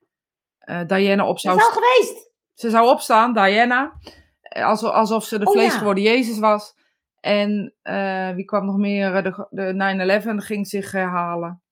uh, 0.65 0.87
Diana 0.87 1.29
op 1.29 1.39
zou... 1.39 1.57
Is 1.57 1.65
al 1.65 1.71
geweest! 1.71 2.31
Ze 2.55 2.71
zou 2.71 2.89
opstaan, 2.89 3.33
Diana, 3.33 3.93
alsof, 4.43 4.91
alsof 4.91 5.25
ze 5.25 5.39
de 5.39 5.47
oh, 5.47 5.53
vlees 5.53 5.75
geworden 5.75 6.03
Jezus 6.03 6.39
was. 6.39 6.75
En 7.25 7.75
uh, 7.83 8.31
wie 8.31 8.45
kwam 8.45 8.67
nog 8.67 8.77
meer? 8.77 9.15
Eh, 9.15 9.23
de, 9.23 9.47
de 9.51 10.41
9-11 10.41 10.47
ging 10.47 10.67
zich 10.67 10.93
herhalen. 10.93 11.63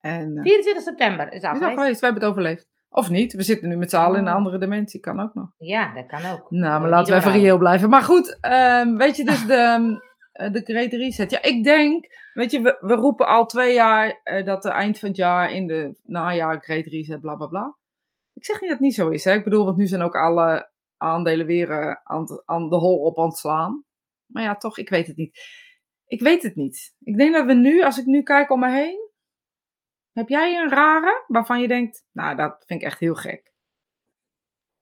En, 0.00 0.36
uh, 0.36 0.42
24 0.42 0.82
september 0.82 1.32
is 1.32 1.40
dat 1.40 1.56
geweest. 1.56 2.00
We 2.00 2.06
hebben 2.06 2.22
het 2.22 2.30
overleefd. 2.30 2.66
Of 2.88 3.10
niet, 3.10 3.32
we 3.32 3.42
zitten 3.42 3.68
nu 3.68 3.76
met 3.76 3.90
z'n 3.90 3.96
allen 3.96 4.18
in 4.18 4.26
een 4.26 4.30
oh. 4.30 4.36
andere 4.36 4.58
dimensie, 4.58 5.00
kan 5.00 5.20
ook 5.20 5.34
nog. 5.34 5.48
Ja, 5.56 5.94
dat 5.94 6.06
kan 6.06 6.32
ook. 6.32 6.50
Nou, 6.50 6.80
maar 6.80 6.90
laten 6.90 7.12
we 7.12 7.18
even 7.18 7.32
reëel 7.32 7.58
blijven. 7.58 7.88
Maar 7.88 8.02
goed, 8.02 8.38
um, 8.40 8.96
weet 8.96 9.16
je, 9.16 9.24
dus 9.24 9.46
de, 9.52 9.54
ehm, 9.54 10.52
de 10.52 10.60
Great 10.64 10.92
Reset. 10.92 11.30
Ja, 11.30 11.42
ik 11.42 11.64
denk, 11.64 12.06
weet 12.32 12.50
je, 12.50 12.60
we, 12.60 12.76
we 12.80 12.94
roepen 12.94 13.26
al 13.26 13.46
twee 13.46 13.74
jaar 13.74 14.20
uh, 14.24 14.44
dat 14.44 14.62
de 14.62 14.70
eind 14.70 14.98
van 14.98 15.08
het 15.08 15.16
jaar 15.16 15.50
in 15.50 15.66
de 15.66 15.98
najaar 16.02 16.60
Great 16.60 16.86
Reset, 16.86 17.20
bla 17.20 17.34
bla 17.34 17.46
bla. 17.46 17.76
Ik 18.32 18.44
zeg 18.44 18.60
niet 18.60 18.70
dat 18.70 18.78
het 18.78 18.86
niet 18.86 18.94
zo 18.94 19.08
is, 19.08 19.24
hè. 19.24 19.32
Ik 19.32 19.44
bedoel, 19.44 19.64
want 19.64 19.76
nu 19.76 19.86
zijn 19.86 20.02
ook 20.02 20.16
alle 20.16 20.70
aandelen 20.96 21.46
weer 21.46 21.70
uh, 21.70 21.94
aan, 22.02 22.26
aan 22.44 22.68
de 22.68 22.76
hol 22.76 22.98
op 22.98 23.16
ontslaan. 23.16 23.84
Maar 24.26 24.42
ja, 24.42 24.56
toch, 24.56 24.78
ik 24.78 24.88
weet 24.88 25.06
het 25.06 25.16
niet. 25.16 25.40
Ik 26.06 26.20
weet 26.20 26.42
het 26.42 26.56
niet. 26.56 26.94
Ik 27.02 27.16
denk 27.16 27.34
dat 27.34 27.46
we 27.46 27.54
nu, 27.54 27.82
als 27.82 27.98
ik 27.98 28.06
nu 28.06 28.22
kijk 28.22 28.50
om 28.50 28.60
me 28.60 28.70
heen, 28.70 29.10
heb 30.12 30.28
jij 30.28 30.56
een 30.56 30.68
rare 30.68 31.24
waarvan 31.26 31.60
je 31.60 31.68
denkt, 31.68 32.04
nou, 32.12 32.36
dat 32.36 32.64
vind 32.66 32.80
ik 32.80 32.86
echt 32.86 33.00
heel 33.00 33.14
gek. 33.14 33.52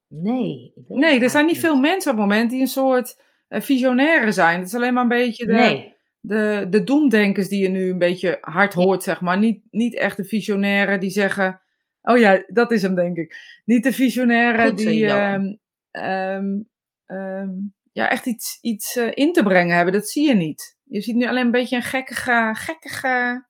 Nee. 0.09 0.73
Nee, 0.89 1.21
er 1.21 1.31
zijn 1.31 1.47
niet, 1.47 1.59
veel 1.59 1.77
mensen 1.77 2.11
op 2.11 2.19
het 2.19 2.27
moment 2.27 2.51
die 2.51 2.61
een 2.61 2.67
soort 2.67 3.23
uh, 3.49 3.61
visionaire 3.61 4.33
zijn. 4.33 4.59
Het 4.59 4.67
is 4.67 4.75
alleen 4.75 4.95
maar 4.95 5.03
een 5.03 5.09
beetje 5.09 5.47
de, 5.47 5.53
nee. 5.53 5.95
de, 6.21 6.67
de 6.71 6.85
doemdenkers 6.85 7.49
die 7.49 7.63
je 7.63 7.69
nu 7.69 7.91
een 7.91 7.99
beetje 7.99 8.39
hard 8.41 8.75
hoort, 8.75 9.03
zeg 9.03 9.21
maar. 9.21 9.39
Niet, 9.39 9.63
niet 9.71 9.95
echt 9.95 10.17
de 10.17 10.25
visionairen 10.25 11.01
die 11.01 11.11
zeggen, 11.11 11.63
oh 12.03 12.19
ja, 12.19 12.45
dat 12.47 12.71
is 12.71 12.83
hem 12.83 12.95
denk 12.95 13.17
ik. 13.17 13.37
Niet 13.65 13.85
de 13.85 13.93
visionairen 13.93 14.77
die... 14.77 15.07
Um, 15.07 15.59
um, 15.91 16.69
um, 17.07 17.74
ja, 17.95 18.11
echt 18.11 18.27
iets, 18.27 18.59
iets 18.61 18.97
uh, 18.97 19.11
in 19.15 19.33
te 19.33 19.43
brengen 19.43 19.77
hebben. 19.77 19.93
Dat 19.93 20.09
zie 20.09 20.29
je 20.29 20.35
niet. 20.35 20.79
Je 20.85 21.01
ziet 21.01 21.15
nu 21.15 21.29
alleen 21.29 21.45
een 21.45 21.51
beetje 21.51 21.77
een 21.77 21.83
gekkige, 21.83 22.51
gekkige, 22.53 23.45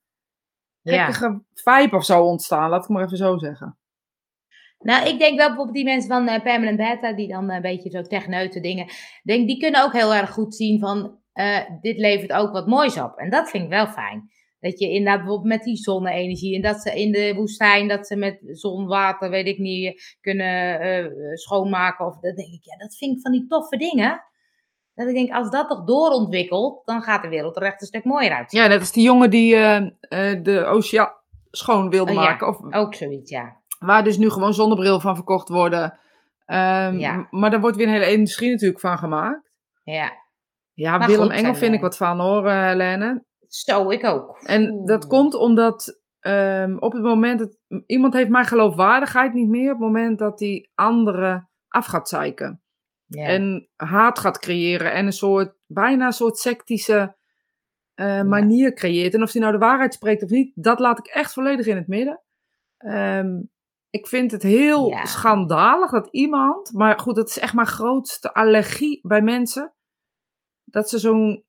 gekkige 0.83 1.25
ja. 1.25 1.41
vibe 1.53 1.95
of 1.95 2.05
zo 2.05 2.23
ontstaan. 2.23 2.69
Laat 2.69 2.83
ik 2.83 2.89
maar 2.89 3.03
even 3.03 3.17
zo 3.17 3.37
zeggen. 3.37 3.77
Nou, 4.79 5.07
ik 5.07 5.19
denk 5.19 5.37
wel 5.37 5.47
bijvoorbeeld 5.47 5.75
die 5.75 5.85
mensen 5.85 6.09
van 6.09 6.29
uh, 6.29 6.41
Permanent 6.41 6.77
Beta, 6.77 7.13
die 7.13 7.27
dan 7.27 7.51
een 7.51 7.61
beetje 7.61 7.89
zo 7.89 8.01
techneute 8.01 8.59
dingen, 8.59 8.87
denk, 9.23 9.47
die 9.47 9.57
kunnen 9.57 9.83
ook 9.83 9.93
heel 9.93 10.13
erg 10.13 10.29
goed 10.29 10.55
zien 10.55 10.79
van, 10.79 11.19
uh, 11.33 11.59
dit 11.81 11.97
levert 11.97 12.31
ook 12.31 12.51
wat 12.51 12.67
moois 12.67 12.99
op. 12.99 13.17
En 13.17 13.29
dat 13.29 13.49
vind 13.49 13.63
ik 13.63 13.69
wel 13.69 13.87
fijn. 13.87 14.29
Dat 14.59 14.79
je 14.79 14.89
inderdaad 14.89 15.17
bijvoorbeeld 15.17 15.53
met 15.53 15.63
die 15.63 15.75
zonne-energie 15.75 16.55
en 16.55 16.61
dat 16.61 16.81
ze 16.81 17.01
in 17.01 17.11
de 17.11 17.33
woestijn, 17.35 17.87
dat 17.87 18.07
ze 18.07 18.15
met 18.15 18.39
zonwater, 18.41 19.29
weet 19.29 19.47
ik 19.47 19.57
niet, 19.57 20.17
kunnen 20.21 20.81
uh, 20.81 21.11
schoonmaken. 21.33 22.05
Of 22.05 22.13
dat 22.13 22.35
denk 22.35 22.53
ik, 22.53 22.63
ja, 22.63 22.77
dat 22.77 22.95
vind 22.97 23.15
ik 23.15 23.21
van 23.21 23.31
die 23.31 23.47
toffe 23.47 23.77
dingen. 23.77 24.23
Dat 24.95 25.07
ik 25.07 25.13
denk, 25.13 25.31
als 25.31 25.49
dat 25.49 25.69
toch 25.69 25.83
doorontwikkelt, 25.83 26.81
dan 26.85 27.01
gaat 27.01 27.21
de 27.21 27.29
wereld 27.29 27.55
er 27.55 27.63
echt 27.63 27.81
een 27.81 27.87
stuk 27.87 28.03
mooier 28.03 28.31
uit. 28.31 28.51
Ja, 28.51 28.67
net 28.67 28.79
als 28.79 28.91
die 28.91 29.03
jongen 29.03 29.29
die 29.29 29.55
uh, 29.55 29.81
uh, 29.81 29.89
de 30.43 30.65
oceaan 30.65 31.13
schoon 31.51 31.89
wilde 31.89 32.11
oh, 32.11 32.17
maken. 32.17 32.47
Of, 32.47 32.73
ook 32.73 32.95
zoiets, 32.95 33.29
ja. 33.29 33.61
Waar 33.79 34.03
dus 34.03 34.17
nu 34.17 34.29
gewoon 34.29 34.53
zonnebril 34.53 34.99
van 34.99 35.15
verkocht 35.15 35.49
worden. 35.49 35.83
Um, 36.47 36.99
ja. 36.99 37.27
Maar 37.29 37.49
daar 37.49 37.61
wordt 37.61 37.77
weer 37.77 37.87
een 37.87 37.93
hele 37.93 38.11
industrie 38.11 38.51
natuurlijk 38.51 38.79
van 38.79 38.97
gemaakt. 38.97 39.51
Ja. 39.83 40.11
Ja, 40.73 40.97
maar 40.97 41.07
Willem 41.07 41.31
Engel 41.31 41.55
vind 41.55 41.73
ik 41.73 41.81
wat 41.81 41.97
van 41.97 42.19
hoor, 42.19 42.49
Helene. 42.49 43.25
Zo, 43.47 43.89
ik 43.89 44.03
ook. 44.03 44.39
En 44.41 44.85
dat 44.85 45.07
komt 45.07 45.33
omdat 45.33 45.99
um, 46.21 46.77
op 46.79 46.93
het 46.93 47.01
moment 47.01 47.39
dat 47.39 47.57
iemand 47.85 48.13
heeft 48.13 48.29
maar 48.29 48.45
geloofwaardigheid 48.45 49.33
niet 49.33 49.49
meer, 49.49 49.71
op 49.71 49.79
het 49.79 49.87
moment 49.87 50.19
dat 50.19 50.37
die 50.37 50.71
anderen 50.75 51.49
af 51.67 51.85
gaat 51.85 52.09
zeiken. 52.09 52.61
En 53.09 53.69
haat 53.75 54.19
gaat 54.19 54.39
creëren 54.39 54.93
en 54.93 55.05
een 55.05 55.13
soort, 55.13 55.55
bijna 55.65 56.05
een 56.05 56.13
soort 56.13 56.37
sectische 56.37 57.15
uh, 57.95 58.21
manier 58.21 58.73
creëert. 58.73 59.13
En 59.13 59.21
of 59.21 59.31
hij 59.31 59.41
nou 59.41 59.53
de 59.53 59.59
waarheid 59.59 59.93
spreekt 59.93 60.23
of 60.23 60.29
niet, 60.29 60.51
dat 60.55 60.79
laat 60.79 60.99
ik 60.99 61.07
echt 61.07 61.33
volledig 61.33 61.65
in 61.65 61.75
het 61.75 61.87
midden. 61.87 62.21
Um, 62.77 63.53
Ik 63.89 64.07
vind 64.07 64.31
het 64.31 64.43
heel 64.43 64.97
schandalig 65.03 65.91
dat 65.91 66.07
iemand, 66.11 66.73
maar 66.73 66.99
goed, 66.99 67.15
dat 67.15 67.29
is 67.29 67.39
echt 67.39 67.53
mijn 67.53 67.67
grootste 67.67 68.33
allergie 68.33 68.99
bij 69.01 69.21
mensen, 69.21 69.73
dat 70.63 70.89
ze 70.89 70.99
zo'n 70.99 71.43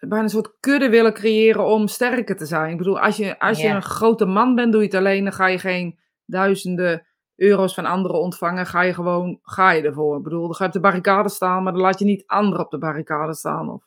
bijna 0.00 0.22
een 0.24 0.28
soort 0.28 0.56
kudde 0.60 0.88
willen 0.88 1.12
creëren 1.12 1.66
om 1.66 1.86
sterker 1.86 2.36
te 2.36 2.46
zijn. 2.46 2.70
Ik 2.70 2.78
bedoel, 2.78 3.00
als 3.00 3.16
je, 3.16 3.38
als 3.38 3.60
je 3.60 3.68
een 3.68 3.82
grote 3.82 4.24
man 4.24 4.54
bent, 4.54 4.72
doe 4.72 4.80
je 4.80 4.86
het 4.86 4.96
alleen, 4.96 5.24
dan 5.24 5.32
ga 5.32 5.46
je 5.46 5.58
geen 5.58 5.98
duizenden 6.24 7.06
euro's 7.36 7.74
van 7.74 7.84
anderen 7.84 8.20
ontvangen, 8.20 8.66
ga 8.66 8.82
je 8.82 8.94
gewoon, 8.94 9.38
ga 9.42 9.70
je 9.70 9.82
ervoor. 9.82 10.16
Ik 10.16 10.22
bedoel, 10.22 10.42
dan 10.42 10.54
ga 10.54 10.62
je 10.62 10.68
op 10.68 10.74
de 10.74 10.80
barricade 10.80 11.28
staan, 11.28 11.62
maar 11.62 11.72
dan 11.72 11.82
laat 11.82 11.98
je 11.98 12.04
niet 12.04 12.26
anderen 12.26 12.64
op 12.64 12.70
de 12.70 12.78
barricade 12.78 13.34
staan. 13.34 13.70
Of... 13.70 13.84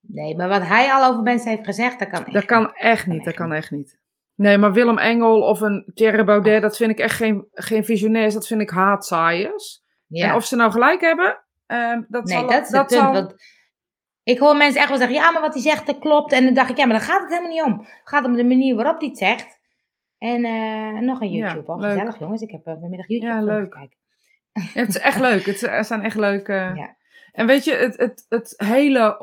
Nee, 0.00 0.36
maar 0.36 0.48
wat 0.48 0.62
hij 0.62 0.92
al 0.92 1.10
over 1.10 1.22
mensen 1.22 1.50
heeft 1.50 1.64
gezegd, 1.64 1.98
dat 1.98 2.08
kan 2.08 2.24
echt 2.24 2.32
Dat 2.32 2.44
kan 2.44 2.72
echt 2.74 3.06
niet, 3.06 3.24
dat 3.24 3.34
kan 3.34 3.52
echt 3.52 3.70
niet. 3.70 3.98
Nee, 4.34 4.58
maar 4.58 4.72
Willem 4.72 4.98
Engel 4.98 5.40
of 5.40 5.60
een 5.60 5.90
Thierry 5.94 6.24
Baudet, 6.24 6.62
dat 6.62 6.76
vind 6.76 6.90
ik 6.90 6.98
echt 6.98 7.16
geen, 7.16 7.46
geen 7.52 7.84
visionairs, 7.84 8.34
dat 8.34 8.46
vind 8.46 8.60
ik 8.60 8.70
haatzaaiers. 8.70 9.82
Ja. 10.06 10.28
En 10.28 10.34
of 10.34 10.44
ze 10.44 10.56
nou 10.56 10.70
gelijk 10.70 11.00
hebben, 11.00 11.44
uh, 11.66 11.98
dat 12.08 12.24
nee, 12.24 12.38
zal... 12.38 12.48
dat, 12.48 12.68
dat 12.70 12.92
zal... 12.92 13.12
Want 13.12 13.34
ik 14.22 14.38
hoor 14.38 14.56
mensen 14.56 14.80
echt 14.80 14.88
wel 14.88 14.98
zeggen, 14.98 15.16
ja, 15.16 15.30
maar 15.30 15.40
wat 15.40 15.52
hij 15.52 15.62
zegt, 15.62 15.86
dat 15.86 15.98
klopt. 15.98 16.32
En 16.32 16.44
dan 16.44 16.54
dacht 16.54 16.70
ik, 16.70 16.76
ja, 16.76 16.86
maar 16.86 16.98
dan 16.98 17.06
gaat 17.06 17.20
het 17.20 17.30
helemaal 17.30 17.50
niet 17.50 17.62
om. 17.62 17.78
Het 17.78 18.08
gaat 18.08 18.24
om 18.24 18.36
de 18.36 18.44
manier 18.44 18.74
waarop 18.74 18.98
hij 18.98 19.08
het 19.08 19.18
zegt. 19.18 19.53
En 20.18 20.44
uh, 20.44 21.00
nog 21.00 21.20
een 21.20 21.30
YouTube. 21.30 21.80
Ja, 21.80 21.88
gezellig, 21.88 22.18
jongens. 22.18 22.42
Ik 22.42 22.50
heb 22.50 22.66
uh, 22.66 22.74
vanmiddag 22.80 23.08
YouTube 23.08 23.32
ja, 23.32 23.42
leuk. 23.42 23.70
kijken. 23.70 23.98
het 24.52 24.88
is 24.88 24.98
echt 24.98 25.20
leuk. 25.20 25.44
Het, 25.44 25.62
er 25.78 25.84
zijn 25.84 26.02
echt 26.02 26.16
leuke... 26.16 26.52
Ja. 26.52 26.96
En 27.32 27.46
weet 27.46 27.64
je, 27.64 27.74
het, 27.74 27.96
het, 27.96 28.26
het 28.28 28.54
hele, 28.56 29.16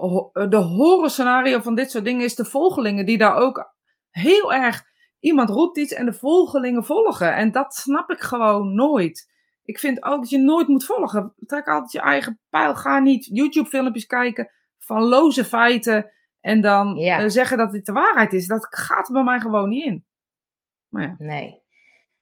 de 0.49 0.57
horror 0.57 1.09
scenario 1.09 1.59
van 1.59 1.75
dit 1.75 1.91
soort 1.91 2.05
dingen 2.05 2.23
is 2.23 2.35
de 2.35 2.45
volgelingen 2.45 3.05
die 3.05 3.17
daar 3.17 3.35
ook 3.35 3.73
heel 4.09 4.53
erg 4.53 4.83
iemand 5.19 5.49
roept 5.49 5.77
iets 5.77 5.93
en 5.93 6.05
de 6.05 6.13
volgelingen 6.13 6.85
volgen. 6.85 7.35
En 7.35 7.51
dat 7.51 7.73
snap 7.73 8.09
ik 8.09 8.19
gewoon 8.19 8.75
nooit. 8.75 9.31
Ik 9.63 9.79
vind 9.79 10.03
ook 10.03 10.19
dat 10.19 10.29
je 10.29 10.37
nooit 10.37 10.67
moet 10.67 10.85
volgen. 10.85 11.33
Trek 11.45 11.67
altijd 11.67 11.91
je 11.91 12.01
eigen 12.01 12.39
pijl. 12.49 12.75
Ga 12.75 12.99
niet 12.99 13.25
YouTube-filmpjes 13.25 14.05
kijken 14.05 14.51
van 14.79 15.03
loze 15.03 15.45
feiten. 15.45 16.11
En 16.39 16.61
dan 16.61 16.97
eh, 16.97 17.23
zeggen 17.27 17.57
dat 17.57 17.71
dit 17.71 17.85
de 17.85 17.91
waarheid 17.91 18.33
is. 18.33 18.47
Dat 18.47 18.67
gaat 18.69 19.09
bij 19.11 19.23
mij 19.23 19.39
gewoon 19.39 19.69
niet 19.69 19.85
in. 19.85 20.05
Maar 20.91 21.01
ja. 21.01 21.15
Nee. 21.17 21.59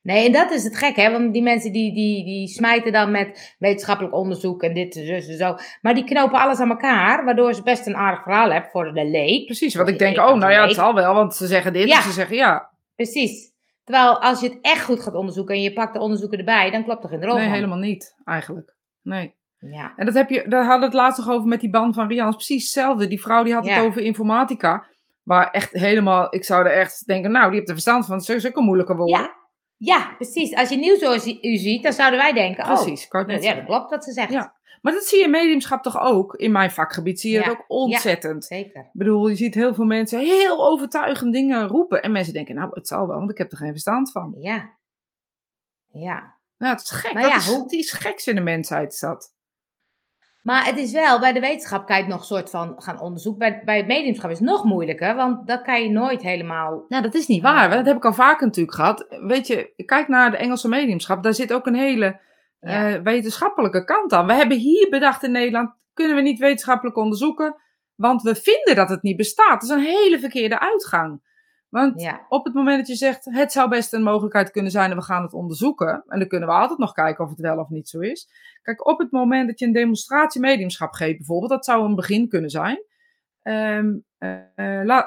Nee, 0.02 0.26
en 0.26 0.32
dat 0.32 0.52
is 0.52 0.64
het 0.64 0.78
gek, 0.78 0.96
hè? 0.96 1.12
Want 1.12 1.34
die 1.34 1.42
mensen 1.42 1.72
die, 1.72 1.94
die, 1.94 2.26
die 2.26 2.48
smijten 2.48 2.92
dan 2.92 3.12
met 3.12 3.56
wetenschappelijk 3.60 4.16
onderzoek 4.16 4.64
en 4.64 4.74
dit 4.74 4.96
en 4.96 5.38
zo. 5.38 5.56
Maar 5.82 5.94
die 5.94 6.04
knopen 6.04 6.40
alles 6.40 6.60
aan 6.60 6.70
elkaar, 6.70 7.26
waardoor 7.26 7.54
ze 7.54 7.64
best 7.64 7.88
een 7.88 7.96
aardig 7.96 8.24
verhaal 8.24 8.52
hebben 8.52 8.70
voor 8.70 8.94
de 8.94 9.06
leek. 9.06 9.46
Precies, 9.46 9.76
want 9.76 9.90
ik 9.90 10.00
denk, 10.00 10.18
oh, 10.18 10.36
nou 10.36 10.52
ja, 10.52 10.66
het 10.66 10.76
zal 10.76 10.94
wel, 10.94 11.14
want 11.14 11.36
ze 11.36 11.48
zeggen 11.48 11.74
dit 11.74 11.90
en 11.90 12.02
ze 12.02 12.12
zeggen 12.12 12.36
ja. 12.36 12.70
Precies. 12.96 13.52
Terwijl 13.84 14.22
als 14.22 14.40
je 14.40 14.50
het 14.50 14.58
echt 14.62 14.84
goed 14.84 15.02
gaat 15.02 15.16
onderzoeken 15.16 15.56
en 15.56 15.62
je 15.62 15.74
pakt 15.74 15.94
de 15.94 16.00
onderzoeken 16.00 16.38
erbij, 16.38 16.72
dan 16.72 16.84
klopt 16.84 17.04
er 17.04 17.10
geen 17.10 17.26
rol 17.26 17.36
Nee, 17.36 17.50
helemaal 17.50 17.78
niet, 17.78 18.16
eigenlijk. 18.26 18.76
Nee. 19.02 19.38
Ja. 19.60 19.94
En 19.96 20.06
dat 20.06 20.14
heb 20.14 20.30
je, 20.30 20.46
daar 20.48 20.64
hadden 20.64 20.80
we 20.80 20.86
het 20.86 20.94
laatst 20.94 21.26
nog 21.26 21.36
over 21.36 21.48
met 21.48 21.60
die 21.60 21.70
band 21.70 21.96
van 21.96 22.08
Rian. 22.08 22.32
Precies 22.32 22.64
hetzelfde. 22.64 23.08
Die 23.08 23.22
vrouw 23.22 23.44
die 23.44 23.54
had 23.54 23.70
het 23.70 23.80
over 23.80 24.02
informatica. 24.02 24.86
Maar 25.30 25.52
echt 25.52 25.72
helemaal, 25.72 26.36
ik 26.36 26.44
zou 26.44 26.66
er 26.66 26.72
echt 26.72 27.06
denken, 27.06 27.32
nou, 27.32 27.46
die 27.46 27.56
heeft 27.56 27.68
er 27.68 27.74
verstand 27.74 28.06
van. 28.06 28.18
Het 28.18 28.30
is 28.30 28.48
ook 28.48 28.56
een 28.56 28.64
moeilijke 28.64 28.96
woord. 28.96 29.10
Ja. 29.10 29.36
ja, 29.78 30.14
precies. 30.16 30.56
Als 30.56 30.70
je 30.70 30.78
nieuws 30.78 31.26
u 31.42 31.58
ziet, 31.58 31.84
dan 31.84 31.94
zouden 31.94 32.20
wij 32.20 32.34
denken, 32.34 32.64
oh, 32.64 32.74
precies, 32.74 33.08
oh, 33.10 33.42
ja, 33.42 33.54
dat 33.54 33.66
klopt 33.66 33.90
wat 33.90 34.04
ze 34.04 34.12
zegt. 34.12 34.32
Ja. 34.32 34.56
Maar 34.82 34.94
dat 34.94 35.04
zie 35.04 35.18
je 35.18 35.24
in 35.24 35.30
mediumschap 35.30 35.84
toch 35.84 36.00
ook? 36.00 36.36
In 36.36 36.52
mijn 36.52 36.72
vakgebied 36.72 37.20
zie 37.20 37.32
je 37.32 37.40
dat 37.40 37.50
ook 37.50 37.66
ontzettend. 37.68 38.48
Ja, 38.48 38.56
zeker. 38.56 38.82
Ik 38.82 38.90
bedoel, 38.94 39.28
je 39.28 39.36
ziet 39.36 39.54
heel 39.54 39.74
veel 39.74 39.86
mensen 39.86 40.20
heel 40.20 40.68
overtuigend 40.68 41.34
dingen 41.34 41.68
roepen. 41.68 42.02
En 42.02 42.12
mensen 42.12 42.34
denken, 42.34 42.56
nou, 42.56 42.70
het 42.74 42.88
zal 42.88 43.08
wel, 43.08 43.18
want 43.18 43.32
ik 43.32 43.38
heb 43.38 43.52
er 43.52 43.58
geen 43.58 43.72
verstand 43.72 44.12
van. 44.12 44.36
Ja. 44.38 44.78
Ja. 45.88 46.36
Nou, 46.58 46.76
het 46.76 46.84
is 46.84 46.90
gek. 46.90 47.14
Maar 47.14 47.22
dat 47.22 47.32
ja, 47.32 47.38
is, 47.38 47.48
hoe... 47.48 47.72
iets 47.72 47.92
geks 47.92 48.28
in 48.28 48.36
de 48.36 48.42
mensheid 48.42 48.94
is 48.94 49.00
dat. 49.00 49.34
Maar 50.42 50.66
het 50.66 50.78
is 50.78 50.92
wel, 50.92 51.20
bij 51.20 51.34
de 51.34 51.40
wetenschap 51.40 51.86
kan 51.86 51.96
je 51.96 52.02
het 52.02 52.12
nog 52.12 52.24
soort 52.24 52.50
van 52.50 52.74
gaan 52.78 53.00
onderzoeken. 53.00 53.40
Bij, 53.40 53.62
bij 53.66 53.78
het 53.78 53.88
mediumschap 53.88 54.32
is 54.32 54.40
het 54.40 54.48
nog 54.48 54.64
moeilijker, 54.64 55.16
want 55.16 55.48
dat 55.48 55.62
kan 55.62 55.84
je 55.84 55.90
nooit 55.90 56.22
helemaal... 56.22 56.86
Nou, 56.88 57.04
dat 57.04 57.14
is 57.14 57.28
niet 57.28 57.42
waar. 57.42 57.70
Dat 57.70 57.86
heb 57.86 57.96
ik 57.96 58.06
al 58.06 58.14
vaker 58.14 58.46
natuurlijk 58.46 58.76
gehad. 58.76 59.06
Weet 59.10 59.48
je, 59.48 59.74
kijk 59.86 60.08
naar 60.08 60.32
de 60.32 60.38
Engelse 60.38 60.68
mediumschap. 60.68 61.24
Daar 61.24 61.34
zit 61.34 61.54
ook 61.54 61.66
een 61.66 61.76
hele 61.76 62.20
uh, 62.62 62.94
wetenschappelijke 62.94 63.84
kant 63.84 64.14
aan. 64.14 64.26
We 64.26 64.34
hebben 64.34 64.58
hier 64.58 64.90
bedacht 64.90 65.24
in 65.24 65.32
Nederland, 65.32 65.72
kunnen 65.94 66.16
we 66.16 66.22
niet 66.22 66.40
wetenschappelijk 66.40 66.98
onderzoeken, 66.98 67.56
want 67.96 68.22
we 68.22 68.36
vinden 68.36 68.76
dat 68.76 68.90
het 68.90 69.02
niet 69.02 69.18
bestaat. 69.18 69.62
Dat 69.62 69.64
is 69.64 69.70
een 69.70 69.80
hele 69.80 70.20
verkeerde 70.20 70.60
uitgang. 70.60 71.22
Want 71.70 72.18
op 72.30 72.46
het 72.46 72.54
moment 72.54 72.78
dat 72.78 72.88
je 72.88 72.96
zegt, 72.96 73.26
het 73.26 73.52
zou 73.52 73.70
best 73.70 73.94
een 73.94 74.04
mogelijkheid 74.04 74.52
kunnen 74.52 74.72
zijn 74.72 74.92
en 74.92 74.98
we 74.98 75.04
gaan 75.04 75.24
het 75.24 75.34
onderzoeken, 75.34 76.04
en 76.08 76.20
dan 76.20 76.28
kunnen 76.28 76.48
we 76.50 76.56
altijd 76.56 76.80
nog 76.80 76.92
kijken 76.92 77.24
of 77.24 77.30
het 77.30 77.40
wel 77.40 77.58
of 77.58 77.70
niet 77.70 77.90
zo 77.90 78.00
is. 78.00 78.30
Kijk, 78.62 78.88
op 78.88 79.00
het 79.00 79.12
moment 79.12 79.48
dat 79.48 79.60
je 79.60 79.66
een 79.66 79.74
demonstratie 79.74 80.42
mediumschap 80.42 80.94
geeft 80.94 81.18
bijvoorbeeld, 81.18 81.52
dat 81.52 81.66
zou 81.66 81.86
een 81.86 81.96
begin 81.96 82.28
kunnen 82.28 82.50
zijn. 82.50 82.84
Um, 83.44 84.06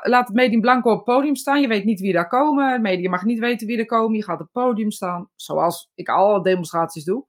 laat 0.03 0.27
het 0.27 0.33
medium 0.33 0.61
blanco 0.61 0.90
op 0.90 0.96
het 0.96 1.05
podium 1.05 1.37
staan. 1.37 1.61
Je 1.61 1.68
weet 1.68 1.85
niet 1.85 2.01
wie 2.01 2.12
daar 2.12 2.29
komen. 2.29 2.72
Het 2.72 2.83
medium 2.83 3.11
mag 3.11 3.25
niet 3.25 3.38
weten 3.38 3.66
wie 3.66 3.79
er 3.79 3.87
komen. 3.87 4.16
Je 4.16 4.25
gaat 4.25 4.40
op 4.40 4.48
het 4.53 4.64
podium 4.64 4.90
staan, 4.90 5.31
zoals 5.35 5.90
ik 5.94 6.09
alle 6.09 6.42
demonstraties 6.42 7.05
doe. 7.05 7.27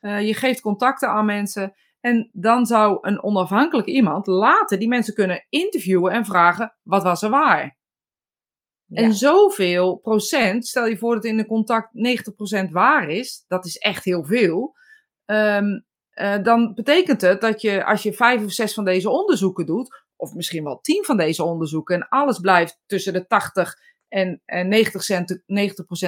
Uh, 0.00 0.26
je 0.26 0.34
geeft 0.34 0.60
contacten 0.60 1.08
aan 1.08 1.24
mensen. 1.24 1.74
En 2.00 2.30
dan 2.32 2.66
zou 2.66 2.98
een 3.00 3.22
onafhankelijk 3.22 3.88
iemand 3.88 4.26
later 4.26 4.78
die 4.78 4.88
mensen 4.88 5.14
kunnen 5.14 5.46
interviewen 5.48 6.12
en 6.12 6.24
vragen: 6.24 6.76
wat 6.82 7.02
was 7.02 7.22
er 7.22 7.30
waar? 7.30 7.77
En 8.92 9.14
zoveel 9.14 9.96
procent, 9.96 10.66
stel 10.66 10.86
je 10.86 10.98
voor 10.98 11.14
dat 11.14 11.24
in 11.24 11.38
een 11.38 11.46
contact 11.46 11.88
90% 12.68 12.70
waar 12.70 13.08
is, 13.08 13.44
dat 13.48 13.66
is 13.66 13.76
echt 13.76 14.04
heel 14.04 14.24
veel. 14.24 14.76
Um, 15.26 15.86
uh, 16.14 16.42
dan 16.42 16.74
betekent 16.74 17.20
het 17.20 17.40
dat 17.40 17.60
je, 17.60 17.84
als 17.84 18.02
je 18.02 18.12
vijf 18.12 18.44
of 18.44 18.52
zes 18.52 18.74
van 18.74 18.84
deze 18.84 19.10
onderzoeken 19.10 19.66
doet, 19.66 20.04
of 20.16 20.34
misschien 20.34 20.64
wel 20.64 20.80
tien 20.80 21.04
van 21.04 21.16
deze 21.16 21.44
onderzoeken, 21.44 21.94
en 21.94 22.08
alles 22.08 22.38
blijft 22.38 22.80
tussen 22.86 23.12
de 23.12 23.26
80 23.26 23.74
en, 24.08 24.42
en 24.44 24.68
90, 24.68 25.02
cent, 25.02 25.38
90% 25.38 25.42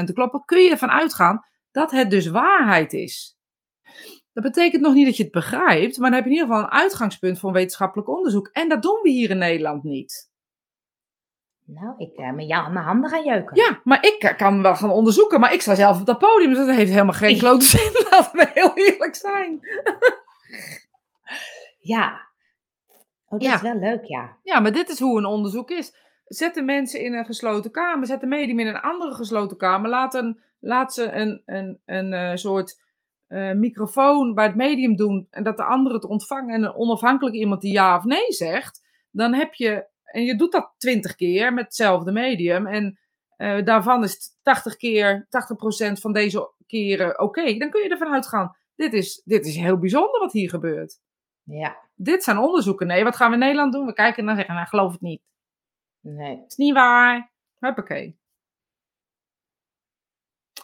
te 0.04 0.12
kloppen, 0.12 0.44
kun 0.44 0.62
je 0.62 0.70
ervan 0.70 0.90
uitgaan 0.90 1.44
dat 1.70 1.90
het 1.90 2.10
dus 2.10 2.26
waarheid 2.26 2.92
is. 2.92 3.36
Dat 4.32 4.44
betekent 4.44 4.82
nog 4.82 4.94
niet 4.94 5.06
dat 5.06 5.16
je 5.16 5.22
het 5.22 5.32
begrijpt, 5.32 5.98
maar 5.98 6.10
dan 6.10 6.18
heb 6.18 6.28
je 6.28 6.30
in 6.30 6.36
ieder 6.36 6.54
geval 6.54 6.70
een 6.70 6.80
uitgangspunt 6.80 7.38
voor 7.38 7.52
wetenschappelijk 7.52 8.08
onderzoek. 8.08 8.48
En 8.52 8.68
dat 8.68 8.82
doen 8.82 9.00
we 9.02 9.10
hier 9.10 9.30
in 9.30 9.38
Nederland 9.38 9.82
niet. 9.82 10.29
Nou, 11.74 11.94
ik 11.96 12.18
uh, 12.18 12.33
met 12.33 12.46
jou 12.46 12.72
mijn 12.72 12.85
handen 12.85 13.11
gaan 13.11 13.24
jeuken. 13.24 13.56
Ja, 13.56 13.80
maar 13.85 14.06
ik 14.06 14.35
kan 14.37 14.62
wel 14.62 14.76
gaan 14.76 14.90
onderzoeken, 14.90 15.40
maar 15.40 15.52
ik 15.52 15.61
sta 15.61 15.74
zelf 15.74 16.00
op 16.00 16.06
dat 16.06 16.18
podium, 16.18 16.48
dus 16.48 16.66
dat 16.66 16.76
heeft 16.76 16.90
helemaal 16.90 17.12
geen 17.12 17.38
klote 17.38 17.64
zin. 17.64 17.92
Laten 18.11 18.38
we 18.38 18.50
heel 18.54 18.72
eerlijk 18.74 19.14
zijn. 19.14 19.61
ja. 21.78 22.28
Oh, 23.28 23.38
dat 23.38 23.54
is 23.54 23.61
wel 23.61 23.78
leuk, 23.78 24.04
ja. 24.04 24.37
Ja, 24.42 24.61
maar 24.61 24.72
dit 24.72 24.88
is 24.88 25.00
hoe 25.00 25.18
een 25.18 25.24
onderzoek 25.24 25.70
is. 25.70 25.94
Zet 26.24 26.54
de 26.54 26.62
mensen 26.62 27.00
in 27.00 27.14
een 27.14 27.24
gesloten 27.24 27.70
kamer, 27.70 28.06
zet 28.06 28.20
de 28.20 28.26
medium 28.26 28.59
in 28.59 28.66
een 28.66 28.80
andere 28.80 29.14
gesloten 29.14 29.56
kamer, 29.56 29.90
laat, 29.90 30.14
een, 30.14 30.40
laat 30.61 30.94
ze 30.94 31.12
een, 31.12 31.42
een, 31.46 31.80
een, 31.87 32.12
een 32.12 32.30
uh, 32.30 32.37
soort 32.37 32.83
uh, 33.28 33.52
microfoon 33.52 34.35
bij 34.35 34.46
het 34.46 34.54
medium 34.54 34.96
doen 34.96 35.26
en 35.30 35.42
dat 35.42 35.56
de 35.56 35.64
andere 35.64 35.94
het 35.94 36.04
ontvangen 36.04 36.54
en 36.54 36.62
een 36.62 36.74
onafhankelijk 36.74 37.37
iemand 37.37 37.61
die 37.61 37.72
ja 37.72 37.96
of 37.96 38.04
nee 38.04 38.33
zegt, 38.33 38.87
dan 39.11 39.35
heb 39.35 39.54
je 39.54 39.87
en 40.11 40.25
je 40.25 40.37
doet 40.37 40.53
dat 40.53 40.75
20 40.79 41.14
keer 41.14 41.55
met 41.55 41.64
hetzelfde 41.64 42.12
medium. 42.12 42.66
En 42.66 42.99
uh, 43.37 43.64
daarvan 43.64 44.03
is 44.03 44.38
80 44.42 44.77
keer, 44.77 45.27
80% 45.90 45.92
van 45.92 46.12
deze 46.12 46.53
keren 46.66 47.20
oké. 47.20 47.57
Dan 47.57 47.70
kun 47.70 47.83
je 47.83 47.88
ervan 47.88 48.12
uitgaan. 48.12 48.57
Dit 48.75 48.92
is, 48.92 49.23
dit 49.25 49.46
is 49.46 49.57
heel 49.57 49.79
bijzonder 49.79 50.20
wat 50.20 50.33
hier 50.33 50.49
gebeurt. 50.49 51.01
Ja. 51.42 51.77
Dit 51.94 52.23
zijn 52.23 52.38
onderzoeken. 52.38 52.87
Nee, 52.87 53.05
wat 53.05 53.16
gaan 53.16 53.29
we 53.29 53.35
in 53.35 53.40
Nederland 53.40 53.73
doen? 53.73 53.87
We 53.87 53.92
kijken 53.92 54.18
en 54.18 54.27
dan 54.27 54.37
zeggen, 54.37 54.55
nou, 54.55 54.66
geloof 54.66 54.92
het 54.92 55.01
niet. 55.01 55.23
Nee. 56.01 56.37
Het 56.37 56.51
is 56.51 56.57
niet 56.57 56.75
waar. 56.75 57.33
Huppakee. 57.59 58.18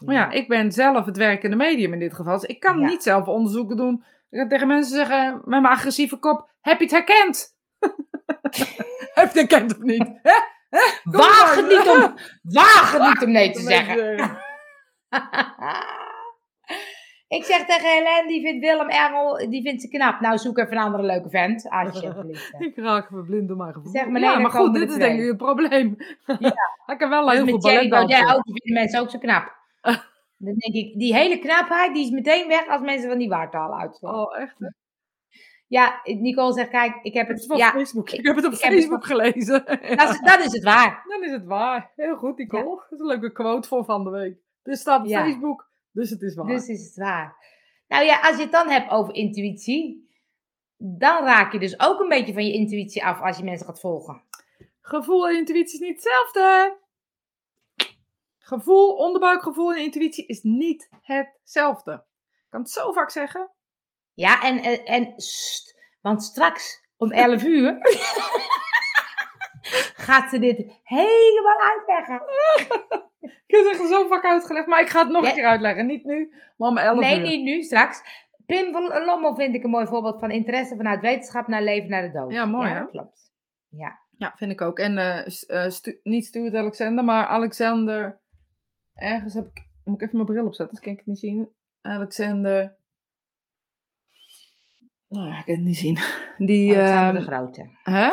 Maar 0.05 0.15
ja, 0.15 0.31
ik 0.31 0.49
ben 0.49 0.73
zelf 0.73 1.07
het 1.07 1.17
werkende 1.17 1.57
medium 1.57 1.93
in 1.93 1.99
dit 1.99 2.15
geval. 2.15 2.39
Dus 2.39 2.49
ik 2.49 2.61
kan 2.61 2.85
niet 2.85 3.03
zelf 3.03 3.27
onderzoeken 3.27 3.77
doen. 3.77 4.05
Ik 4.31 4.39
kan 4.39 4.49
tegen 4.49 4.67
mensen 4.67 4.97
zeggen 4.97 5.35
met 5.35 5.47
mijn 5.47 5.67
agressieve 5.67 6.17
kop: 6.17 6.51
Heb 6.61 6.79
je 6.79 6.85
het 6.85 6.93
herkend? 6.93 7.55
Je 9.33 9.47
kent 9.47 9.77
of 9.77 9.83
niet? 9.83 10.11
Waag 11.05 11.55
het 11.55 11.69
niet 11.69 11.89
om, 11.89 12.15
waag 12.61 12.93
het 12.93 13.03
niet 13.03 13.23
om 13.23 13.31
nee 13.31 13.51
te 13.51 13.61
zeggen. 13.61 14.39
Ik 17.29 17.45
zeg 17.45 17.67
tegen 17.67 17.89
Helen, 17.89 18.29
die 18.29 18.43
vindt 18.43 18.67
Willem 18.67 18.89
Engel, 18.89 19.49
die 19.51 19.63
vindt 19.63 19.83
ze 19.83 19.89
knap. 19.89 20.21
Nou, 20.21 20.39
zoek 20.39 20.59
even 20.59 20.73
een 20.73 20.83
andere 20.83 21.03
leuke 21.03 21.31
vent, 21.31 21.69
alsjeblieft. 21.71 22.55
ik 22.59 22.77
raak 22.77 23.09
verblind 23.09 23.49
door 23.49 23.57
mijn 23.57 23.73
gevoel. 23.73 23.93
Zeg 23.93 24.07
maar, 24.09 24.21
ja, 24.21 24.39
maar 24.39 24.51
goed, 24.51 24.75
dit 24.75 24.91
is 24.91 24.97
denk 24.97 25.21
ik 25.21 25.31
een 25.31 25.37
probleem. 25.37 25.97
Ja. 26.27 26.55
ik 26.87 27.01
heb 27.01 27.09
wel 27.09 27.31
heel 27.31 27.45
veel 27.45 27.59
ballet 27.59 27.93
ook, 27.93 28.45
die 28.45 28.63
vinden 28.63 28.83
mensen 28.83 29.01
ook 29.01 29.11
zo 29.11 29.19
knap. 29.19 29.55
Dan 30.39 30.55
denk 30.55 30.75
ik, 30.75 30.99
die 30.99 31.15
hele 31.15 31.39
knapheid, 31.39 31.95
die 31.95 32.05
is 32.05 32.11
meteen 32.11 32.49
weg 32.49 32.69
als 32.69 32.81
mensen 32.81 33.09
van 33.09 33.19
die 33.19 33.29
waartaal 33.29 33.79
uitslaan. 33.79 34.15
Oh, 34.15 34.39
echt? 34.39 34.57
Ja, 35.69 36.01
Nicole 36.05 36.53
zegt, 36.53 36.71
kijk, 36.71 36.99
ik 37.03 37.15
heb 37.15 37.29
het... 37.29 37.49
het 37.49 37.59
ja, 37.59 37.71
Facebook. 37.71 38.11
Ik, 38.11 38.27
heb 38.27 38.37
het 38.37 38.45
op 38.45 38.55
Facebook 38.55 39.07
gelezen. 39.07 39.65
Dat, 39.97 40.11
is, 40.11 40.21
dat 40.21 40.45
is 40.45 40.53
het 40.53 40.63
waar. 40.63 41.03
Dan 41.09 41.25
is 41.25 41.31
het 41.31 41.45
waar. 41.45 41.93
Heel 41.97 42.17
goed, 42.17 42.39
Nicole. 42.39 42.65
Dat 42.65 42.87
is 42.91 42.99
een 42.99 43.07
leuke 43.07 43.33
quote 43.33 43.69
voor 43.69 43.85
van 43.85 44.05
de 44.05 44.11
week. 44.11 44.39
Er 44.63 44.77
staat 44.77 45.01
op 45.01 45.11
Facebook, 45.11 45.71
Dus 45.93 46.11
het 46.11 46.23
is 46.23 46.35
waar. 46.35 46.47
Dus 46.47 46.69
is 46.69 46.85
het 46.85 46.97
waar. 46.97 47.37
Nou 47.89 48.05
ja, 48.05 48.21
als 48.21 48.37
je 48.37 48.43
het 48.43 48.53
dan 48.53 48.69
hebt 48.69 48.91
over 48.91 49.15
intuïtie, 49.15 50.09
dan 50.77 51.25
raak 51.25 51.53
je 51.53 51.59
dus 51.59 51.81
ook 51.81 52.01
een 52.01 52.09
beetje 52.09 52.33
van 52.33 52.47
je 52.47 52.53
intuïtie 52.53 53.05
af 53.05 53.21
als 53.21 53.37
je 53.37 53.45
mensen 53.45 53.67
gaat 53.67 53.81
volgen. 53.81 54.23
Gevoel 54.81 55.29
en 55.29 55.37
intuïtie 55.37 55.75
is 55.75 55.87
niet 55.87 55.95
hetzelfde. 55.95 56.77
Gevoel, 58.39 58.95
onderbuikgevoel 58.95 59.75
en 59.75 59.83
intuïtie 59.83 60.27
is 60.27 60.43
niet 60.43 60.89
hetzelfde. 61.03 61.93
Ik 61.93 62.47
kan 62.49 62.61
het 62.61 62.71
zo 62.71 62.93
vaak 62.93 63.11
zeggen. 63.11 63.51
Ja, 64.17 64.43
en, 64.43 64.63
en, 64.63 64.85
en 64.85 65.15
want 66.01 66.23
straks 66.23 66.85
om 66.97 67.13
11 67.13 67.45
uur 67.45 67.73
gaat 70.07 70.31
ze 70.31 70.39
dit 70.39 70.81
helemaal 70.83 71.61
uitleggen. 71.61 72.23
ik 73.47 73.57
heb 73.57 73.65
het 73.65 73.89
zo 73.89 74.07
vaak 74.07 74.25
uitgelegd, 74.25 74.67
maar 74.67 74.81
ik 74.81 74.89
ga 74.89 75.01
het 75.01 75.09
nog 75.09 75.27
een 75.27 75.35
keer 75.35 75.47
uitleggen. 75.47 75.87
Niet 75.87 76.05
nu, 76.05 76.35
maar 76.57 76.69
om 76.69 76.79
11 76.79 77.01
nee, 77.01 77.17
uur. 77.17 77.23
Nee, 77.23 77.37
niet 77.37 77.45
nu, 77.45 77.63
straks. 77.63 78.25
Pim 78.47 78.73
van 78.73 79.05
Lommel 79.05 79.35
vind 79.35 79.55
ik 79.55 79.65
een 79.65 79.71
mooi 79.71 79.87
voorbeeld 79.87 80.21
van 80.21 80.31
interesse 80.31 80.77
vanuit 80.77 81.01
wetenschap 81.01 81.47
naar 81.47 81.63
leven 81.63 81.91
naar 81.91 82.03
de 82.03 82.11
dood. 82.11 82.33
Ja, 82.33 82.45
mooi 82.45 82.69
ja, 82.69 82.75
hè? 82.75 82.87
klopt. 82.87 83.33
Ja. 83.69 83.99
ja, 84.17 84.33
vind 84.37 84.53
ik 84.53 84.61
ook. 84.61 84.79
En 84.79 85.27
uh, 85.49 85.69
stu 85.69 86.01
niet 86.03 86.27
Stuart 86.27 86.55
Alexander, 86.55 87.05
maar 87.05 87.27
Alexander. 87.27 88.21
Ergens 88.95 89.35
heb 89.35 89.47
ik. 89.47 89.65
Moet 89.85 89.95
ik 89.95 90.03
even 90.03 90.17
mijn 90.17 90.29
bril 90.29 90.47
opzetten, 90.47 90.75
dat 90.75 90.85
kan 90.85 90.93
ik 90.93 90.99
het 90.99 91.07
niet 91.07 91.19
zien. 91.19 91.49
Alexander. 91.81 92.77
Nou 95.09 95.29
ik 95.39 95.45
kan 95.45 95.55
het 95.55 95.65
niet 95.65 95.77
zien. 95.77 95.99
Die, 96.39 96.77
Alexander 96.79 97.15
de 97.15 97.27
Grote. 97.27 97.71
Hè? 97.83 98.09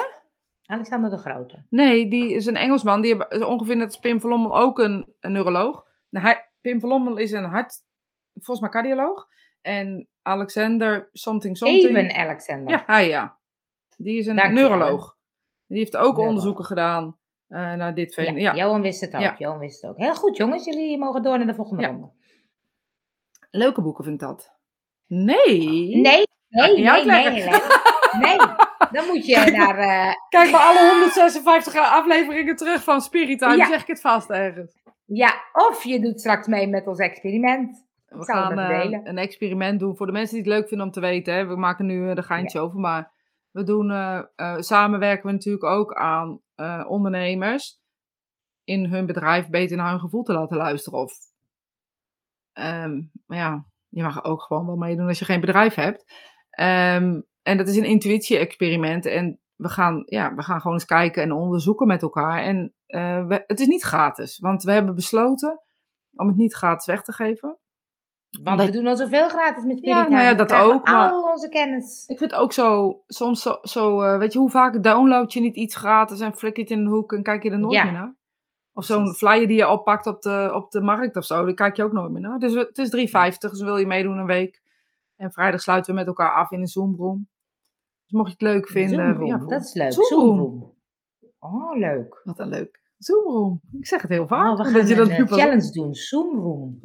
Alexander 0.65 1.09
de 1.09 1.17
Grote. 1.17 1.63
Nee, 1.69 2.07
die 2.09 2.33
is 2.33 2.45
een 2.45 2.55
Engelsman. 2.55 3.01
Die 3.01 3.27
is 3.29 3.43
ongeveer 3.43 3.75
net 3.75 3.85
als 3.85 3.97
Pim 3.99 4.19
Verlommel 4.19 4.57
ook 4.59 4.79
een, 4.79 5.13
een 5.19 5.31
neuroloog. 5.31 5.85
Nou, 6.09 6.25
hij, 6.25 6.49
Pim 6.61 6.79
Verlommel 6.79 7.17
is 7.17 7.31
een 7.31 7.43
hart, 7.43 7.75
volgens 8.33 8.59
mij 8.59 8.69
cardioloog. 8.69 9.27
En 9.61 10.07
Alexander 10.21 11.09
something 11.13 11.57
something. 11.57 11.97
Even 11.97 12.15
Alexander. 12.15 12.69
Ja, 12.69 12.83
hij 12.85 13.07
ja. 13.07 13.37
Die 13.97 14.17
is 14.17 14.27
een 14.27 14.35
Dank 14.35 14.53
neuroloog. 14.53 15.17
Die 15.67 15.77
heeft 15.77 15.95
ook 15.95 16.01
Neuroloog. 16.01 16.27
onderzoeken 16.27 16.65
gedaan 16.65 17.17
uh, 17.49 17.73
naar 17.73 17.93
dit 17.95 18.15
Ja, 18.15 18.23
fenomeen. 18.23 18.43
Ja, 18.43 18.55
Johan 18.55 18.81
wist 18.81 19.01
het 19.01 19.13
ook. 19.15 19.21
Ja. 19.21 19.35
Johan 19.37 19.59
wist 19.59 19.81
het 19.81 19.91
ook. 19.91 19.97
Heel 19.97 20.15
goed, 20.15 20.37
jongens. 20.37 20.65
Jullie 20.65 20.97
mogen 20.97 21.23
door 21.23 21.37
naar 21.37 21.47
de 21.47 21.55
volgende 21.55 21.81
Ja. 21.81 21.87
ronde. 21.89 22.09
Leuke 23.51 23.81
boeken 23.81 24.03
vind 24.03 24.21
ik 24.21 24.27
dat. 24.27 24.52
Nee. 25.15 26.01
Nee, 26.01 26.21
ik 26.21 26.27
nee, 26.49 27.05
nee, 27.05 27.05
nee. 27.05 27.49
Nee, 28.19 28.37
dan 28.91 29.05
moet 29.07 29.25
je 29.25 29.51
naar... 29.51 29.77
eh, 29.77 30.13
Kijk 30.29 30.51
maar 30.51 30.61
alle 30.61 30.89
156 30.91 31.75
afleveringen 31.75 32.55
terug 32.55 32.83
van 32.83 33.01
Spirit 33.01 33.39
Time. 33.39 33.65
Zeg 33.65 33.81
ik 33.81 33.87
het 33.87 34.01
vast 34.01 34.29
ergens. 34.29 34.81
ja, 35.05 35.33
of 35.53 35.83
je 35.83 35.99
doet 35.99 36.19
straks 36.19 36.47
mee 36.47 36.67
met 36.67 36.87
ons 36.87 36.99
experiment. 36.99 37.85
We 38.05 38.25
gaan 38.25 38.59
eh, 38.59 38.99
een 39.03 39.17
experiment 39.17 39.79
doen 39.79 39.95
voor 39.97 40.05
de 40.05 40.11
mensen 40.11 40.35
die 40.35 40.43
het 40.43 40.53
leuk 40.53 40.67
vinden 40.67 40.87
om 40.87 40.93
te 40.93 40.99
weten. 40.99 41.33
Hè. 41.33 41.45
We 41.45 41.55
maken 41.55 41.85
nu 41.85 42.09
uh, 42.09 42.15
de 42.15 42.23
geintje 42.23 42.59
over, 42.59 42.79
maar 42.79 43.11
we 43.51 43.63
doen, 43.63 43.89
uh, 43.91 44.21
samenwerken 44.57 45.25
we 45.25 45.31
natuurlijk 45.31 45.63
ook 45.63 45.93
aan 45.93 46.41
ondernemers 46.87 47.81
in 48.63 48.85
hun 48.85 49.05
bedrijf 49.05 49.49
beter 49.49 49.77
naar 49.77 49.89
hun 49.91 49.99
gevoel 49.99 50.23
te 50.23 50.33
laten 50.33 50.57
luisteren. 50.57 50.99
Of, 50.99 51.13
um, 52.53 53.11
maar 53.25 53.37
ja, 53.37 53.65
je 53.93 54.03
mag 54.03 54.23
ook 54.23 54.41
gewoon 54.41 54.65
wel 54.65 54.75
meedoen 54.75 55.07
als 55.07 55.19
je 55.19 55.25
geen 55.25 55.39
bedrijf 55.39 55.75
hebt. 55.75 56.01
Um, 56.59 57.23
en 57.41 57.57
dat 57.57 57.67
is 57.67 57.75
een 57.77 57.83
intuïtie-experiment. 57.85 59.05
En 59.05 59.39
we 59.55 59.69
gaan, 59.69 60.03
ja, 60.05 60.35
we 60.35 60.43
gaan 60.43 60.61
gewoon 60.61 60.73
eens 60.73 60.85
kijken 60.85 61.23
en 61.23 61.31
onderzoeken 61.31 61.87
met 61.87 62.01
elkaar. 62.01 62.43
En 62.43 62.73
uh, 62.87 63.27
we, 63.27 63.43
het 63.47 63.59
is 63.59 63.67
niet 63.67 63.83
gratis, 63.83 64.39
want 64.39 64.63
we 64.63 64.71
hebben 64.71 64.95
besloten 64.95 65.61
om 66.15 66.27
het 66.27 66.35
niet 66.37 66.53
gratis 66.53 66.85
weg 66.85 67.03
te 67.03 67.11
geven. 67.13 67.57
Want 68.43 68.61
we 68.61 68.71
doen 68.71 68.87
al 68.87 68.95
zoveel 68.95 69.29
gratis 69.29 69.63
met 69.63 69.77
Spirit 69.77 69.95
Ja, 69.97 70.07
nou 70.07 70.23
ja, 70.23 70.33
dat 70.33 70.53
ook, 70.53 70.87
maar- 70.87 71.11
Al 71.11 71.31
onze 71.31 71.49
kennis. 71.49 72.03
Ik 72.07 72.17
vind 72.17 72.31
het 72.31 72.39
ook 72.39 72.53
zo, 72.53 73.01
soms 73.07 73.41
zo, 73.41 73.57
zo 73.61 74.03
uh, 74.03 74.17
weet 74.17 74.33
je, 74.33 74.39
hoe 74.39 74.49
vaak 74.49 74.83
download 74.83 75.31
je 75.33 75.39
niet 75.39 75.55
iets 75.55 75.75
gratis 75.75 76.19
en 76.19 76.33
flik 76.35 76.55
je 76.55 76.61
het 76.61 76.71
in 76.71 76.79
een 76.79 76.87
hoek 76.87 77.13
en 77.13 77.23
kijk 77.23 77.43
je 77.43 77.49
er 77.51 77.59
nooit 77.59 77.73
Ja. 77.73 77.83
meer 77.83 77.93
naar? 77.93 78.15
Of 78.73 78.85
zo'n 78.85 79.13
flyer 79.13 79.47
die 79.47 79.57
je 79.57 79.69
oppakt 79.69 80.07
op 80.07 80.21
de, 80.21 80.51
op 80.53 80.71
de 80.71 80.81
markt 80.81 81.15
of 81.15 81.25
zo, 81.25 81.45
die 81.45 81.53
kijk 81.53 81.75
je 81.75 81.83
ook 81.83 81.91
nooit 81.91 82.11
meer 82.11 82.21
naar. 82.21 82.39
Dus 82.39 82.53
het 82.53 82.77
is 82.77 83.11
3,50, 83.35 83.37
dus 83.39 83.61
wil 83.61 83.77
je 83.77 83.85
meedoen 83.85 84.17
een 84.17 84.25
week. 84.25 84.61
En 85.15 85.31
vrijdag 85.31 85.61
sluiten 85.61 85.91
we 85.93 85.99
met 85.99 86.07
elkaar 86.07 86.33
af 86.33 86.51
in 86.51 86.59
een 86.59 86.67
Zoom-room. 86.67 87.27
Dus 88.03 88.11
mocht 88.11 88.27
je 88.27 88.33
het 88.33 88.41
leuk 88.41 88.67
vinden. 88.69 89.05
Zoomroom, 89.05 89.27
ja, 89.27 89.37
dat 89.37 89.61
is 89.61 89.73
leuk. 89.73 89.91
Zoomroom. 89.93 90.73
Oh, 91.39 91.77
leuk. 91.77 92.21
Wat 92.23 92.39
een 92.39 92.47
leuk. 92.49 92.81
Zoomroom. 92.97 93.61
Ik 93.79 93.87
zeg 93.87 94.01
het 94.01 94.11
heel 94.11 94.27
vaak. 94.27 94.59
Oh, 94.59 94.65
we 94.65 94.71
dat 94.73 94.87
je 94.87 94.95
een 94.95 95.07
dat 95.09 95.09
eh, 95.09 95.37
challenge 95.37 95.71
doen. 95.71 95.93
Zoomroom. 95.93 96.79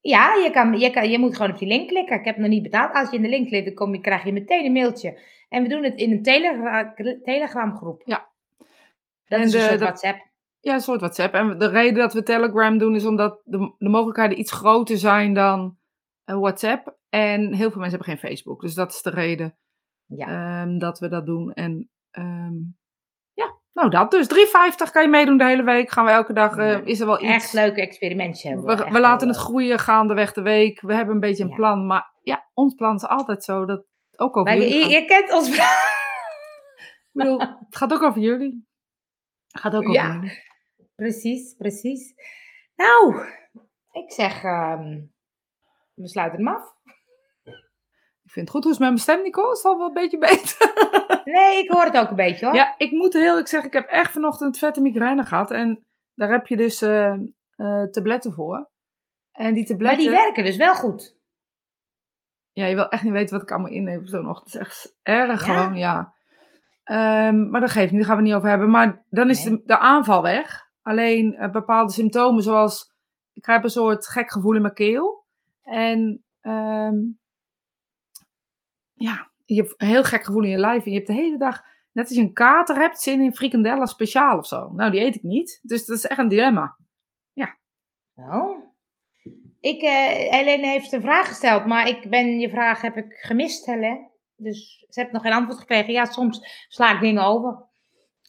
Ja, 0.00 0.34
je, 0.34 0.50
kan, 0.50 0.78
je, 0.78 0.90
kan, 0.90 1.10
je 1.10 1.18
moet 1.18 1.36
gewoon 1.36 1.52
op 1.52 1.58
die 1.58 1.68
link 1.68 1.88
klikken. 1.88 2.18
Ik 2.18 2.24
heb 2.24 2.34
het 2.34 2.44
nog 2.44 2.52
niet 2.52 2.62
betaald. 2.62 2.92
Als 2.94 3.10
je 3.10 3.16
in 3.16 3.22
de 3.22 3.28
link 3.28 3.48
klikt, 3.48 3.64
dan 3.66 3.74
kom 3.74 3.94
je, 3.94 4.00
krijg 4.00 4.24
je 4.24 4.32
meteen 4.32 4.64
een 4.64 4.72
mailtje. 4.72 5.20
En 5.48 5.62
we 5.62 5.68
doen 5.68 5.82
het 5.84 5.96
in 5.96 6.12
een 6.12 6.22
telegra 6.22 6.94
Telegram 7.22 7.76
groep. 7.76 8.02
Ja. 8.04 8.28
Dat 8.58 9.38
En 9.38 9.40
is 9.40 9.52
een 9.52 9.60
de- 9.60 9.66
soort 9.66 9.80
WhatsApp. 9.80 10.26
Ja, 10.60 10.74
een 10.74 10.80
soort 10.80 11.00
WhatsApp. 11.00 11.34
En 11.34 11.58
de 11.58 11.68
reden 11.68 11.98
dat 11.98 12.12
we 12.12 12.22
Telegram 12.22 12.78
doen 12.78 12.94
is 12.94 13.06
omdat 13.06 13.40
de, 13.44 13.74
de 13.78 13.88
mogelijkheden 13.88 14.38
iets 14.38 14.52
groter 14.52 14.98
zijn 14.98 15.34
dan 15.34 15.78
eh, 16.24 16.38
WhatsApp. 16.38 16.96
En 17.08 17.40
heel 17.54 17.70
veel 17.70 17.80
mensen 17.80 17.98
hebben 17.98 18.18
geen 18.18 18.28
Facebook. 18.30 18.60
Dus 18.60 18.74
dat 18.74 18.90
is 18.92 19.02
de 19.02 19.10
reden 19.10 19.58
Ja. 20.06 20.26
ehm, 20.62 20.78
dat 20.78 20.98
we 20.98 21.08
dat 21.08 21.26
doen. 21.26 21.52
En 21.52 21.90
ehm, 22.10 22.54
ja, 23.32 23.58
nou 23.72 23.90
dat. 23.90 24.10
Dus 24.10 24.26
3,50 24.28 24.90
kan 24.92 25.02
je 25.02 25.08
meedoen 25.08 25.38
de 25.38 25.44
hele 25.44 25.62
week. 25.62 25.90
Gaan 25.90 26.04
we 26.04 26.10
elke 26.10 26.32
dag, 26.32 26.56
eh, 26.56 26.86
is 26.86 27.00
er 27.00 27.06
wel 27.06 27.22
iets. 27.22 27.28
Echt 27.32 27.52
leuke 27.52 27.80
experimentje 27.80 28.48
hebben 28.48 28.92
We, 28.92 29.00
laten 29.00 29.28
het 29.28 29.36
leuk. 29.36 29.46
groeien 29.46 29.78
gaandeweg 29.78 30.32
de 30.32 30.42
week. 30.42 30.80
We 30.80 30.94
hebben 30.94 31.14
een 31.14 31.20
beetje 31.20 31.42
een 31.44 31.50
Ja. 31.50 31.56
plan. 31.56 31.86
Maar 31.86 32.12
ja, 32.22 32.48
ons 32.54 32.74
plan 32.74 32.94
is 32.94 33.04
altijd 33.06 33.44
zo 33.44 33.64
dat 33.64 33.84
ook 34.16 34.36
over 34.36 34.52
Maar 34.52 34.62
jullie 34.62 34.88
je, 34.88 35.04
kent 35.04 35.32
ons... 35.32 35.48
Ik 35.48 35.64
bedoel, 37.12 37.38
het 37.68 37.76
gaat 37.76 37.92
ook 37.92 38.02
over 38.02 38.20
jullie. 38.20 38.66
Het 39.48 39.60
gaat 39.60 39.74
ook 39.74 39.82
over 39.82 39.92
Ja. 39.94 40.12
jullie. 40.12 40.46
Precies, 41.02 41.54
precies. 41.54 42.14
Nou, 42.76 43.26
ik 43.92 44.12
zeg... 44.12 44.42
ehm, 44.44 45.00
we 45.94 46.08
sluiten 46.08 46.38
hem 46.38 46.54
af. 46.54 46.76
Ik 48.24 48.34
vind 48.34 48.46
het 48.46 48.50
goed. 48.50 48.62
Hoe 48.64 48.72
is 48.72 48.78
mijn 48.78 48.98
stem, 48.98 49.22
Nicole? 49.22 49.52
Is 49.52 49.64
al 49.64 49.76
wel 49.78 49.86
een 49.86 49.92
beetje 49.94 50.18
beter? 50.18 50.56
Nee, 51.24 51.58
ik 51.62 51.70
hoor 51.70 51.84
het 51.84 51.96
ook 51.96 52.10
een 52.10 52.16
beetje 52.16 52.46
hoor. 52.46 52.54
Ja, 52.54 52.74
ik 52.78 52.90
moet 52.90 53.12
heel 53.12 53.22
eerlijk 53.22 53.48
zeggen, 53.48 53.68
ik 53.68 53.74
heb 53.74 53.88
echt 53.88 54.12
vanochtend 54.12 54.58
vette 54.58 54.80
migraine 54.80 55.24
gehad. 55.24 55.50
En 55.50 55.86
daar 56.14 56.30
heb 56.30 56.46
je 56.46 56.56
dus 56.56 56.82
eh, 56.82 57.12
eh, 57.56 57.82
tabletten 57.90 58.32
voor. 58.32 58.70
En 59.32 59.46
die 59.54 59.56
maar 59.62 59.64
tabletten... 59.66 59.98
die 59.98 60.10
werken 60.10 60.44
dus 60.44 60.56
wel 60.56 60.74
goed. 60.74 61.16
Ja, 62.52 62.64
je 62.66 62.74
wil 62.74 62.88
echt 62.88 63.02
niet 63.02 63.12
weten 63.12 63.34
wat 63.34 63.42
ik 63.42 63.50
allemaal 63.50 63.70
inneem 63.70 64.06
zo'n 64.06 64.28
ochtend. 64.28 64.52
Het 64.52 64.62
is 64.62 64.68
echt 64.68 64.96
erg 65.02 65.46
Ja? 65.46 65.54
gewoon, 65.54 65.76
ja. 65.76 66.14
Ehm, 66.84 67.50
maar 67.50 67.60
dat 67.60 67.70
geeft 67.70 67.90
niet, 67.92 68.00
daar 68.00 68.08
gaan 68.08 68.16
we 68.16 68.22
het 68.22 68.30
niet 68.30 68.38
over 68.38 68.48
hebben. 68.48 68.70
Maar 68.70 69.04
dan 69.10 69.30
is 69.30 69.44
Nee. 69.44 69.56
de, 69.56 69.62
de 69.64 69.78
aanval 69.78 70.22
weg. 70.22 70.67
Alleen 70.88 71.34
eh, 71.34 71.50
bepaalde 71.50 71.92
symptomen 71.92 72.42
zoals... 72.42 72.96
Ik 73.32 73.42
krijg 73.42 73.62
een 73.62 73.70
soort 73.70 74.08
gek 74.08 74.32
gevoel 74.32 74.54
in 74.54 74.62
mijn 74.62 74.74
keel. 74.74 75.24
En 75.62 76.24
ehm, 76.40 76.96
ja, 78.92 79.30
je 79.44 79.54
hebt 79.54 79.74
een 79.76 79.86
heel 79.86 80.04
gek 80.04 80.24
gevoel 80.24 80.42
in 80.42 80.50
je 80.50 80.58
lijf. 80.58 80.84
En 80.84 80.90
je 80.90 80.96
hebt 80.96 81.08
de 81.08 81.14
hele 81.14 81.38
dag, 81.38 81.62
net 81.92 82.06
als 82.06 82.16
je 82.16 82.22
een 82.22 82.32
kater 82.32 82.76
hebt, 82.76 83.00
zin 83.00 83.20
in 83.20 83.34
frikandellen 83.34 83.86
speciaal 83.86 84.38
of 84.38 84.46
zo. 84.46 84.70
Nou, 84.72 84.90
die 84.90 85.00
eet 85.00 85.14
ik 85.14 85.22
niet. 85.22 85.60
Dus 85.62 85.86
dat 85.86 85.96
is 85.96 86.06
echt 86.06 86.18
een 86.18 86.28
dilemma. 86.28 86.76
Oh. 88.18 88.66
Ik, 89.60 89.82
eh 89.82 90.30
Helene 90.30 90.66
heeft 90.66 90.92
een 90.92 91.00
vraag 91.00 91.28
gesteld, 91.28 91.66
maar 91.66 91.88
ik 91.88 92.10
ben 92.10 92.38
je 92.38 92.48
vraag 92.48 92.80
heb 92.80 92.96
ik 92.96 93.12
gemist, 93.12 93.66
Helene. 93.66 94.10
Dus 94.36 94.86
ze 94.88 95.00
heeft 95.00 95.12
nog 95.12 95.22
geen 95.22 95.32
antwoord 95.32 95.58
gekregen. 95.58 95.92
Ja, 95.92 96.04
soms 96.04 96.66
sla 96.68 96.94
ik 96.94 97.00
dingen 97.00 97.24
over. 97.24 97.67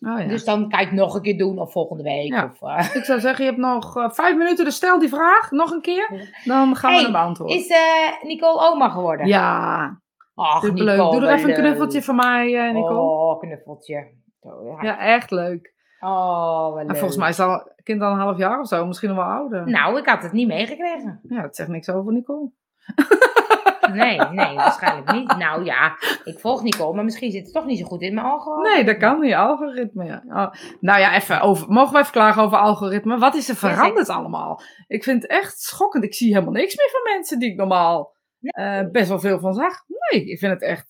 Oh, 0.08 0.20
ja. 0.20 0.28
Dus 0.28 0.44
dan 0.46 0.70
kan 0.70 0.80
het 0.80 0.92
nog 0.92 1.16
een 1.16 1.22
keer 1.22 1.38
doen 1.38 1.60
of 1.60 1.72
volgende 1.72 2.04
week. 2.04 2.28
Ja. 2.34 2.52
Of, 2.54 2.70
eh, 2.70 2.96
Ik 2.96 3.04
zou 3.04 3.20
zeggen, 3.20 3.44
je 3.46 3.50
hebt 3.52 3.64
nog 3.64 3.98
eh, 3.98 4.10
vijf 4.10 4.36
minuten, 4.38 4.66
dus 4.66 4.76
stel 4.76 5.00
die 5.00 5.10
vraag 5.10 5.52
nog 5.52 5.72
een 5.72 5.82
keer. 5.82 6.32
Dan 6.44 6.76
gaan 6.76 6.94
we 6.96 7.02
hem 7.02 7.12
beantwoorden. 7.12 7.58
is 7.58 7.68
eh, 7.70 8.24
Nicole 8.24 8.60
oma 8.60 8.90
geworden? 8.90 9.28
Ja, 9.28 10.00
Ach, 10.36 10.62
superleuk. 10.64 10.98
Nicole, 10.98 11.20
Doe 11.20 11.28
er 11.30 11.34
even 11.36 11.50
een 11.50 11.56
leuk. 11.56 11.66
knuffeltje 11.66 12.02
van 12.02 12.16
mij, 12.16 12.72
Nicole. 12.72 13.00
Oh, 13.00 13.40
knuffeltje. 13.40 14.08
Zo, 14.42 14.50
ja. 14.66 14.78
Ja, 14.84 15.00
echt 15.00 15.32
leuk. 15.32 15.74
Oh, 16.00 16.80
En 16.80 16.86
leuk. 16.88 16.98
volgens 16.98 17.18
mij 17.20 17.30
is 17.30 17.40
al 17.40 17.72
kind 17.84 18.02
al 18.02 18.12
een 18.12 18.20
half 18.20 18.38
jaar 18.38 18.60
of 18.60 18.68
zo, 18.68 18.86
misschien 18.86 19.10
nog 19.10 19.18
wel 19.18 19.28
ouder. 19.28 19.70
Nou, 19.70 19.98
ik 19.98 20.06
had 20.06 20.24
het 20.24 20.32
niet 20.32 20.48
meegekregen. 20.48 21.20
Ja, 21.24 21.42
dat 21.42 21.56
zegt 21.56 21.70
niks 21.70 21.90
over 21.90 22.14
Nicole. 22.14 22.50
Nee, 23.96 24.20
nee, 24.32 24.56
waarschijnlijk 24.56 25.12
niet. 25.12 25.38
Nou 25.38 25.66
ja, 25.66 25.98
ik 26.24 26.40
volg 26.40 26.64
Nicole, 26.64 26.96
maar 26.96 27.04
misschien 27.04 27.32
zit 27.32 27.44
het 27.44 27.54
toch 27.54 27.66
niet 27.66 27.80
zo 27.80 27.86
goed 27.86 28.02
in 28.02 28.14
mijn 28.14 28.28
ogen. 28.28 28.62
Nee, 28.62 28.84
dat 28.84 28.98
kan 28.98 29.20
niet. 29.20 29.34
Algoritme, 29.34 30.06
ja. 30.06 30.24
Oh, 30.28 30.52
nou 30.80 31.00
ja, 31.00 31.16
even 31.16 31.42
over, 31.42 31.72
mogen 31.72 31.94
we 31.94 32.00
even 32.00 32.12
klagen 32.12 32.44
over 32.44 32.58
algoritme? 32.58 33.18
Wat 33.18 33.36
is 33.36 33.50
er 33.50 33.58
Ja, 33.62 33.76
veranderd 33.76 34.10
allemaal? 34.10 34.62
Ik 34.88 35.04
vind 35.04 35.22
het 35.22 35.32
echt 35.32 35.60
schokkend. 35.60 36.04
Ik 36.04 36.14
zie 36.14 36.34
helemaal 36.34 36.54
niks 36.54 36.76
meer 36.76 36.90
van 36.92 37.14
mensen 37.14 37.40
die 37.40 37.52
ik 37.52 37.58
normaal 37.58 38.16
eh, 38.40 38.82
best 38.92 39.10
wel 39.10 39.20
veel 39.20 39.40
van 39.40 39.54
zag. 39.54 39.74
Nee, 39.88 40.26
ik 40.26 40.40
vind 40.40 40.52
het 40.52 40.62
echt 40.62 40.88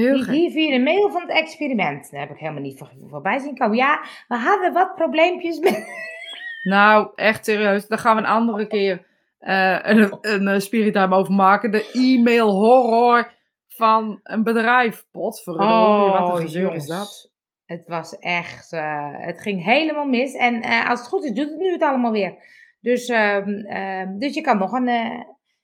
hier 0.00 0.50
via 0.50 0.76
de 0.76 0.82
mail 0.82 1.10
van 1.10 1.20
het 1.20 1.30
experiment. 1.30 2.10
Daar 2.10 2.20
heb 2.20 2.30
ik 2.30 2.38
helemaal 2.38 2.62
niet 2.62 2.78
voor, 2.78 2.90
voorbij 3.10 3.38
zien 3.38 3.56
komen. 3.56 3.76
Ja, 3.76 4.04
we 4.28 4.36
hadden 4.36 4.72
wat 4.72 4.94
probleempjes 4.94 5.58
met... 5.58 6.02
Nou, 6.62 7.10
echt 7.14 7.44
serieus. 7.44 7.86
Daar 7.86 7.98
gaan 7.98 8.16
we 8.16 8.22
een 8.22 8.28
andere 8.28 8.66
keer 8.66 9.06
een, 9.50 10.18
een, 10.20 10.46
een 10.46 10.60
spirit 10.60 10.96
over 10.96 11.32
maken. 11.32 11.70
De 11.70 11.90
e-mail 11.92 12.50
horror 12.50 13.32
van 13.68 14.20
een 14.22 14.42
bedrijf. 14.42 15.06
Potverdorie, 15.10 15.68
oh, 15.68 16.20
wat 16.20 16.36
een 16.36 16.42
gezeur 16.42 16.74
is 16.74 16.86
dat? 16.86 17.32
Het 17.64 17.88
was 17.88 18.18
echt, 18.18 18.72
uh, 18.72 19.10
het 19.12 19.40
ging 19.40 19.64
helemaal 19.64 20.06
mis. 20.06 20.34
En 20.34 20.54
uh, 20.54 20.90
als 20.90 20.98
het 20.98 21.08
goed 21.08 21.24
is, 21.24 21.32
doet 21.32 21.50
het 21.50 21.58
nu 21.58 21.72
het 21.72 21.82
allemaal 21.82 22.12
weer. 22.12 22.34
Dus, 22.80 23.08
uh, 23.08 23.46
dus 24.18 24.34
je 24.34 24.40
kan 24.40 24.58
nog 24.58 24.72
een, 24.72 24.88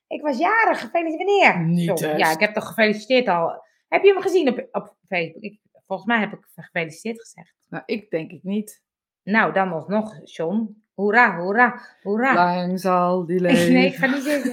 ik 0.07 0.23
was 0.23 0.39
jarig, 0.39 0.81
gefeliciteerd. 0.81 1.67
Niet 1.67 1.99
Sorry, 1.99 2.19
Ja, 2.19 2.31
ik 2.31 2.41
heb 2.41 2.55
toch 2.55 2.67
gefeliciteerd 2.67 3.29
al. 3.29 3.65
Heb 3.89 4.03
je 4.03 4.13
hem 4.13 4.23
gezien 4.23 4.49
op, 4.49 4.69
op 4.71 4.97
Facebook? 5.09 5.43
Ik, 5.43 5.61
volgens 5.87 6.09
mij 6.09 6.19
heb 6.19 6.33
ik 6.33 6.49
gefeliciteerd 6.55 7.21
gezegd. 7.21 7.55
Nou, 7.67 7.83
ik 7.87 8.11
denk 8.11 8.31
ik 8.31 8.43
niet. 8.43 8.83
Nou, 9.23 9.53
dan 9.53 9.69
nog, 9.69 10.21
John. 10.25 10.85
Hoera, 11.01 11.37
hoera, 11.37 11.81
hoera. 12.03 12.35
Lang 12.35 12.81
zal 12.81 13.27
die 13.27 13.41
leven. 13.47 13.73
nee, 13.73 13.87
ik 13.87 13.95
ga 13.95 14.07
niet 14.07 14.23
zeggen. 14.23 14.53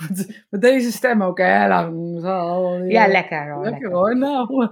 met, 0.50 0.60
deze 0.60 0.92
stem 0.92 1.22
ook, 1.22 1.38
hè? 1.38 1.68
Lang 1.68 2.20
zal 2.20 2.78
die 2.78 2.90
Ja, 2.90 3.06
lekker 3.06 3.52
hoor. 3.52 3.64
Lekker, 3.64 3.90
hoor, 3.90 4.16
nou. 4.16 4.68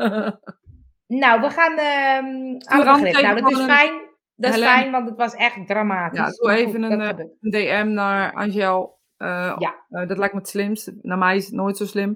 nou, 1.07 1.41
we 1.41 1.51
gaan 1.51 1.79
uh, 1.79 2.17
aan. 2.17 3.03
Nou, 3.03 3.41
dat 3.41 3.51
is 3.51 3.65
fijn. 3.65 4.07
Dat 4.35 4.55
is 4.55 4.63
fijn, 4.63 4.91
want 4.91 5.09
het 5.09 5.17
was 5.17 5.35
echt 5.35 5.67
dramatisch. 5.67 6.19
Ja, 6.19 6.31
doe 6.31 6.51
even 6.51 6.83
een, 6.83 7.01
eh, 7.01 7.25
een, 7.41 7.51
DM 7.51 7.93
naar 7.93 8.33
Angel. 8.33 8.99
Uh, 9.19 9.57
ja. 9.59 9.75
Uh, 9.91 10.09
dat 10.09 10.19
lijkt 10.19 10.35
me 10.35 10.41
het 10.41 10.49
slimst. 10.49 10.93
Naar 11.03 11.19
mij 11.19 11.37
is 11.37 11.47
het 11.47 11.55
nooit 11.55 11.77
zo 11.77 11.85
slim. 11.85 12.09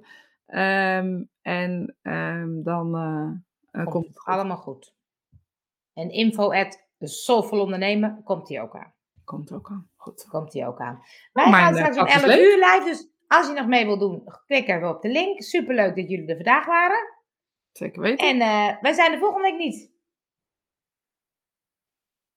Um, 0.47 1.29
en 1.43 1.97
um, 2.03 2.63
dan 2.63 2.91
komt, 3.73 3.91
komt, 3.91 4.07
het 4.07 4.25
allemaal 4.25 4.57
goed. 4.57 4.95
En 5.95 6.11
info 6.11 6.53
at 6.53 6.82
Soulful 7.09 7.61
Ondernemen 7.61 8.23
komt 8.25 8.47
die 8.47 8.61
ook 8.61 8.77
aan. 8.77 8.95
Komt 9.25 9.53
ook 9.53 9.69
aan. 9.71 9.91
Goed. 9.97 10.27
Komt 10.29 10.53
die 10.53 10.67
ook 10.67 10.81
aan. 10.81 11.03
Wij 11.33 11.53
gaan 11.53 11.75
straks 11.75 11.99
om 11.99 12.07
11 12.07 12.25
uur 12.25 12.57
live, 12.57 12.83
dus 12.85 13.11
als 13.27 13.47
je 13.47 13.53
nog 13.53 13.67
mee 13.67 13.87
wil 13.87 13.99
doen, 13.99 14.25
klik 14.47 14.69
even 14.69 14.89
op 14.89 15.03
de 15.03 15.09
link. 15.09 15.43
Superleuk 15.43 15.97
dat 15.97 16.09
jullie 16.09 16.29
er 16.29 16.37
vandaag 16.37 16.67
waren. 16.67 17.21
Zeker 17.73 18.03
weten. 18.03 18.29
En 18.29 18.37
uh, 18.37 18.81
wij 18.81 18.93
zijn 18.93 19.13
er 19.13 19.19
volgende 19.19 19.51
week 19.51 19.59
niet. 19.59 19.91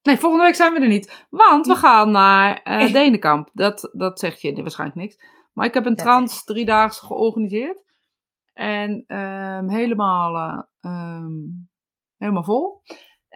Nee, 0.01 0.17
volgende 0.17 0.45
week 0.45 0.55
zijn 0.55 0.73
we 0.73 0.79
er 0.79 0.87
niet. 0.87 1.25
Want 1.29 1.67
we 1.67 1.75
gaan 1.75 2.11
naar 2.11 2.61
uh, 2.63 2.91
Denenkamp. 2.93 3.49
Dat, 3.53 3.89
dat 3.93 4.19
zegt 4.19 4.41
je 4.41 4.61
waarschijnlijk 4.61 4.99
niks. 4.99 5.17
Maar 5.53 5.65
ik 5.65 5.73
heb 5.73 5.85
een 5.85 5.95
trans 5.95 6.43
driedaags 6.43 6.99
georganiseerd. 6.99 7.83
En 8.53 9.03
um, 9.17 9.69
helemaal, 9.69 10.63
uh, 10.81 11.25
helemaal 12.17 12.43
vol. 12.43 12.81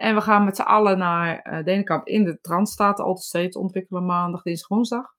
En 0.00 0.14
we 0.14 0.20
gaan 0.20 0.44
met 0.44 0.56
z'n 0.56 0.62
allen 0.62 0.98
naar 0.98 1.46
uh, 1.52 1.64
Denenkamp 1.64 2.06
in 2.06 2.24
de 2.24 2.40
Transstaten 2.40 3.04
altijd 3.04 3.24
steeds 3.24 3.56
ontwikkelen 3.56 4.04
maandag, 4.04 4.42
dinsdag, 4.42 4.68
woensdag. 4.68 5.14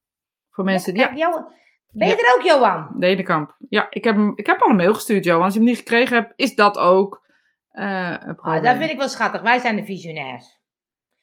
Voor 0.50 0.64
mensen 0.64 0.94
die... 0.94 1.16
Ja, 1.16 1.48
ben 1.92 2.08
je 2.08 2.16
er 2.16 2.36
ook, 2.38 2.46
Johan? 2.46 2.96
Denenkamp. 3.00 3.56
Ja, 3.70 3.88
ik 3.90 4.04
heb, 4.04 4.16
hem, 4.16 4.32
ik 4.36 4.46
heb 4.46 4.62
al 4.62 4.70
een 4.70 4.76
mail 4.76 4.94
gestuurd, 4.94 5.24
Johan. 5.24 5.44
Als 5.44 5.54
je 5.54 5.60
hem 5.60 5.68
niet 5.68 5.78
gekregen 5.78 6.18
hebt, 6.18 6.34
is 6.36 6.56
dat 6.56 6.78
ook 6.78 7.28
uh, 7.74 8.16
een 8.20 8.38
ah, 8.38 8.64
dat 8.64 8.78
vind 8.78 8.92
ik 8.92 8.98
wel 8.98 9.10
schattig. 9.10 9.42
Wij 9.42 9.60
zijn 9.60 9.76
de 9.76 9.86
visionairs. 9.86 10.60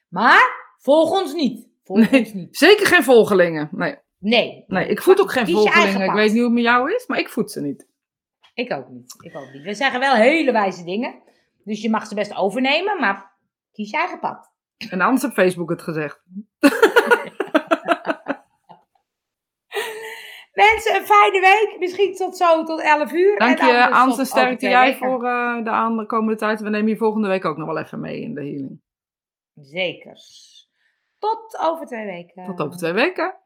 Maar 0.08 0.74
volg 0.78 1.20
ons 1.20 1.34
niet. 1.34 1.68
Volg 1.84 2.10
nee, 2.10 2.20
ons 2.20 2.32
niet. 2.32 2.56
Zeker 2.56 2.86
geen 2.86 3.04
volgelingen. 3.04 3.68
Nee. 3.72 3.96
Nee. 4.18 4.64
Nee, 4.66 4.88
ik 4.88 5.02
voed 5.02 5.20
ook 5.20 5.32
geen 5.32 5.48
volgelingen. 5.48 6.00
Ik 6.00 6.12
weet 6.12 6.28
niet 6.28 6.36
hoe 6.36 6.44
het 6.44 6.52
met 6.52 6.62
jou 6.62 6.94
is, 6.94 7.06
maar 7.06 7.18
ik 7.18 7.28
voed 7.28 7.50
ze 7.50 7.60
niet. 7.60 7.88
Ik 8.54 8.72
ook 8.72 8.88
niet. 8.88 9.14
Ik 9.20 9.36
ook 9.36 9.52
niet. 9.52 9.62
We 9.62 9.74
zeggen 9.74 10.00
wel 10.00 10.14
hele 10.14 10.52
wijze 10.52 10.84
dingen. 10.84 11.14
Dus 11.64 11.82
je 11.82 11.90
mag 11.90 12.06
ze 12.06 12.14
best 12.14 12.36
overnemen, 12.36 13.00
maar 13.00 13.27
Kies 13.78 13.90
je 13.90 13.96
eigen 13.96 14.18
pad. 14.18 14.52
En 14.90 15.00
anders 15.00 15.24
op 15.24 15.32
Facebook 15.32 15.70
het 15.70 15.82
gezegd. 15.82 16.22
Mensen, 20.52 20.96
een 20.96 21.06
fijne 21.06 21.40
week. 21.40 21.76
Misschien 21.78 22.14
tot 22.14 22.36
zo, 22.36 22.64
tot 22.64 22.80
11 22.80 23.12
uur. 23.12 23.38
Dank 23.38 23.58
je, 23.58 23.90
Anse. 23.90 24.24
Sterkte 24.24 24.68
jij 24.68 24.96
voor 24.96 25.24
uh, 25.24 25.64
de 25.64 25.70
aankomende 25.70 26.36
tijd. 26.36 26.60
We 26.60 26.68
nemen 26.68 26.88
je 26.88 26.96
volgende 26.96 27.28
week 27.28 27.44
ook 27.44 27.56
nog 27.56 27.66
wel 27.66 27.78
even 27.78 28.00
mee 28.00 28.20
in 28.20 28.34
de 28.34 28.40
healing. 28.40 28.80
Zeker. 29.54 30.18
Tot 31.18 31.58
over 31.60 31.86
twee 31.86 32.04
weken. 32.04 32.44
Tot 32.44 32.60
over 32.60 32.76
twee 32.78 32.92
weken. 32.92 33.36